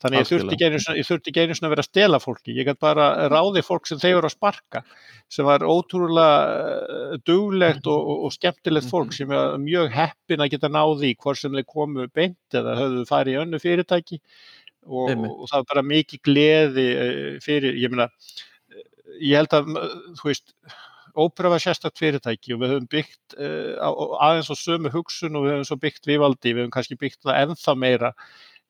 [0.00, 2.20] Þannig ég þurfti ekki einu sinni- ég þurfti ekki einu sinni að vera að stela
[2.22, 4.84] fólki, ég gæti bara ráði fólk sem þeir voru að sparka
[5.30, 10.70] sem var ótrúlega eh, duglegt og, og, skemmtilegt fólk sem er mjög heppin að geta
[10.72, 14.18] náði hvort sem þeir komu beint eða höfðu farið í önnu fyrirtæki
[14.86, 18.86] og, og það var bara mikið gleði eh, fyrir, ég meina eh,
[19.18, 19.74] ég held að,
[20.20, 20.54] þú veist
[21.20, 23.88] Ópera var sérstakt fyrirtæki og við höfum byggt uh,
[24.22, 27.40] aðeins á sömu hugsun og við höfum svo byggt vivaldi, við höfum kannski byggt það
[27.40, 28.12] ennþá meira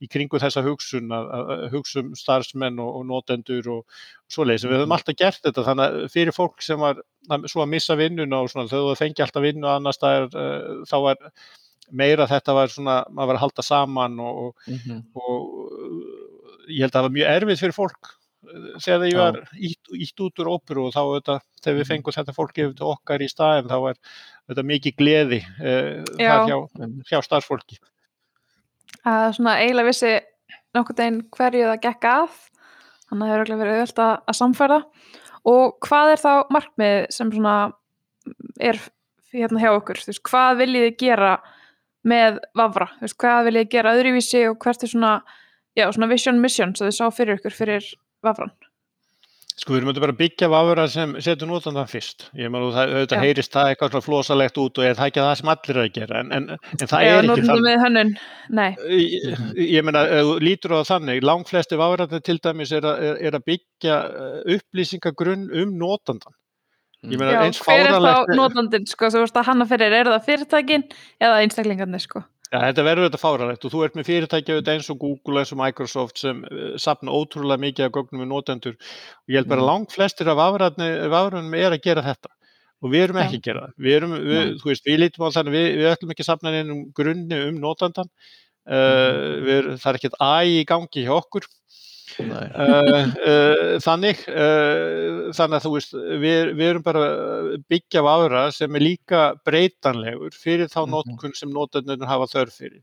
[0.01, 4.03] í kringu þessa hugsun að, að hugsa um starfsmenn og, og notendur og
[4.33, 4.65] svoleiðis.
[4.71, 7.03] Við höfum alltaf gert þetta þannig að fyrir fólk sem var
[7.45, 10.97] svo að missa vinnuna og svona þegar það fengi alltaf vinnu annars staðar uh, þá
[11.11, 11.21] var
[11.91, 15.01] meira þetta var svona, maður var að halda saman og, og, Mm -hmm.
[15.15, 15.60] og
[16.69, 19.39] ég held að það var mjög erfið fyrir fólk eh, þegar ég var
[19.71, 21.91] ítt, ítt út úr óperu og þá þetta, þegar við Mhm.
[21.93, 23.97] fengum þetta fólk yfir til okkar í staðin þá var
[24.51, 26.59] þetta mikið gleði uh, hjá,
[27.11, 27.79] hjá starfsfólki.
[29.07, 30.13] að svona eiginlega vissi
[30.75, 32.31] nokkur deginn hverju það gekk að
[33.11, 34.79] þannig að það hefur örugglega verið auðvelt að, að samfæra.
[35.51, 37.55] Og hvað er þá markmið sem svona
[38.61, 38.79] er
[39.33, 41.31] hérna hjá okkur, þú veist, hvað viljið þið gera
[42.11, 45.13] með Vavra, þú veist, hvað viljið þið gera öðruvísi og hvert er svona
[45.79, 47.93] já, svona vision mission sem þið sá fyrir ykkur fyrir
[48.25, 48.53] Vavran
[49.61, 52.31] Sko við auðvitað bara að byggja vafra sem setur notandan fyrst.
[52.39, 53.21] Ég það auðvitað Já.
[53.27, 56.23] heyrist það eitthvað svona flosalegt út og er það ekki það sem allir að gera
[56.23, 57.67] en, en, en það Já, er ekki þannig.
[57.67, 58.13] með hönnun,
[58.57, 60.07] nei, Ég, ég meina,
[60.41, 65.47] lítur á það þannig, langflesti vafrarnir til dæmis er að, er, að byggja eh, upplýsingagrunn
[65.61, 66.39] um notandan.
[67.05, 70.29] Ég meina, já, hver er þá notandinn, sko, þú veist að hanna fyrir, er það
[70.31, 70.89] fyrirtækin
[71.21, 72.25] eða einstaklingarnir, sko?
[72.51, 75.53] Já, þetta verður þetta fáralegt og þú ert með fyrirtæki auðvitað eins og Google, eins
[75.55, 79.63] og Microsoft sem uh, sapna ótrúlega mikið af gögnum við notendur og ég held bara
[79.63, 79.69] Mm.
[79.71, 82.33] langt flestir af afræðunum er að gera þetta
[82.83, 83.73] og við erum ekki að gera það.
[83.87, 84.53] Við, erum, við, Nei.
[84.59, 87.59] þú veist, við lítum á þannig, við, við ætlum ekki að sapna neinum grunni um
[87.61, 88.09] notandan,
[88.67, 89.45] uh, Mhm.
[89.47, 91.47] við, það er ekkert æg í gangi hjá okkur
[93.85, 97.05] þannig uh, þannig að þú veist við, við erum bara
[97.71, 100.91] byggja vafra sem er líka breytanlegur fyrir þá Mhm.
[100.97, 102.81] notkun sem notendur hafa þörf fyrir.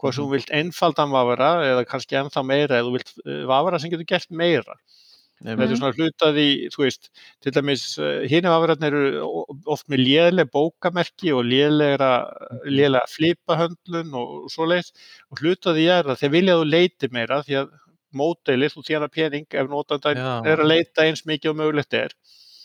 [0.00, 0.30] Hvað sem Mhm.
[0.30, 3.12] þú vilt einfaldan vafra eða kannski ennþá meira eða þú vilt
[3.46, 4.74] vafra sem getur gert meira.
[5.40, 7.08] Þetta er svona hlutað í, þú veist
[7.40, 7.96] til dæmis,
[8.28, 12.28] hinn vafrarnir eru o- oft með léleg bókamerki og lélegra,
[12.68, 14.92] lélega flipahöndlun og svoleiðis.
[15.32, 17.70] Og hlutað í er að þeir vilja að þú leiti meira því að
[18.14, 22.14] mótelið, þú þjána pening ef notandan er að leita eins mikið og mögulegt er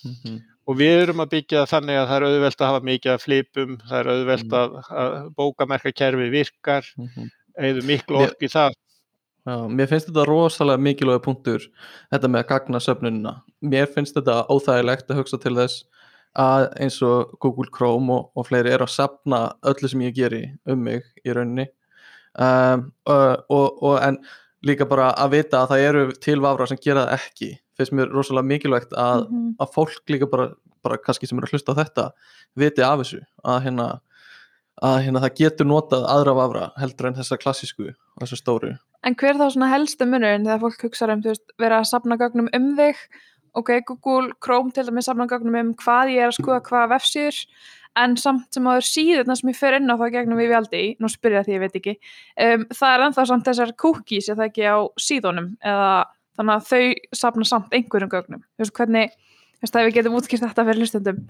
[0.06, 0.40] Mhm.
[0.68, 3.78] og við erum að byggja þannig að það er auðvelt að hafa mikið af flipum,
[3.90, 4.58] það er auðvelt Mm.
[4.60, 7.30] að, að bókamerkakerfi virkar Mhm.
[7.58, 8.74] eða miklu ork í það
[9.46, 11.62] Já, mér finnst þetta rosalega mikilvæg punktur
[12.12, 15.84] þetta með að gagna söfnunina mér finnst þetta óþægilegt að hugsa til þess
[16.36, 20.52] að eins og Google Chrome og, og fleiri er að sapna öllu sem ég geri
[20.66, 21.68] um mig í rauninni
[22.40, 24.18] um, og, og en
[24.66, 28.12] líka bara að vita að það eru til vafra sem gera það ekki finnst mér
[28.16, 29.56] rosalega mikilvægt að, Mhm.
[29.60, 30.50] að fólk líka bara,
[30.84, 32.06] bara kannski sem eru að hlusta á þetta
[32.56, 33.88] viti af þessu að hérna
[34.84, 39.14] að hérna það getur notað aðra vafra heldur en þessa klassísku og þessu stóru En
[39.16, 42.18] hver er þá svona helstu munurinn þegar fólk hugsa um, þú veist, vera að safna
[42.18, 42.96] gögnum um þig,
[43.60, 47.42] ok, Google Chrome til dæmis safna gögnum um hvað ég er að skoða hvaða vefsýður,
[47.96, 51.10] en samt sem áður síðurna sem ég fer inn á þá gegnum við valdi, nú
[51.12, 51.96] spyrja því ég veit ekki,
[52.44, 55.90] um, það er ennþá samt þessar cookies, ég það ekki á síðunum, eða
[56.36, 58.46] þannig að þau safna samt einhverjum gögnum.
[58.56, 59.20] Þú veist, hvernig,
[59.56, 61.22] þú veist, að við getum útskýrt þetta fyrir hlustendum.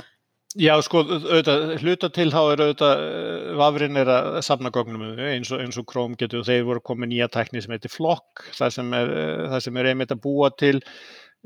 [0.55, 5.19] Já, sko, auðvitað, hluta til þá er auðvitað, eh, vafrin er að safna gögnum um
[5.19, 8.71] eins og, eins og Chrome getur, þeir voru komið nýja tækni sem heitir Flock, það
[8.77, 10.79] sem er, eh, það sem er einmitt að búa til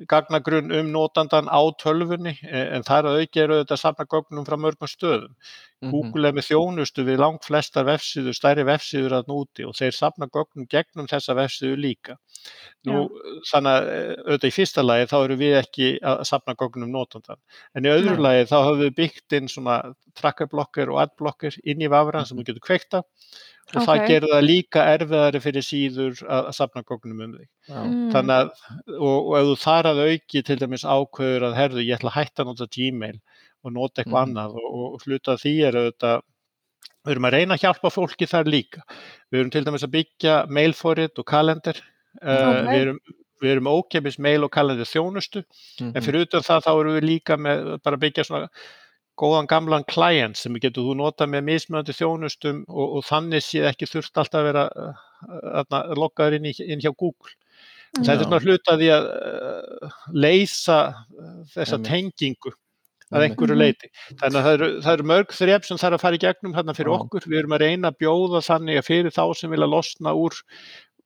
[0.07, 4.05] gagnagrunn um notandan á tölfunni, eh, en það er að auki er auðvitað að safna
[4.05, 5.33] gögnum frá mörgum stöðum.
[5.81, 5.91] Mhm.
[5.91, 10.27] Google er með þjónustu við langt flestar vefsíður, stærri vefsíður að núti og þeir safna
[10.27, 12.17] gögnum gegnum þessa vefsíður líka.
[12.85, 13.09] Nú,
[13.51, 17.39] þannig að eh, auðvitað í fyrsta lagi þá eru við ekki að safna gögnum notandan.
[17.75, 19.81] En í öðru lagi þá höfum við byggt inn svona
[20.19, 22.99] trackerblokker og adblokker inn í vafran sem þú getur kveikt
[23.75, 24.07] og það Ok.
[24.09, 27.47] gerir það líka erfiðari fyrir síður að að safna gögnum um þig.
[27.69, 27.79] Já.
[27.83, 28.09] Mm.
[28.15, 28.49] Þannig að,
[28.97, 32.17] og, og ef þú þar að auki til dæmis ákveður að herðu, ég ætla að
[32.19, 33.19] hætta að nota Gmail
[33.63, 34.29] og nota eitthvað Mhm.
[34.29, 36.21] annað og, og hluta af því er auðvitað,
[37.05, 38.81] við erum að reyna að hjálpa fólki þar líka.
[39.31, 41.81] Við erum til dæmis að byggja mailforrit og kalender,
[42.21, 42.67] uh, Ok.
[42.73, 42.99] við erum
[43.39, 45.45] Við erum ókepis mail og kalender þjónustu,
[45.79, 45.93] Mhm.
[45.95, 48.49] en fyrir utan það þá erum við líka með bara að byggja svona
[49.19, 53.89] góðan gamlan client sem getur þú nota með mismöndi þjónustum og, og þannig sé ekki
[53.91, 55.03] þurft alltaf að vera uh,
[55.61, 57.33] uh, loggaður inn, í- inn hjá Google.
[57.97, 58.23] Þetta er Já.
[58.23, 62.53] svona hluta því að uh, leysa uh, þessa tengingu
[63.09, 63.61] að einhverju Mhm.
[63.63, 63.87] leiti.
[64.19, 66.75] Þannig að það eru, það eru mörg þrep sem þarf að fara í gegnum hérna
[66.77, 66.97] fyrir Já.
[67.01, 67.23] okkur.
[67.25, 70.37] Við erum að reyna að bjóða þannig að fyrir þá sem vilja losna úr,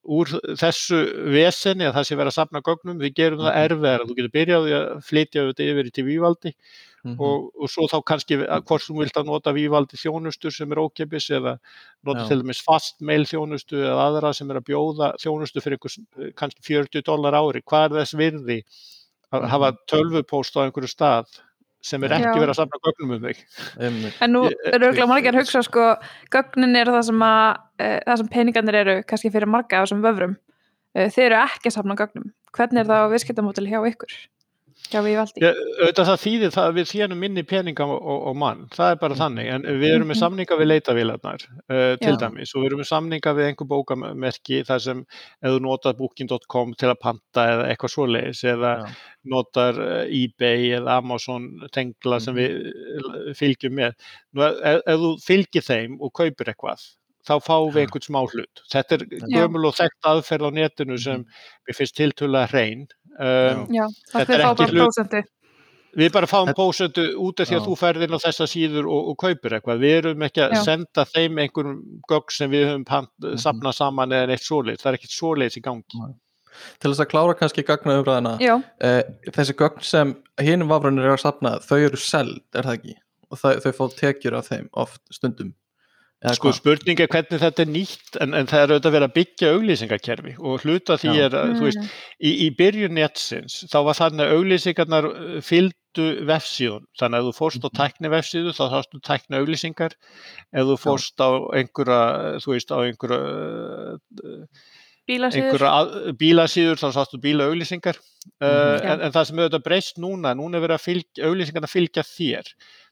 [0.04, 0.98] úr þessu
[1.32, 3.64] veseni að það sé vera að safna gögnum, við gerum það Mhm.
[3.64, 4.04] erfiðar.
[4.04, 6.04] Þú getur byrjað á því að flytja þetta yfir til
[7.04, 7.20] vývaldi Mhm.
[7.20, 10.76] og, og svo þá kannski að hvort þú vilt að nota vývaldi þjónustur sem er
[10.80, 11.58] ókepis eða
[12.04, 12.28] nota Já.
[12.28, 15.98] til dæmis fast mail þjónustu eða aðra sem er að bjóða þjónustu fyrir einhvers,
[16.34, 17.60] kannski 40 dólar ári.
[17.62, 18.62] Hvað er þess virði
[19.32, 19.48] að Mhm.
[19.50, 21.26] hafa tölvupóst á einhverju stað
[21.82, 22.40] sem er ekki Já.
[22.40, 23.44] verið að safna gögnum um þig?
[24.22, 25.96] En nú eru auðvitað margir að hugsa sko,
[26.30, 30.00] gögnin eru það sem að uh, það sem peningarnir eru kannski fyrir marga af þessum
[30.00, 30.36] vöfrum.
[30.96, 32.32] Uh, þeir eru ekki að safna gögnum.
[32.56, 34.12] Hvernig er það á viðskiptamódel hjá ykkur?
[34.92, 35.42] Hjá við valdi?
[35.48, 38.98] Auðvitað það þýðir það að við þjónum minni peninga og, og, og mann, það er
[39.00, 39.20] bara Mhm.
[39.22, 40.20] þannig en við erum með Mhm.
[40.22, 42.18] samninga við leitavélarnar uh, til Já.
[42.20, 45.00] dæmis og við erum með samninga við einhver bókamerki þar sem
[45.42, 48.90] ef þú notar booking.com til að panta eða eitthvað svoleiðis eða Já.
[49.24, 52.44] notar uh, eBay eða Amazon tengla sem Mhm.
[52.44, 53.94] við fylgjum með
[54.34, 56.84] Nú, ef, ef þú fylgir þeim og kaupir eitthvað
[57.24, 57.86] þá fáum við Já.
[57.88, 59.38] einhvern smá hlut þetta er Já.
[59.48, 62.86] gömul og þekkt aðferð á netinu sem mér finnst tiltölulega hrein
[63.20, 65.22] um, Já, það er þeir fá ekki bara hlut- prósentu.
[65.94, 67.66] Við bara fáum pósendu út af því að Já.
[67.68, 69.78] þú ferð inn á þessa síður og, og kaupir eitthvað.
[69.84, 70.62] Við erum ekki að Já.
[70.66, 71.78] senda þeim einhverjum
[72.10, 73.36] gögn sem við höfum pant, Mhm.
[73.38, 74.82] safnað saman eða neitt svoleiðs.
[74.82, 76.00] Það er ekkert svoleiðs í gangi.
[76.02, 76.14] Nei.
[76.78, 79.02] til þess að klára kannski gagna umræðina uh,
[79.34, 82.94] þessi gögn sem hinum vafrunir eru að safna þau eru seld, er það ekki
[83.30, 85.50] og þau, þau fá tekjur af þeim oft stundum
[86.32, 89.48] Sko spurning er hvernig þetta er nýtt en, en það er auðvitað verið að byggja
[89.58, 91.24] auglýsingakerfi og hluta því Já.
[91.26, 91.90] er að, þú veist,
[92.24, 97.28] í, í byrjun netsins þá var þannig að auglýsingarnar uh, fylgdu vefsíðun, þannig að ef
[97.28, 97.76] þú fórst á Mhm.
[97.80, 99.92] tækni vefsíðu þá sástu tækni auglýsingar,
[100.54, 101.28] ef þú fórst á
[101.60, 102.00] einhverja,
[102.40, 104.46] þú veist, á einhverja uh,
[105.04, 105.44] bílasíður.
[105.44, 107.98] einhverja að- bílasíður þá sástu bíla auglýsingar
[108.40, 108.86] uh, Mhm.
[108.88, 112.48] en, en það sem auðvitað breyst núna, núna er verið að fylgja, auglýsingarna fylgja þér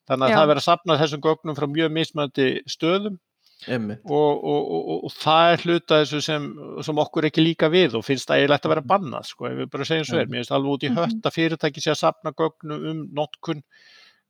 [0.08, 0.36] þannig að Já.
[0.36, 3.20] það er verið að sapna þessum gögnum frá mjög mismöndi stöðum.
[3.70, 6.46] Og, og, og, og, það er hluta þessu sem,
[6.82, 9.68] sem okkur ekki líka við og finnst það eiginlegt að vera bannað sko, ef við
[9.70, 10.98] bara segjum svo er, mér finnst alveg út í Mhm.
[10.98, 13.62] hött að fyrirtæki sé að sapna gögnum um notkun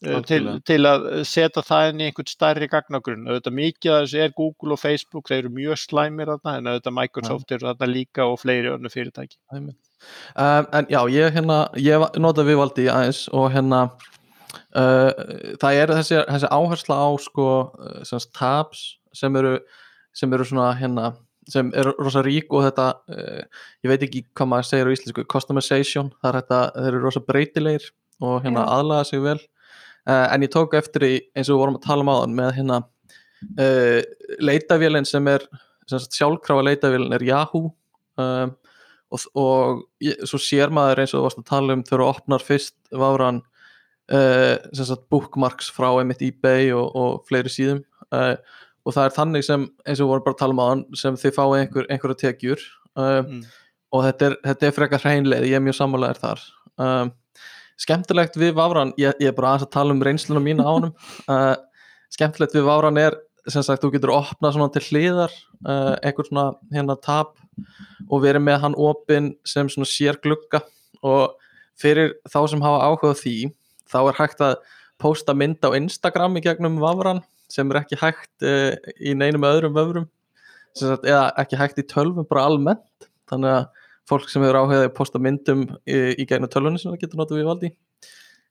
[0.04, 3.24] uh, til, til að setja það inn í einhvern stærri gagnagrunn.
[3.30, 6.98] Auðvitað mikið af þessu er Google og Facebook þeir eru mjög slæmir þarna en auðvitað
[7.00, 9.40] Microsoft eru þarna líka og fleiri önnu fyrirtæki.
[9.56, 9.72] Um,
[10.76, 13.86] en já, ég hérna ég nota viðvaldi aðeins og hérna
[14.72, 18.84] það er þessi, þessi áhersla á sko uh, sem sagt tabs
[19.16, 19.58] sem eru
[20.16, 21.12] sem eru svona hérna
[21.50, 23.42] sem eru rosa rík og þetta uh,
[23.84, 27.24] ég veit ekki hvað maður segir á íslensku customization, það er þetta, þeir eru rosa
[27.26, 27.90] breytilegir
[28.22, 28.70] og hérna Já.
[28.78, 29.40] aðlaga sig vel
[30.02, 32.78] en ég tók eftir í eins og við vorum að tala um áðan með hérna
[34.42, 35.44] leitavélinn sem er
[35.86, 37.70] sjálfkrafa leitavélinn er Yahoo
[38.18, 39.84] og, og
[40.26, 43.42] svo sér maður eins og þú varst að tala um þegar þú opnar fyrst vafran
[44.12, 47.82] uh, bookmarks frá einmitt eBay og, og fleiri síðum.
[48.12, 48.36] Uh,
[48.82, 51.18] og það er þannig sem eins og við vorum bara að tala um aðan sem
[51.18, 52.68] þið fáið einhver, einhverja tekjur.
[52.92, 53.42] Uh, Mm.
[53.92, 56.42] og þetta er, þetta er frekar hreinleið, ég er mjög sammálaðir þar.
[56.80, 57.12] Um,
[57.80, 61.54] skemmtilegt við Vafran ég, ég er bara aðeins að tala um reynsluna mína á uh,
[62.12, 63.16] skemmtilegt við Vafran er
[63.50, 65.32] sem sagt, þú getur opnað svona til hliðar
[65.66, 67.34] uh, einhver svona hérna tab
[68.08, 70.62] og verið með hann opinn sem svona sér glugga
[71.02, 71.34] og
[71.80, 73.36] fyrir þá sem hafa áhuga á því
[73.92, 74.56] þá er hægt að
[75.02, 77.22] posta mynd á Instagram í gegnum Vafran
[77.52, 80.10] sem er ekki hægt uh, í neinum öðrum vöfrum.
[80.78, 83.08] Sagt, eða ekki hægt í tölvum bara almennt.
[83.28, 83.64] Þannig að
[84.08, 87.38] fólk sem hefur áhugað að posta myndum í, í gegnum tölvunni sem það getur notað
[87.38, 87.72] við valdi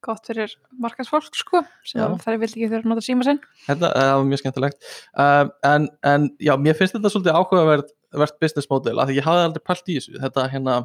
[0.02, 3.40] Gott fyrir markansfólk sko sem það vil ekki þurfa að nota síma sinn.
[3.68, 4.88] þetta eh, var mjög skemmtilegt.
[5.14, 9.44] Um, en, en já, mér finnst þetta svolítið áhugavert business model, af því ég hafði
[9.46, 10.16] aldrei pælt í þessu.
[10.24, 10.80] Þetta hérna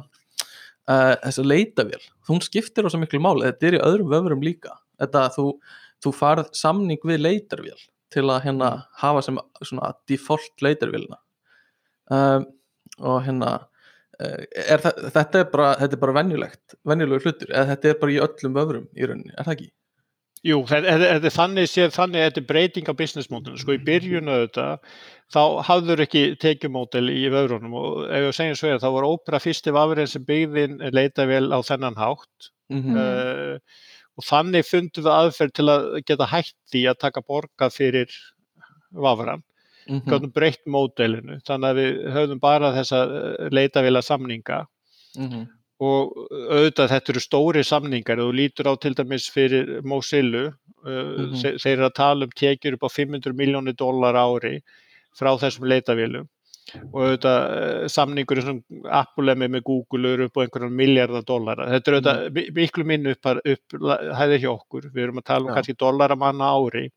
[0.91, 4.75] uh, þessa leitavél, hún skiptir á svo miklu máli þetta er í öðrum vöfrum líka.
[5.01, 5.47] Þetta þú,
[6.03, 7.79] þú farð samning við leitarvél
[8.13, 8.69] til að hérna
[9.01, 11.19] hafa sem svona default leitarvélina.
[12.07, 12.47] Um,
[13.03, 13.51] og hérna
[14.21, 18.21] uh, er það, þetta er bara bara venjulegt, venjulegur hlutur eða þetta er bara í
[18.23, 19.71] öllum vöfrum í rauninni, er það ekki?
[20.45, 23.81] Jú, þetta er þannig séð þannig að þetta er breyting á business model sko í
[23.87, 24.77] byrjun auðvitað
[25.33, 29.39] þá hafður ekki tekjumódel í vöðrunum og ef ég segjum svo er þá var Opera
[29.41, 32.97] fyrsti vafrið sem byggðin leitavél á þennan hátt Mm Mhm.
[32.97, 33.59] uh,
[34.17, 38.09] og þannig fundum við aðferð til að geta hætt því að taka borga fyrir
[38.91, 39.43] vafran,
[39.87, 40.03] -hmm.
[40.09, 42.99] gáttum breytt módelinu þannig að við höfðum bara þessa
[43.51, 44.65] leitavéla samninga
[45.17, 45.47] Mm -hmm.
[45.79, 48.19] Og auðvitað þetta eru stóri samningar.
[48.23, 50.53] Og lítur á til dæmis fyrir Mozilla uh,
[50.87, 51.35] Mhm.
[51.41, 54.61] þeir, eru að tala um tekjur upp á 500 miljónir dólar ári
[55.17, 56.27] frá þessum leitavélum
[56.93, 58.57] og auðvitað samningur sem
[58.91, 62.49] Apple er með með Google eru upp á einhverjum miljardar dólara þetta er auðvitað mi-
[62.57, 63.77] miklu minn upp, upp
[64.19, 65.55] hæði hjá okkur, við erum að tala um Já.
[65.61, 66.89] kannski dólara manna ári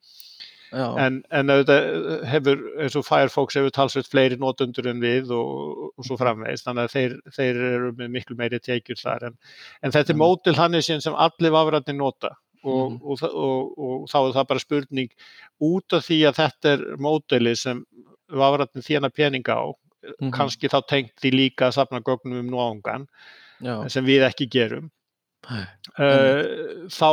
[0.73, 6.05] en, en auðvitað hefur eins og Firefox hefur talsveit fleiri notundur en við og, og
[6.07, 9.39] svo framvegist þannig að þeir, þeir eru með miklu meiri tekjur þar en,
[9.83, 10.23] en þetta er Mhm.
[10.23, 12.31] mótil hann er síðan sem allir vafrarnir nota
[12.63, 13.01] og, Mhm.
[13.03, 15.11] og, og, þá er það bara spurning
[15.61, 17.85] út af því að þetta er mótili sem
[18.31, 19.67] vafrarnir þjána peninga á
[20.21, 20.31] Mhm.
[20.33, 23.07] kannski þá tengt því líka að safna gögnum um nóangan
[23.61, 23.89] já.
[23.91, 24.91] sem við ekki gerum.
[25.49, 27.11] Uh, þá,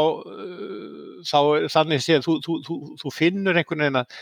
[1.28, 1.40] þá
[1.74, 4.20] þannig séð þú, þú, þú, þú finnur einhvern veginn að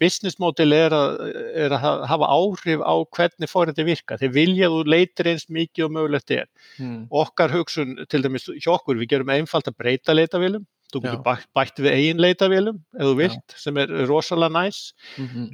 [0.00, 1.18] business model er að,
[1.64, 5.48] er að ha- hafa áhrif á hvernig fórhætti virka þeir vilja að þú leitir eins
[5.48, 6.48] mikið og mögulegt er.
[6.78, 7.06] Mm.
[7.10, 11.24] okkar hugsun til dæmis hjá okkur við gerum einfalt að breyta leitavélum þú getur Já.
[11.26, 14.92] bætt, bætt við eigin leitavélum ef þú vilt, sem er rosalega næs.
[15.16, 15.48] Mm -hmm.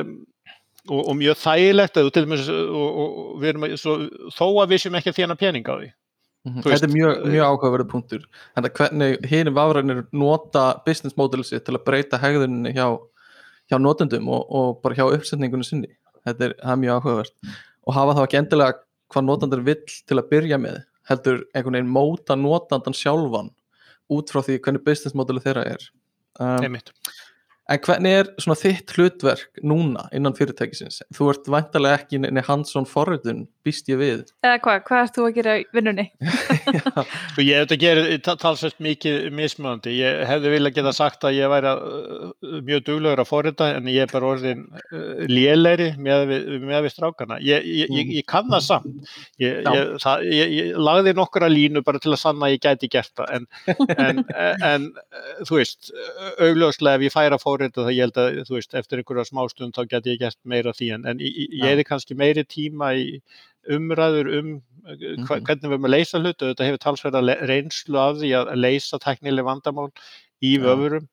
[0.00, 0.26] um,
[0.88, 3.96] og, og mjög þægilegt að þú til dæmis og, og, að, svo,
[4.34, 5.90] þó að við sem ekki að þjána pening á því
[6.46, 8.26] Þetta er mjög, eh, mjög áhugaverið punktur.
[8.56, 12.98] Þannig að hvernig hinum vafrænir nota business model sitt til að breyta hegðuninni hjá,
[13.70, 15.90] hjá notendum og, og bara hjá uppsetningunni sinni.
[16.26, 17.34] Þetta er, er mjög áhugavert.
[17.86, 18.78] Og hafa þá ekki endilega
[19.12, 23.52] hvað notandur vill til að byrja með heldur einhvern veginn móta notandan sjálfan
[24.12, 25.86] út frá því hvernig business modelu þeirra er.
[26.38, 26.76] Um,
[27.68, 31.02] En hvernig er svona þitt hlutverk núna innan fyrirtækisins?
[31.12, 34.22] Þú ert vantarlega ekki inn í hands-on forritun, býst ég við.
[34.40, 36.06] Eða hvað, hvað ert þú að gera vinnunni?
[37.34, 38.08] Sko ég hef þetta gerð
[38.40, 39.92] talsvægt mikið mismunandi.
[39.98, 42.30] Ég hefði viljað geta sagt að ég væri uh,
[42.70, 46.96] mjög duglegur að forrita en ég er bara orðin uh, léleiri með við, með við
[46.96, 47.40] strákana.
[47.44, 49.12] Ég, ég, ég, ég kann það samt.
[49.44, 53.46] Ég, lagði nokkura línu bara til að sanna að ég gæti gert það en,
[53.98, 54.24] en,
[54.72, 54.90] en
[55.44, 55.92] þú veist,
[56.40, 59.76] augljóslega ef ég færa að forrita það ég held að þú veist, eftir einhverja smástund
[59.76, 63.20] þá gæti ég gert meira því en, en ég hefði kannski meiri tíma í
[63.68, 64.48] umræður um
[64.88, 65.44] mm -hmm.
[65.44, 69.44] hvernig við erum að leysa hlutu, þetta hefur talsverða reynslu af því að leysa teknileg
[69.44, 69.90] vandamál
[70.40, 71.08] í vöfurum.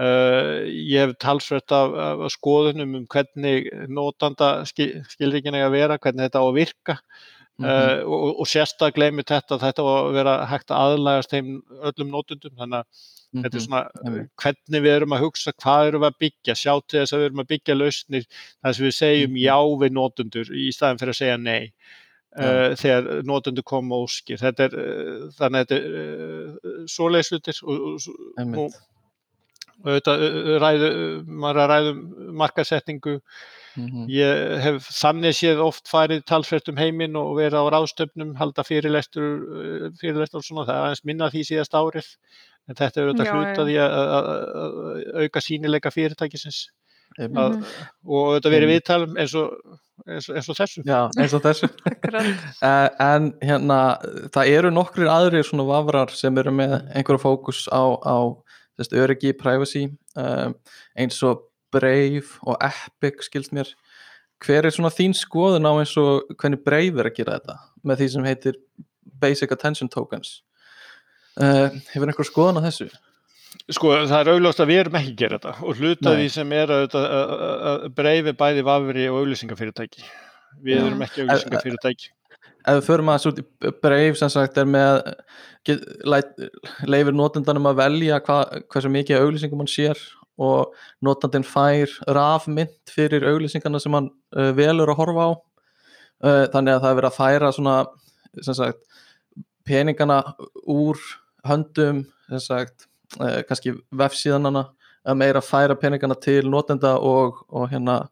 [0.00, 1.92] Uh, ég hef talsverð af,
[2.24, 7.66] af skoðunum um hvernig nótanda skilrikina er að vera, hvernig þetta á að virka mm
[7.66, 8.00] -hmm.
[8.00, 11.50] uh, og, og sérstaklega gleymið þetta að þetta á að vera hægt að aðlægast þeim
[11.90, 12.86] öllum nótundum, þannig að
[13.32, 13.44] mm -hmm.
[13.44, 14.28] þetta er svona mm -hmm.
[14.42, 17.24] hvernig við erum að hugsa, hvað erum við að byggja, sjá til þess að við
[17.24, 18.24] erum að byggja lausnir
[18.62, 21.72] þar sem við segjum já við nótundur í staðin fyrir að segja nei.
[22.32, 25.96] Uh, þegar nótundu koma óskir þetta er uh, þannig að þetta er
[26.64, 28.76] uh, svoleiðslutir og, og, og,
[29.82, 30.14] og þetta
[30.62, 30.88] ræðu
[31.26, 31.98] maður að ræðum
[32.40, 34.06] markasetningu mm -hmm.
[34.08, 39.92] ég hef þannig séð oft farið talsvert um heiminn og verið á ráðstöfnum halda fyrirlestur
[40.00, 42.08] fyrirlestur og svona, það er aðeins minna því síðast árið
[42.68, 44.30] en þetta er auðvitað hlutaði að
[45.24, 46.66] auka sínileika fyrirtækisins.
[47.20, 47.64] Að, -hmm.
[48.08, 49.50] og þetta verið viðtalum eins og,
[50.06, 50.82] eins, eins og þessu.
[50.88, 51.68] Já, eins og þessu.
[52.62, 53.76] Uh, en hérna,
[54.34, 58.16] það eru nokkrir aðrir svona vafrar sem eru með einhverja fókus á, á
[58.78, 60.54] þess, öryggi, privacy um,
[60.94, 63.72] eins og Brave og Epic skilst mér.
[64.44, 68.02] Hver er svona þín skoðun á eins og hvernig Brave er að gera þetta með
[68.02, 68.60] því sem heitir
[69.22, 70.42] Basic Attention Tokens
[71.40, 72.88] uh, hefur einhver skoðun á þessu?
[73.72, 76.54] Sko það er auðvitað að við erum ekki að gera þetta og hluta því sem
[76.56, 77.36] er að, að,
[77.70, 80.08] að breyfi bæði vafri og auðlýsingafyrirtæki.
[80.64, 80.82] Við Já.
[80.86, 82.10] erum ekki auðlýsingafyrirtæki.
[82.62, 85.00] Ef við förum í breyf sem sagt er með
[86.86, 90.00] leifir notendanum að velja hva, hversu mikið auðlýsingum hann sér
[90.40, 90.72] og
[91.04, 96.84] notandin fær rafmynd fyrir auðlýsingarna sem hann uh, velur að horfa á uh, þannig að
[96.84, 97.76] það er verið að færa svona
[98.48, 98.80] sagt,
[99.68, 100.22] peningana
[100.64, 101.00] úr
[101.48, 102.04] höndum
[102.40, 102.86] sagt
[103.20, 104.66] eh, kannski vefsíðanana
[105.02, 108.04] að meira færa peningana til notenda og, og hérna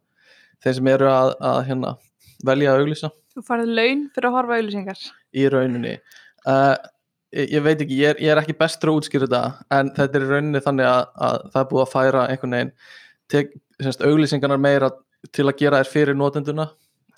[0.64, 1.92] þeir sem eru að, að hérna,
[2.46, 3.10] velja að auglýsa.
[3.30, 5.04] Þú farið laun fyrir að horfa auglýsingar.
[5.30, 5.92] Í rauninni.
[6.42, 6.74] Uh,
[7.36, 10.18] ég, ég veit ekki, ég er, ég er ekki bestur að útskýra þetta en þetta
[10.18, 12.74] er í rauninni þannig að, að það er búið að færa einhvern veginn
[13.30, 14.90] tek, semst, auglýsingarnar meira
[15.36, 16.70] til að gera þær fyrir notenduna.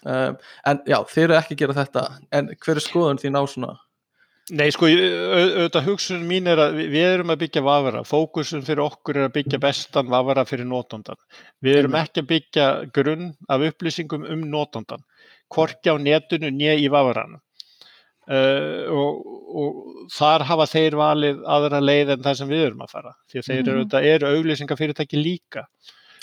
[0.02, 0.34] Uh,
[0.68, 2.04] en já, þeir eru ekki að gera þetta.
[2.34, 3.76] En hver er skoðun þín á svona
[4.51, 9.20] Nei, sko, auðvitað hugsun mín er að við erum að byggja vafara, fókusun fyrir okkur
[9.20, 11.20] er að byggja bestan vafara fyrir nótondan.
[11.62, 12.66] Við erum ekki að byggja
[12.97, 15.05] grunn af upplýsingum um nótondan,
[15.53, 17.38] korki á netinu nýja í vafaranum.
[18.22, 19.22] Uh, og,
[19.62, 23.43] og þar hafa þeir valið aðra leið en það sem við erum að fara, því
[23.47, 24.11] þeir eru, mm -hmm.
[24.14, 25.66] eru auglýsingafyrirtæki líka.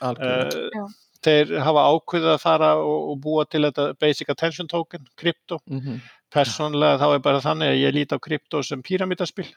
[0.03, 0.91] Uh,
[1.25, 5.59] þeir hafa ákveðið að fara og, og búa til þetta Basic Attention Token, krypto.
[5.67, 5.99] Mm -hmm
[6.33, 9.47] Personlega þá er bara þannig að ég líti á krypto sem píramítaspil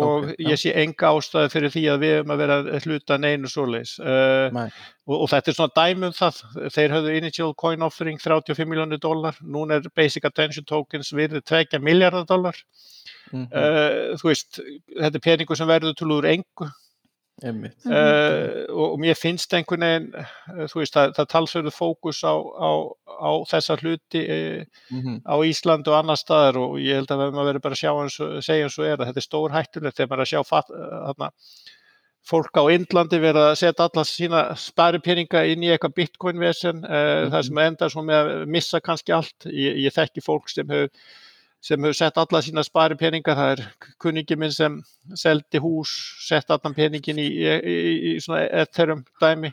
[0.00, 3.50] og okay, ég sé enga ástæði fyrir því að við erum að vera hluta neinu
[3.52, 3.92] svoleiðis.
[4.00, 4.70] Uh,
[5.04, 6.38] og, og þetta er svona dæmum það,
[6.72, 11.82] þeir höfðu initial coin offering 35 miljónir dólar, núna er basic attention tokens virðið 2
[11.84, 12.56] miljardar dólar
[13.30, 13.52] mm -hmm.
[13.52, 14.62] uh, þú veist,
[14.96, 16.72] þetta er peningu sem verður til úr engu
[17.42, 22.34] Uh, og, og mér finnst einhvern veginn uh, þú veist, það, það talsverður fókus á,
[22.38, 22.70] á,
[23.08, 24.60] á þessa hluti uh,
[24.92, 25.16] mm -hmm.
[25.26, 28.20] á Ísland og annar staðar og ég held að maður verður bara að sjá eins
[28.20, 30.42] og, segja eins og er að þetta er stór hættulegt þegar maður er að sjá
[30.52, 30.70] fatt,
[31.08, 31.30] þarna,
[32.30, 37.30] fólk á Indlandi verða að setja alla sína sparipeninga inn í eitthvað bitcoin-vesen mm -hmm.
[37.32, 40.90] það sem endar með að missa kannski allt ég, ég þekki fólk sem hefur
[41.62, 43.62] sem hefur sett alla sína spari peninga, það er
[44.02, 44.80] kunningi minn sem
[45.18, 45.92] seldi hús,
[46.26, 47.76] sett allan peningin í, í, í,
[48.10, 49.52] í svona etherum dæmi.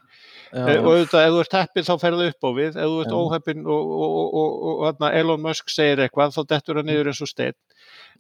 [0.50, 0.64] Já.
[0.64, 3.18] Eh, og auðvitað ef þú ert heppin þá ferðu upp á við, ef þú ert
[3.20, 7.30] óheppin og, og, og, og Elon Musk segir eitthvað þá dettur það niður eins og
[7.30, 7.58] stein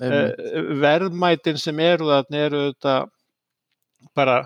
[0.03, 0.29] uh,
[0.83, 3.09] verðmætin sem eru þarna eru auðvitað
[4.17, 4.37] bara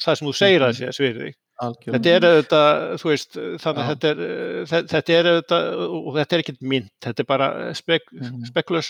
[0.00, 1.41] það sem þú segir að sé svirði Algjörn.
[1.62, 5.66] Þetta er auðvitað, þú veist, þannig að þetta er, eh, þetta er auðvitað,
[5.98, 7.48] og þetta er ekkert mynd, þetta er bara
[7.78, 8.40] spek, mm.
[8.50, 8.88] spekulus,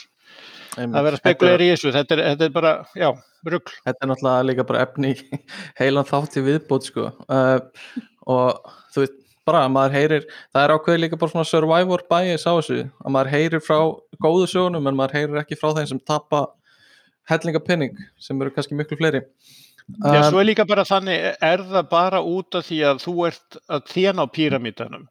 [0.78, 3.08] að vera spekuleir í þessu, þetta er, þetta er bara, já,
[3.52, 3.74] rugg.
[3.82, 5.12] Þetta er náttúrulega líka bara efni
[5.80, 8.00] heilan þátt í viðbót, sko, uh,
[8.32, 12.46] og þú veist, bara að maður heyrir, það er ákveðið líka bara svona survivor bias
[12.46, 13.78] á þessu, að maður heyrir frá
[14.22, 16.46] góðu sögunum, en maður heyrir ekki frá þeim sem tapa
[17.30, 19.24] hellinga penning, sem eru kannski miklu fleiri.
[20.02, 23.14] Já, Um, svo er líka bara þannig, er það bara út af því að þú
[23.26, 25.08] ert að þjána á píramítanum?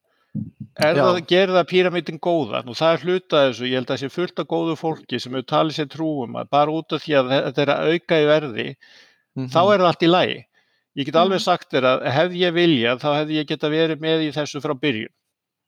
[0.80, 1.04] Er Já.
[1.04, 2.70] það, gerir það píramítin góðan?
[2.72, 5.20] Og það er hluta af þessu, ég held að það sé fullt af góðu fólki
[5.20, 8.22] sem hefur talið sér trúum að bara út af því að þetta er að auka
[8.22, 8.68] í verði,
[9.36, 10.40] mhm, þá er það allt í lagi.
[10.96, 11.44] Ég get alveg Mhm.
[11.44, 14.74] sagt þér að hefði ég viljað, þá hefði ég geta verið með í þessu frá
[14.80, 15.14] byrjun.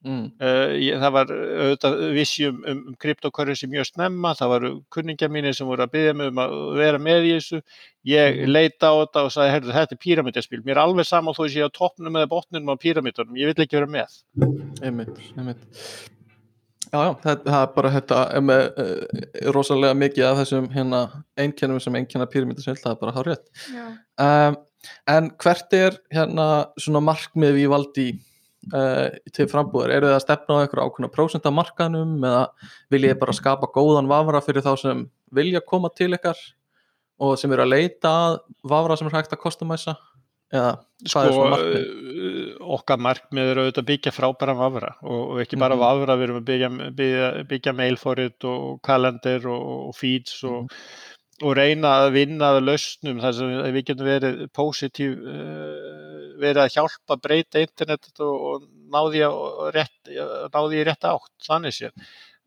[0.04, 4.66] Mm, Uh, ég, það var auðvitað vissi um, um, um kryptokörrensi mjög snemma, það var
[4.92, 7.60] kunningja mínir sem voru að byggja mig um að vera með í þessu,
[8.04, 8.50] ég Mhm.
[8.52, 11.54] leita á þetta og sagði, herðu þetta er píramítaspil, mér er alveg sama þó ég
[11.54, 14.18] sé á toppnum eða botnum á píramítunum, ég vil ekki vera með.
[14.82, 15.64] einmitt, einmitt.
[16.94, 21.00] Já, já, það, það er bara þetta er með uh, rosalega mikið af þessum hérna
[21.40, 23.86] einkennum sem einkenna pyramidasvill, það er bara hár rétt Já.
[24.22, 24.56] um,
[25.10, 26.46] en hvert er hérna
[26.78, 28.06] svona markmið við valdi?
[28.20, 28.33] uh,
[29.34, 32.48] til frambúðar, eru þið að stefna á einhverja ákveðna prósent af markanum eða
[32.90, 35.04] vil ég bara skapa góðan vafra fyrir þá sem
[35.34, 36.38] vilja koma til ykkar
[37.20, 39.96] og sem eru að leita að vafra sem er hægt að kostumæsa
[40.54, 44.90] eða hvað Sko, er svona markmið uh, okkar markmið er auðvitað að byggja frábæran vafra
[45.02, 45.82] og, og ekki bara Mhm.
[45.82, 46.68] vafra, við erum að byggja,
[47.00, 51.42] byggja, byggja mailforrit og kalender og, og feeds og, Mhm.
[51.42, 56.62] og reyna að vinna að lausnum þar sem við við getum verið positív, uh, verið
[56.64, 59.24] að hjálpa að breyta internetet og, og náði,
[59.74, 60.12] rétt,
[60.54, 61.92] náði í rétt átt, þannig séð.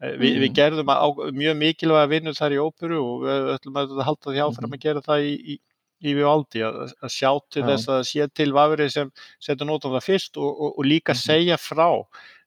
[0.01, 0.41] Eh, Vi, Mhm.
[0.43, 4.43] Við gerðum á, mjög mikilvæga vinnu þar í óperu og við ætlum að halda því
[4.45, 5.59] áfram að gera það í, í,
[6.05, 7.67] í Vivaldi að, að sjá til Já.
[7.71, 9.11] þess að sé til vafrið sem
[9.41, 11.21] setur nótum það fyrst og, og, og líka Mhm.
[11.23, 11.89] segja frá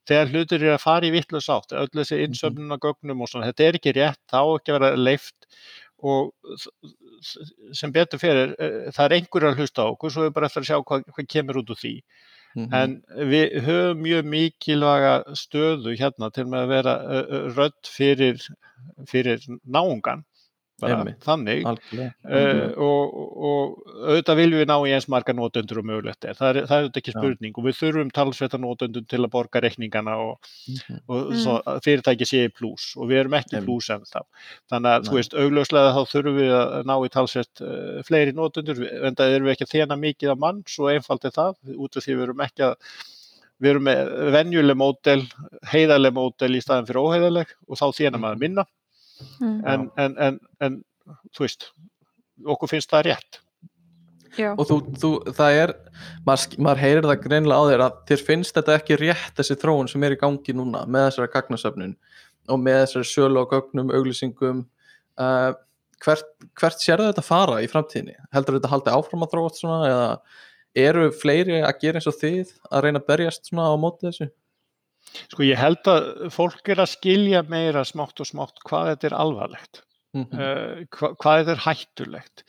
[0.06, 3.50] þegar hlutir eru að fara í vitlu sátt, öll þessi innsöfnun á gögnum og svona,
[3.50, 5.46] þetta er ekki rétt, þá ekki að vera leift
[6.02, 6.32] og
[7.76, 10.64] sem betur fyrir, eh, það er einhverjar að hlusta á okkur, svo er bara eftir
[10.64, 11.94] að sjá hvað, hvað kemur út úr því.
[12.56, 12.74] Mhm.
[12.74, 18.40] En við höfum mjög mikilvæga stöðu hérna til með að vera uh, uh, rödd fyrir,
[19.06, 20.24] fyrir náungan,
[20.80, 21.18] bara Einmitt.
[21.24, 21.64] þannig.
[22.24, 23.14] Uh, og,
[23.50, 26.34] og auðvitað viljum við ná í eins marga notendur og mögulegt er.
[26.38, 27.18] Það er, það er auðvitað ekki Já.
[27.18, 30.98] spurning og við þurfum talsveta notendur til að borga reikningana og, Mhm.
[31.08, 31.80] og Mm.
[31.84, 34.20] fyrirtæki sé í pluss og við erum ekki pluss en þá.
[34.72, 35.18] Þannig að þú Nei.
[35.20, 39.46] veist, augljóslega þá þurfum við að ná í talsvett uh, fleiri notendur en það erum
[39.50, 42.22] við ekki að þjena mikið af mann, svo einfalt er það, út af því við
[42.28, 42.76] erum ekki að
[43.60, 45.22] við erum með venjuleg mótel,
[45.68, 48.64] heiðarleg mótel í staðin fyrir óheiðarleg og þá þjena maður minna
[49.40, 49.60] Mm.
[49.72, 50.80] en, en, en, en
[51.36, 51.70] þú veist,
[52.44, 53.40] okkur finnst það rétt.
[54.38, 54.52] Já.
[54.54, 55.72] og þú, þú, það er
[56.26, 59.90] maður, maður heyrir það greinilega á þér að þér finnst þetta ekki rétt þessi þróun
[59.90, 61.96] sem er í gangi núna með þessari gagnasöfnun
[62.50, 64.62] og með þessari sölu á gögnum, auglýsingum
[65.18, 65.50] uh,
[66.04, 68.16] hvert, hvert sér þetta fara í framtíðinni?
[68.34, 70.08] Heldur þetta haldi áfram að þróast svona eða
[70.86, 74.30] eru fleiri að gera eins og þið að reyna að berjast svona á móti þessu?
[75.30, 79.20] Sko ég held að fólk er að skilja meira smátt og smátt hvað þetta er
[79.26, 80.40] alvarlegt, Mm -hmm.
[80.42, 82.42] uh, hva, hvað þetta er hættulegt,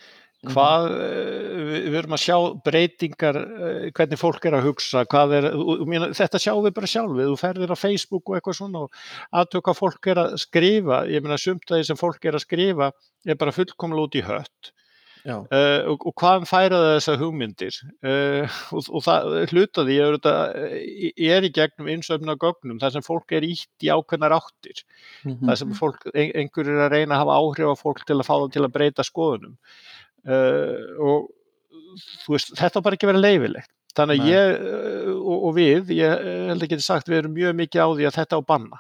[0.50, 5.48] hvað, uh, við, við erum að sjá breytingar, uh, hvernig fólk er að hugsa, er,
[5.54, 8.98] og, og, þetta sjáum við bara sjálfið, þú ferðir á Facebook og eitthvað svona og
[9.30, 12.46] aðtök hvað fólk er að skrifa, ég meina sumt að því sem fólk er að
[12.48, 12.92] skrifa
[13.30, 14.74] er bara fullkomlega út í hött.
[15.22, 17.76] Já, Uh, og, og hvaðan færa þessar hugmyndir?
[18.02, 23.36] Uh, og, og það hlutaði ég, ég er í gegnum innsöfna gögnum þar sem fólk
[23.38, 24.82] er ítt í ákveðnar áttir.
[25.28, 28.18] Mm þar sem fólk, ein, einhver er að reyna að hafa áhrif á fólk til
[28.18, 29.54] að fá það til að breyta skoðunum.
[30.26, 31.30] Uh, og
[32.26, 34.32] þú veist, þetta bara ekki að vera leifilegt þannig að Nei.
[34.32, 38.08] ég og, og við, ég eh, held ekki sagt við erum mjög mikið á því
[38.08, 38.80] að þetta á banna.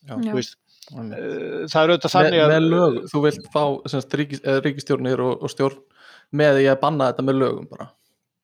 [0.00, 0.14] Já.
[0.16, 0.56] þú veist,
[0.90, 3.62] það er auðvitað þannig að með lög, þú vilt fá
[3.92, 5.80] semst, ríkis, eða ríkistjórnir og, og stjórn
[6.36, 7.90] með því að banna þetta með lögum bara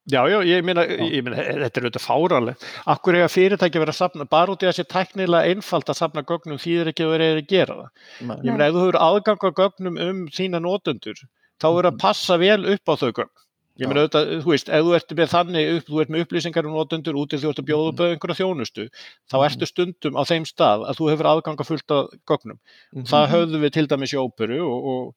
[0.06, 2.66] Já, já, ég ég meina þetta er auðvitað fáránlegt.
[2.86, 6.22] Akkur eiga fyrirtæki að vera að safna, bara út í þessi tæknilega einfalt að safna
[6.28, 7.88] gögnum þýðir ekki að vera að gera það.
[8.20, 11.24] Ég meina, ef þú hefur aðgang á gögnum um þína notendur,
[11.58, 13.32] þá er að passa vel upp á þau gögn.
[13.76, 16.66] Ég meina, auðvitað, þú veist, ef þú ert með þannig upp, þú ert með upplýsingar
[16.68, 18.86] um notendur út í þú ert að bjóða upp á einhverja þjónustu,
[19.28, 19.46] þá Mhm.
[19.50, 22.58] ertu stundum á þeim stað að þú hefur aðgang að fullt af gögnum.
[22.94, 23.04] Mhm.
[23.10, 25.14] Það höfðum við til dæmis í óperu og, og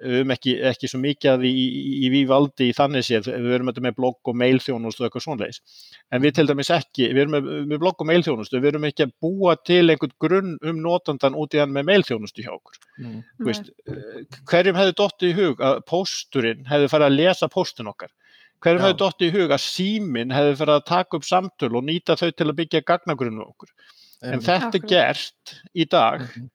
[0.00, 3.70] við höfum ekki, ekki svo mikið í, í, í Vívaldi í þannig séð, við erum
[3.72, 5.58] þetta með blogg og mailþjónustu og eitthvað svonleis.
[6.14, 9.06] En við til dæmis ekki, við erum með, með blogg og mailþjónustu, við erum ekki
[9.08, 12.78] að búa til einhvern grunn um notandan út í hann með mailþjónustu hjá okkur.
[13.02, 13.18] Mm.
[13.40, 17.90] Þú Veist, eh, hverjum hefði dottið í hug að pósturinn hefði farið að lesa póstun
[17.92, 18.12] okkar?
[18.60, 18.86] Hverjum Já.
[18.86, 22.30] hefði dottið í hug að síminn hefði farið að taka upp samtöl og nýta þau
[22.30, 23.70] til að byggja gagnagrunnu okkur?
[24.22, 24.46] En Einmitt.
[24.50, 26.50] þetta er gert í dag Mhm.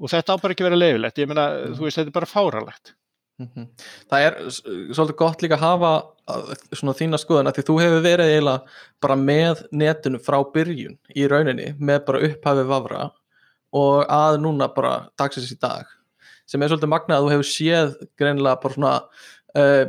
[0.00, 1.74] Og þetta á bara ekki vera leifilegt ég meina, Mhm.
[1.78, 2.94] þú veist, þetta er bara fáralegt
[3.40, 3.64] Mhm.
[4.10, 4.34] Það er
[4.94, 5.92] svolítið gott líka að hafa
[6.72, 8.62] svona þína skoðun að því þú hefur verið eiginlega
[9.02, 13.10] bara með netinu frá byrjun í rauninni með bara upphafi vafra
[13.74, 15.84] og að núna bara dagsins í dag
[16.46, 18.94] sem er svolítið magnað að þú hefur séð greinilega bara svona
[19.56, 19.84] uh,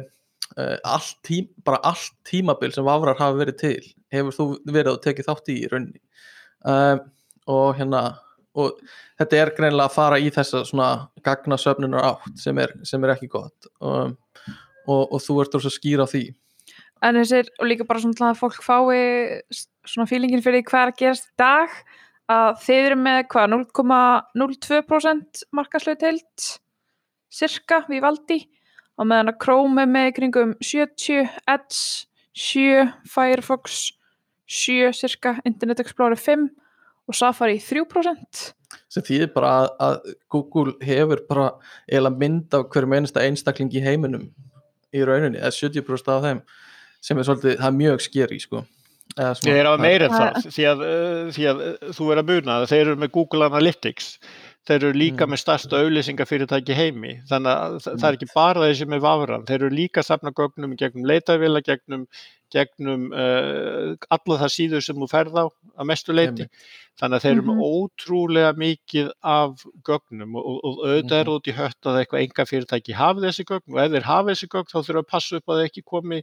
[0.58, 5.02] uh, allt tím, bara allt tímabil sem vafrar hafa verið til hefur þú verið að
[5.06, 6.02] tekið þátt í í rauninni
[6.66, 6.98] uh,
[7.46, 8.18] og hérna
[8.56, 8.80] og
[9.20, 10.90] þetta er greinlega að fara í þessa svona
[11.26, 13.70] gagna söfnunar átt sem er, sem er ekki gott.
[13.84, 14.16] Um,
[14.86, 16.26] og, og þú ert þess að skýra því.
[17.06, 19.44] En þessir, og líka bara svona að fólk fái
[19.86, 21.80] svona fílingin fyrir hvað er að gerast í dag
[22.32, 26.48] að þeir eru með hvað 0,02% markaslautheild
[27.36, 28.40] cirka við valdi
[28.96, 33.92] og meðan að Chrome er með kringum 70, Edge 7, Firefox
[34.48, 36.48] 7 cirka, Internet Explorer 5
[37.08, 38.46] og Safari 3%
[38.90, 41.48] sem þýðir bara að, að Google hefur bara
[41.90, 44.30] eiginlega mynd af hverjum einasta einstakling í heiminum
[44.96, 46.40] í rauninni, eða 70% af þeim
[47.06, 48.62] sem er svolítið, það er mjög skeri sko.
[49.16, 52.22] Eða svona- Þeir hafa meira en Það- því að, uh, því að uh, þú er
[52.24, 54.08] að muna að þeir eru með Google Analytics,
[54.66, 55.32] þeir eru líka Mm.
[55.36, 59.60] með stærsta auðlýsingafyrirtæki heimi, þannig að það, það er ekki bara þessi með vafran, þeir
[59.62, 62.08] eru líka að safna gögnum í gegnum leitavila, gegnum,
[62.56, 66.48] gegnum uh, alla það síður sem þú ferð á að mestu leiti,
[67.02, 71.36] þannig að þeir eru með ótrúlega mikið af gögnum og, og, auðvitað er Mhm.
[71.36, 74.48] út í hött að eitthvað enga fyrirtæki hafi þessi gögn og ef þeir hafi þessi
[74.56, 76.22] gögn þá þurfa að passa upp að þeir ekki komi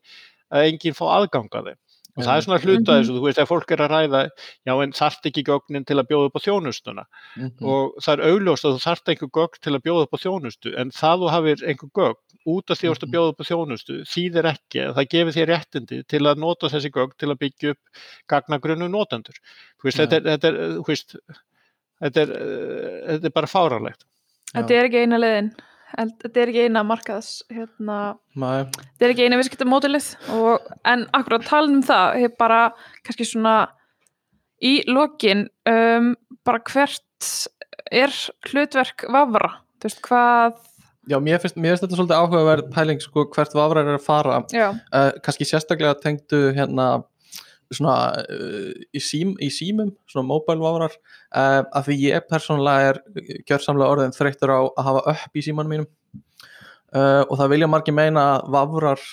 [0.53, 1.82] að enginn fá aðgang að þeim
[2.17, 2.99] og það er svona hluta Mhm.
[3.03, 4.21] þessu, þú veist, ef fólk er að ræða
[4.69, 7.05] já en þarft ekki gögnin til að bjóða upp á þjónustuna
[7.37, 7.65] Mhm.
[7.65, 10.75] og það er augljóst að þú þarft einhver gögn til að bjóða upp á þjónustu
[10.79, 13.15] en það þú hafir einhver gögn út af því að þú ert að Mhm.
[13.15, 16.91] bjóða upp á þjónustu þýðir ekki að það gefur þér réttindi til að nota þessi
[16.91, 17.83] gögn til að byggja upp
[18.29, 19.37] gagnagrunnu notendur
[19.81, 20.05] þú veist, Já.
[20.07, 21.17] þetta er, þetta er, þú veist
[22.03, 24.05] þetta er, eh, þetta er bara fáránlegt
[24.53, 25.55] Þetta er ekki eina leiðin
[26.01, 27.99] En þetta er ekki eina markaðs hérna,
[28.37, 30.09] þetta er ekki eina viðskiptamótilið
[30.89, 32.61] en akkurat talað um það hef bara
[33.05, 33.57] kannski svona
[34.63, 36.13] í lokin um,
[36.47, 37.31] bara hvert
[37.93, 38.15] er
[38.49, 40.61] hlutverk vafra þú veist hvað
[41.11, 44.43] já, mér finnst, mér finnst þetta svolítið áhugaverð pæling sko, hvert vafrar er að fara.
[44.53, 46.89] Uh, kannski sérstaklega tengdu hérna
[47.77, 53.01] svona uh, í, sím, í símum, svona mobile vafrar uh, af því ég persónulega er
[53.49, 55.91] gjörsamlega orðin þreyttur á að hafa upp í símanum mínum
[56.95, 59.05] uh, og það vilja margir meina að vafrar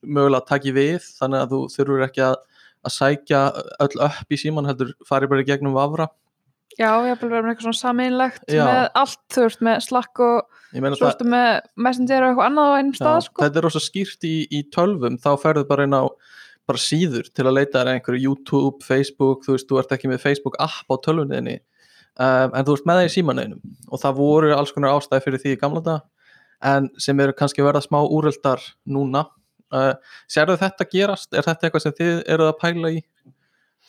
[0.00, 2.38] mögulega taki við þannig að þú þurfur ekki að,
[2.86, 3.42] að sækja
[3.84, 6.08] öll upp í síman heldur fari bara í gegnum vafra
[6.78, 8.62] já, ég hef verið með eitthvað svona sameinlegt Já.
[8.64, 10.36] með allt þú veist með slakk og
[10.72, 11.48] það, ertu með
[11.86, 13.42] messenger og eitthvað annað á einum stað Já, sko.
[13.44, 16.04] þetta er rosa skýrt í, í tölvum þá ferðu bara inn á
[16.70, 20.10] bara síður til að leita þér að einhverju YouTube, Facebook þú veist, þú ert ekki
[20.12, 24.22] með Facebook app á tölvunniðinni um, en þú ert með það í símaneginum og það
[24.22, 26.08] voru alls konar ástæði fyrir því í gamla dag
[26.70, 29.26] en sem eru kannski að verða smá úröldar núna
[29.74, 29.94] uh,
[30.30, 31.32] sérðu þetta gerast?
[31.32, 33.02] Er þetta eitthvað sem þið eruð að pæla í?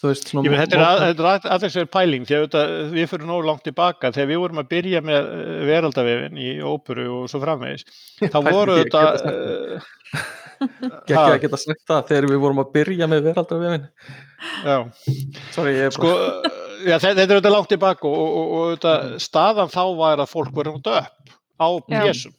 [0.01, 3.43] Veist, menn, þetta er, mót- að, að, aðeins verið pæling því að við fyrir nógu
[3.45, 7.85] langt tilbaka þegar við vorum að byrja með eh, veraldavefin í óperu og svo framvegis
[8.33, 9.91] þá voru að þetta uh,
[10.61, 13.87] Gekki að geta sagt það þegar við vorum að byrja með veraldarvefin
[14.65, 14.77] já,
[15.55, 16.11] Sorry, ég er sko,
[16.85, 20.53] já, þetta er auðvitað langt tilbaka og, og, og auðvitað, staðan þá var að fólk
[20.55, 22.37] voru nátt upp á pjessum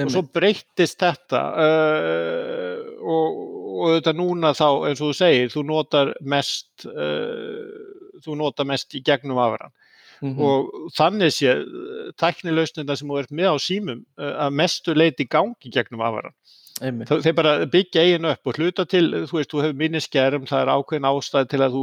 [0.00, 3.40] og svo breyttist þetta uh, og,
[3.74, 8.94] og þetta núna þá eins og þú segir, þú notar mest uh, þú notar mest
[8.96, 9.74] í gegnum afran.
[10.24, 10.40] Mhm.
[10.40, 11.52] og þannig sé
[12.16, 16.32] tæknilausnina sem þú ert með á símum uh, að mestu leiti gangi gegnum afran
[16.82, 20.62] Þau- þeir bara byggja eigin upp og hluta til, þú veist, þú hefur minniskerm, það
[20.64, 21.82] er ákveðin ástæð til að þú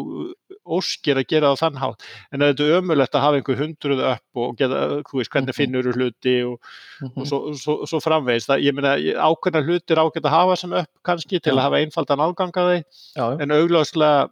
[0.68, 2.04] óskir að gera það þann hátt,
[2.34, 5.60] en þetta er ömulegt að hafa einhver hundruð upp og geta, þú veist, hvernig Mhm.
[5.62, 6.60] finnur þú hluti og,
[7.02, 7.14] Mhm.
[7.22, 8.48] og svo, svo, svo framvegist.
[8.52, 8.98] Það, ég meina,
[9.32, 12.84] ákveðna hlutir ágætt að hafa sem upp kannski til að hafa einfaldan aðgang að
[13.16, 13.42] já.
[13.42, 14.30] en augljóslega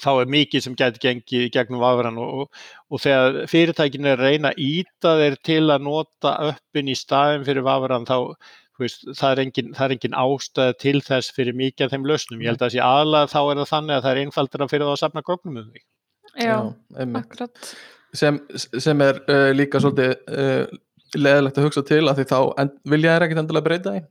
[0.00, 2.48] þá er mikið sem gæti gengið gegnum vafran og,
[2.90, 8.04] og, þegar fyrirtækin er reyna íta þeir til að nota uppin í staðin fyrir vafran
[8.06, 8.34] þá
[8.84, 12.40] veist, það, er engin, það er engin ástæð til þess fyrir mikið af þeim lausnum.
[12.42, 14.86] Ég held að það sé aðlega þá er það þannig að það er einfaldara fyrir
[14.86, 15.84] það að safna gögnum um því.
[16.42, 16.56] já,
[17.00, 17.22] einmitt.
[17.24, 17.70] akkurat
[18.16, 18.40] sem,
[18.82, 20.76] sem er uh, líka svolítið uh,
[21.16, 24.02] leðilegt að hugsa til að því þá en, vilja þær ekkert endilega breyta því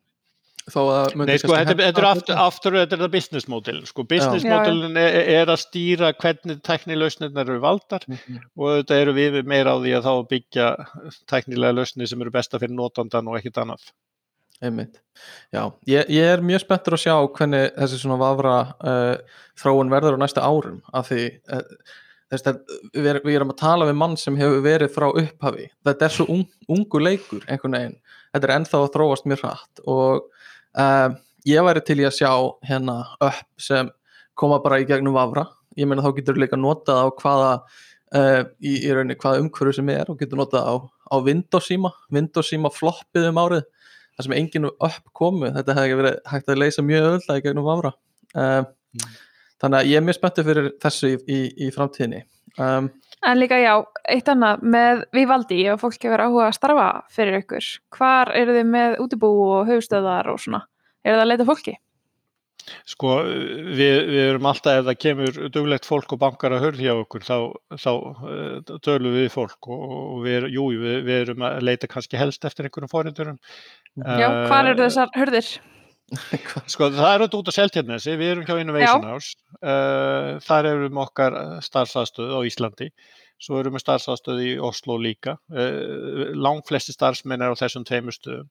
[0.66, 3.76] þó að myndi Nei, sko, þetta, er aftur, aftur þetta er það business model.
[3.86, 4.48] Sko, business Já.
[4.50, 4.56] Já, já.
[4.64, 8.40] modelin er, er að stýra hvernig tæknilausnirnar eru valdar Mhm.
[8.58, 10.70] og þetta eru við meira á því að þá að byggja
[11.30, 13.86] tæknilega lausnir sem eru besta fyrir notandan og ekkit annað.
[14.64, 15.02] Einmitt.
[15.52, 18.54] Já, ég, ég er mjög spenntur að sjá hvernig þessi svona vafra
[18.88, 21.66] uh, þróun verður á næsta árum af því uh,
[22.32, 22.62] þess að
[22.96, 25.68] við, er- við erum að tala við mann sem hefur verið frá upphafi.
[25.88, 27.98] Þetta er svo un, ungu leikur einhvern veginn,
[28.32, 30.26] þetta er ennþá að þróast mjög hratt og
[30.80, 31.10] uh,
[31.52, 32.32] ég væri til í að sjá
[32.72, 33.92] hérna upp sem
[34.40, 35.46] koma bara í gegnum vafra.
[35.76, 37.52] Ég meina þá getur líka notað á hvaða
[38.64, 40.74] í, í rauninni hvaða umhverju sem er og getur notað á,
[41.12, 43.66] á Windows síma Windows síma floppið um árið
[44.16, 47.68] þar sem engin upp komu þetta hefði verið hægt að leysa mjög öll í gegnum
[47.68, 47.94] Vafra
[48.34, 48.70] um,
[49.62, 52.24] þannig að ég er mjög spenntið fyrir þessu í, í, í framtíðinni
[52.60, 52.92] um,
[53.26, 53.74] En líka já,
[54.12, 57.70] eitt annað með Vivaldi og fólk hefur áhuga að starfa fyrir ykkur.
[57.96, 60.60] Hvar eru þið með útibú og höfustöðar og svona?
[61.02, 61.74] Er það að leita fólki?
[62.90, 66.94] Sko, við, við erum alltaf, ef það kemur duglegt fólk og bankar að hörð hjá
[66.96, 67.38] okkur, þá,
[67.82, 69.86] þá uh, tölum við fólk og,
[70.16, 73.40] og við, jú, við, við erum að leita kannski helst eftir einhverjum fórhendurum.
[74.02, 75.52] Já, hvar eru þessar hörðir?
[76.72, 81.00] Sko, það er auðvitað út á Seltjarnesi, við erum hjá Innovation House, uh, þar erum
[81.06, 82.92] okkar starfsafstöðu á Íslandi,
[83.42, 88.48] svo erum við starfsafstöðu í Oslo líka, uh, langflesti starfsmenn er á þessum tveimur stöðum.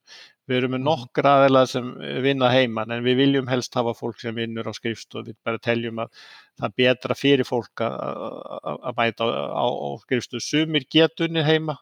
[0.48, 1.88] Við erum með nokkra aðeilað sem
[2.24, 6.02] vinna heimann en við viljum helst hafa fólk sem vinnur á skrifstofu, við bara teljum
[6.04, 6.12] að
[6.60, 10.44] það er betra fyrir fólk að mæta á, á, á skrifstofu.
[10.44, 11.78] Sumir getunni heima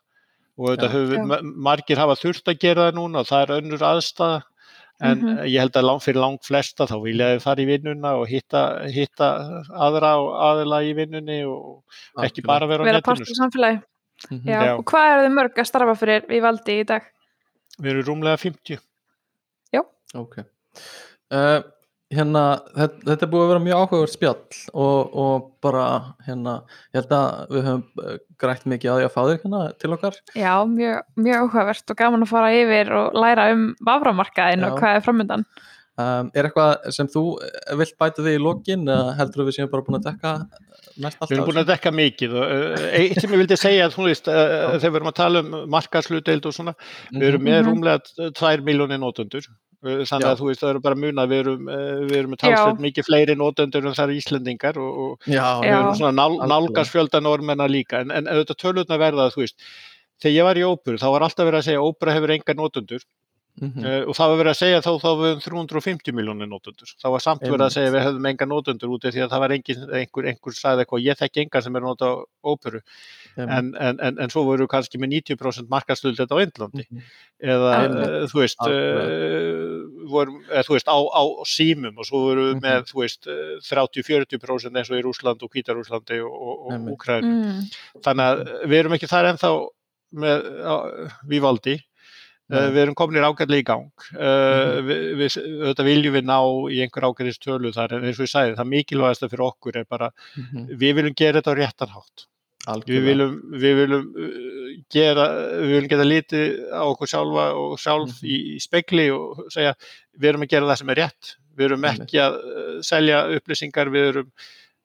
[0.61, 4.41] og þetta höfum, margir hafa þurft að gera það núna og það er önnur aðstæða
[5.03, 5.47] en mm -hmm.
[5.51, 8.63] ég held að lang, fyrir langt flesta þá vilja þau fara í vinnuna og hitta,
[8.87, 9.29] hitta
[9.75, 11.83] aðra og aðila í vinnunni og
[12.23, 12.93] ekki bara vera á netinu.
[12.93, 13.81] Vera part í samfélagi.
[14.31, 14.51] Mm -hmm.
[14.51, 14.61] Já.
[14.67, 14.73] Já.
[14.79, 17.03] Og hvað eru þið mörg að starfa fyrir í valdi í dag?
[17.79, 18.79] Við erum rúmlega 50.
[19.73, 19.83] Já.
[20.15, 20.39] Ok.
[21.33, 21.63] Uh,
[22.13, 22.43] hérna,
[22.77, 25.85] þetta, þetta er búið að vera mjög áhugaverð spjall og, og bara
[26.27, 26.55] hérna,
[26.93, 29.93] ég held að við höfum eh, grætt mikið að því að fá þig hérna til
[29.97, 30.19] okkar.
[30.37, 34.99] Já, mjög, mjög áhugavert og gaman að fara yfir og læra um vaframarkaðin og hvað
[34.99, 37.25] er framöndan um, Er eitthvað sem þú
[37.81, 40.37] vilt bæta þig í lokin eða heldur við séum bara búin að dekka
[41.03, 41.33] mest alltaf?
[41.33, 44.31] Við erum búin að dekka mikið og uh, eitt sem ég vildi segja þú veist,
[44.31, 46.77] uh, þegar við erum að tala um markaðslutdeild og svona,
[47.13, 47.69] við erum með mhm.
[47.71, 49.49] rúmlega 2 miljónir nótundur
[49.83, 51.71] þannig að þú veist það eru bara mun að við erum,
[52.09, 55.97] við erum talsveit mikið fleiri nótendur en það eru Íslandingar og, og já, við erum
[55.99, 58.05] svona nál, nálgarsfjölda normenna líka.
[58.05, 59.59] En, en auðvitað tölutna verða að þú veist
[60.23, 63.05] þegar ég var í óperu þá var alltaf verið að segja ópera hefur enga nótendur
[63.61, 63.85] Mm -hmm.
[63.85, 67.09] uh, og það var verið að segja þá þá við höfum 350 miljónir nótundur þá
[67.13, 69.53] var samt verið að segja við höfum enga nótundur út af því að það var
[69.53, 71.05] engin, einhver, einhver sagði eitthvað.
[71.05, 72.81] Ég þekk enga sem er nota á óperu
[73.37, 77.13] en, en, en, en svo voru kannski með 90% markastöld þetta á Indlandi mm -hmm.
[77.55, 79.77] eða uh, þú veist uh,
[80.13, 82.63] voru, þú veist á, á símum og svo voru mm -hmm.
[82.67, 83.31] með þú veist
[83.71, 87.63] 30-40% eins og í Rúsland og Kvítarúslandi og, Úkræn mm.
[88.05, 89.51] þannig að við erum ekki þar ennþá
[90.13, 90.39] með
[91.29, 91.81] Vivaldi
[92.53, 94.89] Uh, við erum komin í ágæðlega í gang uh, mm.
[94.89, 95.37] við, við,
[95.71, 96.39] þetta viljum við ná
[96.75, 99.87] í einhver ágæðist tölu þar en eins og ég sæði það mikilvægast fyrir okkur er
[99.89, 100.67] bara mm -hmm.
[100.83, 102.27] við viljum gera þetta á réttanhátt
[102.87, 105.29] við viljum, við viljum uh, gera
[105.59, 108.29] við viljum geta litið á okkur sjálfa og sjálf mm.
[108.29, 109.75] í, í spekli og segja
[110.17, 111.33] við erum að gera það sem er rétt.
[111.53, 112.39] Við erum ekki að
[112.87, 114.31] selja upplýsingar við erum,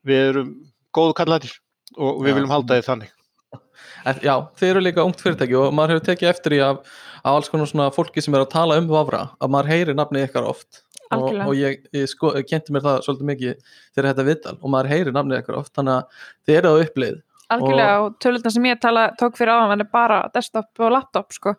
[0.07, 0.49] við erum
[0.95, 1.53] góðu kallatir
[1.95, 2.39] og við ja.
[2.39, 3.13] viljum halda þið þannig.
[4.23, 6.81] Já, þeir eru líka ungt fyrirtæki og maður hefur tekið eftir í að
[7.27, 10.27] af alls konar svona fólki sem er að tala um Vavra að maður heyri nafnið
[10.29, 10.83] ykkar oft.
[11.15, 14.89] Og, og ég, ég sko, kenti mér það svolítið mikið þegar þetta viðtal og maður
[14.91, 17.21] heyri nafnið ykkar oft þannig að þið eru á upplið
[17.53, 21.35] Algjörlega og, og tölurna sem ég tala, tók fyrir áðan er bara desktop og laptop
[21.35, 21.55] sko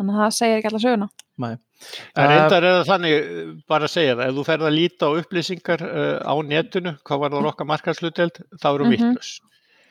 [0.00, 1.54] þannig að það segir ekki alltaf söguna Nei.
[2.18, 3.28] En reyndar er það þannig,
[3.70, 7.22] bara að segja það, ef þú ferð að líta á upplýsingar uh, á netinu, hvað
[7.22, 9.12] var það okkar markaðsluteld, þá eru mm -hmm.
[9.14, 9.46] vittlust.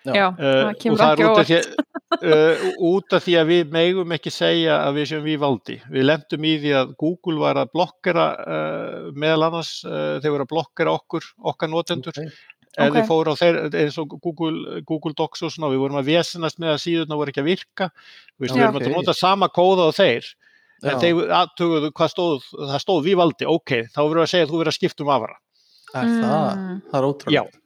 [0.06, 1.50] Já, uh, það kemur ekki óvart
[2.24, 5.80] uh, út af því að við megum ekki segja að við séum við valdi.
[5.90, 10.48] Við lendum í því að Google var að blokkera uh, meðal annars, uh, þeir voru
[10.48, 12.30] að blokkera okkur, okkar notendur okay.
[12.80, 12.98] Eða okay.
[13.02, 16.62] þeir fóru á þeir, eins og Google, Google Docs og svona, við vorum að vesenast
[16.62, 17.90] með að síðuna voru ekki að virka,
[18.40, 18.88] við vorum okay.
[18.88, 20.30] að nota sama kóða á þeir
[20.80, 21.00] en Já.
[21.04, 24.62] þeir aðtöguðu hvað stóð, það stóð við valdi, ok, þá voru að segja að þú
[24.62, 25.40] verið að skipta um afara.
[25.90, 26.46] Er það?
[26.54, 26.78] Mm.
[26.92, 27.58] Það er ótrúlega.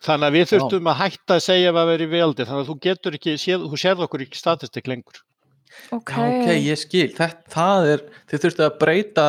[0.00, 0.90] Þannig að við þurftum Já.
[0.90, 4.06] að hætta að segja hvað verið veldi, þannig að þú getur ekki, séð, þú sérð
[4.06, 5.20] okkur ekki statistik lengur.
[5.94, 9.26] Ok, ok, ég skil, þetta, það er, þið þurftu að breyta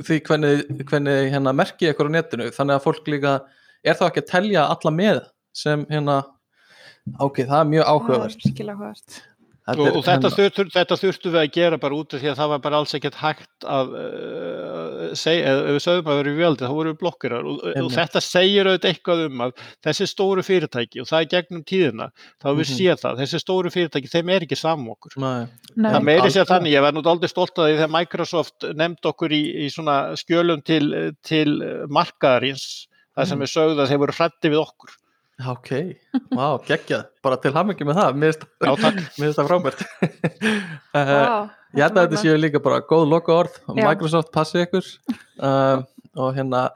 [0.00, 0.60] því hvernig,
[0.90, 3.32] hvernig hérna merkið ykkur á netinu, þannig að fólk líka,
[3.84, 5.24] er þá ekki að telja alla með
[5.56, 6.20] sem hérna,
[7.18, 9.20] ok, það er mjög áhugavert.
[9.68, 12.38] Er og, og þetta, þurftu, þetta þurftu við að gera bara út af því að
[12.38, 16.38] það var bara alls ekkert hægt að uh, segja, ef við sögum að vera í
[16.38, 19.54] völdi þá voru við blokkirar og, og þetta segir auðvitað eitthvað um að
[19.86, 22.74] þessi stóru fyrirtæki og það er gegnum tíðina þá við mm -hmm.
[22.80, 25.18] séum það, þessi stóru fyrirtæki þeim er ekki saman okkur.
[25.20, 25.46] Nei.
[25.76, 29.36] það meiri sér þannig, ég var nút aldrei stolt að því þegar Microsoft nefnd okkur
[29.36, 31.60] í, í svona skjölum til, til
[31.92, 32.88] markaðarins
[33.20, 34.96] það sem er sögð að þeir voru hrætti við okkur.
[35.50, 35.70] Ok,
[36.36, 38.34] wow, geggjað, bara til hamingi með það, mér
[39.16, 39.84] finnst það frábært.
[40.92, 44.84] wow, ég held að þetta séu líka bara góð loka orð og Microsoft passi ykkur.
[45.40, 45.80] Uh,
[46.20, 46.66] og hérna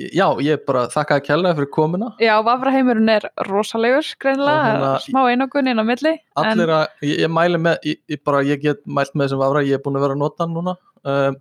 [0.00, 2.12] já, ég bara þakkaði kærlega fyrir komuna.
[2.24, 6.14] Já, vafraheimurinn er rosalegur, greinilega, Og hérna- smá einokun inn á milli.
[6.40, 9.66] allir að, ég, ég mæli með ég, ég bara, ég get mælt með þessum vafra.
[9.66, 11.32] Ég er búin að vera að nota hann núna uh,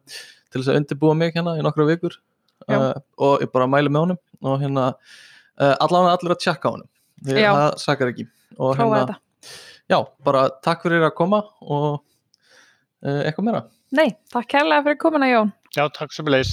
[0.52, 2.18] til þess að undirbúa mig hérna í nokkra vikur.
[2.20, 2.26] Já.
[2.78, 4.20] Uh, og ég bara mæli með honum
[4.50, 6.90] og hérna uh, allavega allir að tjekka á honum
[7.26, 7.50] því Já.
[7.56, 8.28] það sakar ekki
[8.58, 9.56] og Prófa hérna, þetta.
[9.92, 15.26] já, bara takk fyrir að koma og uh, eitthvað meira Nei, takk kærlega fyrir komuna
[15.32, 15.50] Jón.
[15.74, 16.52] Já, takk sem leis.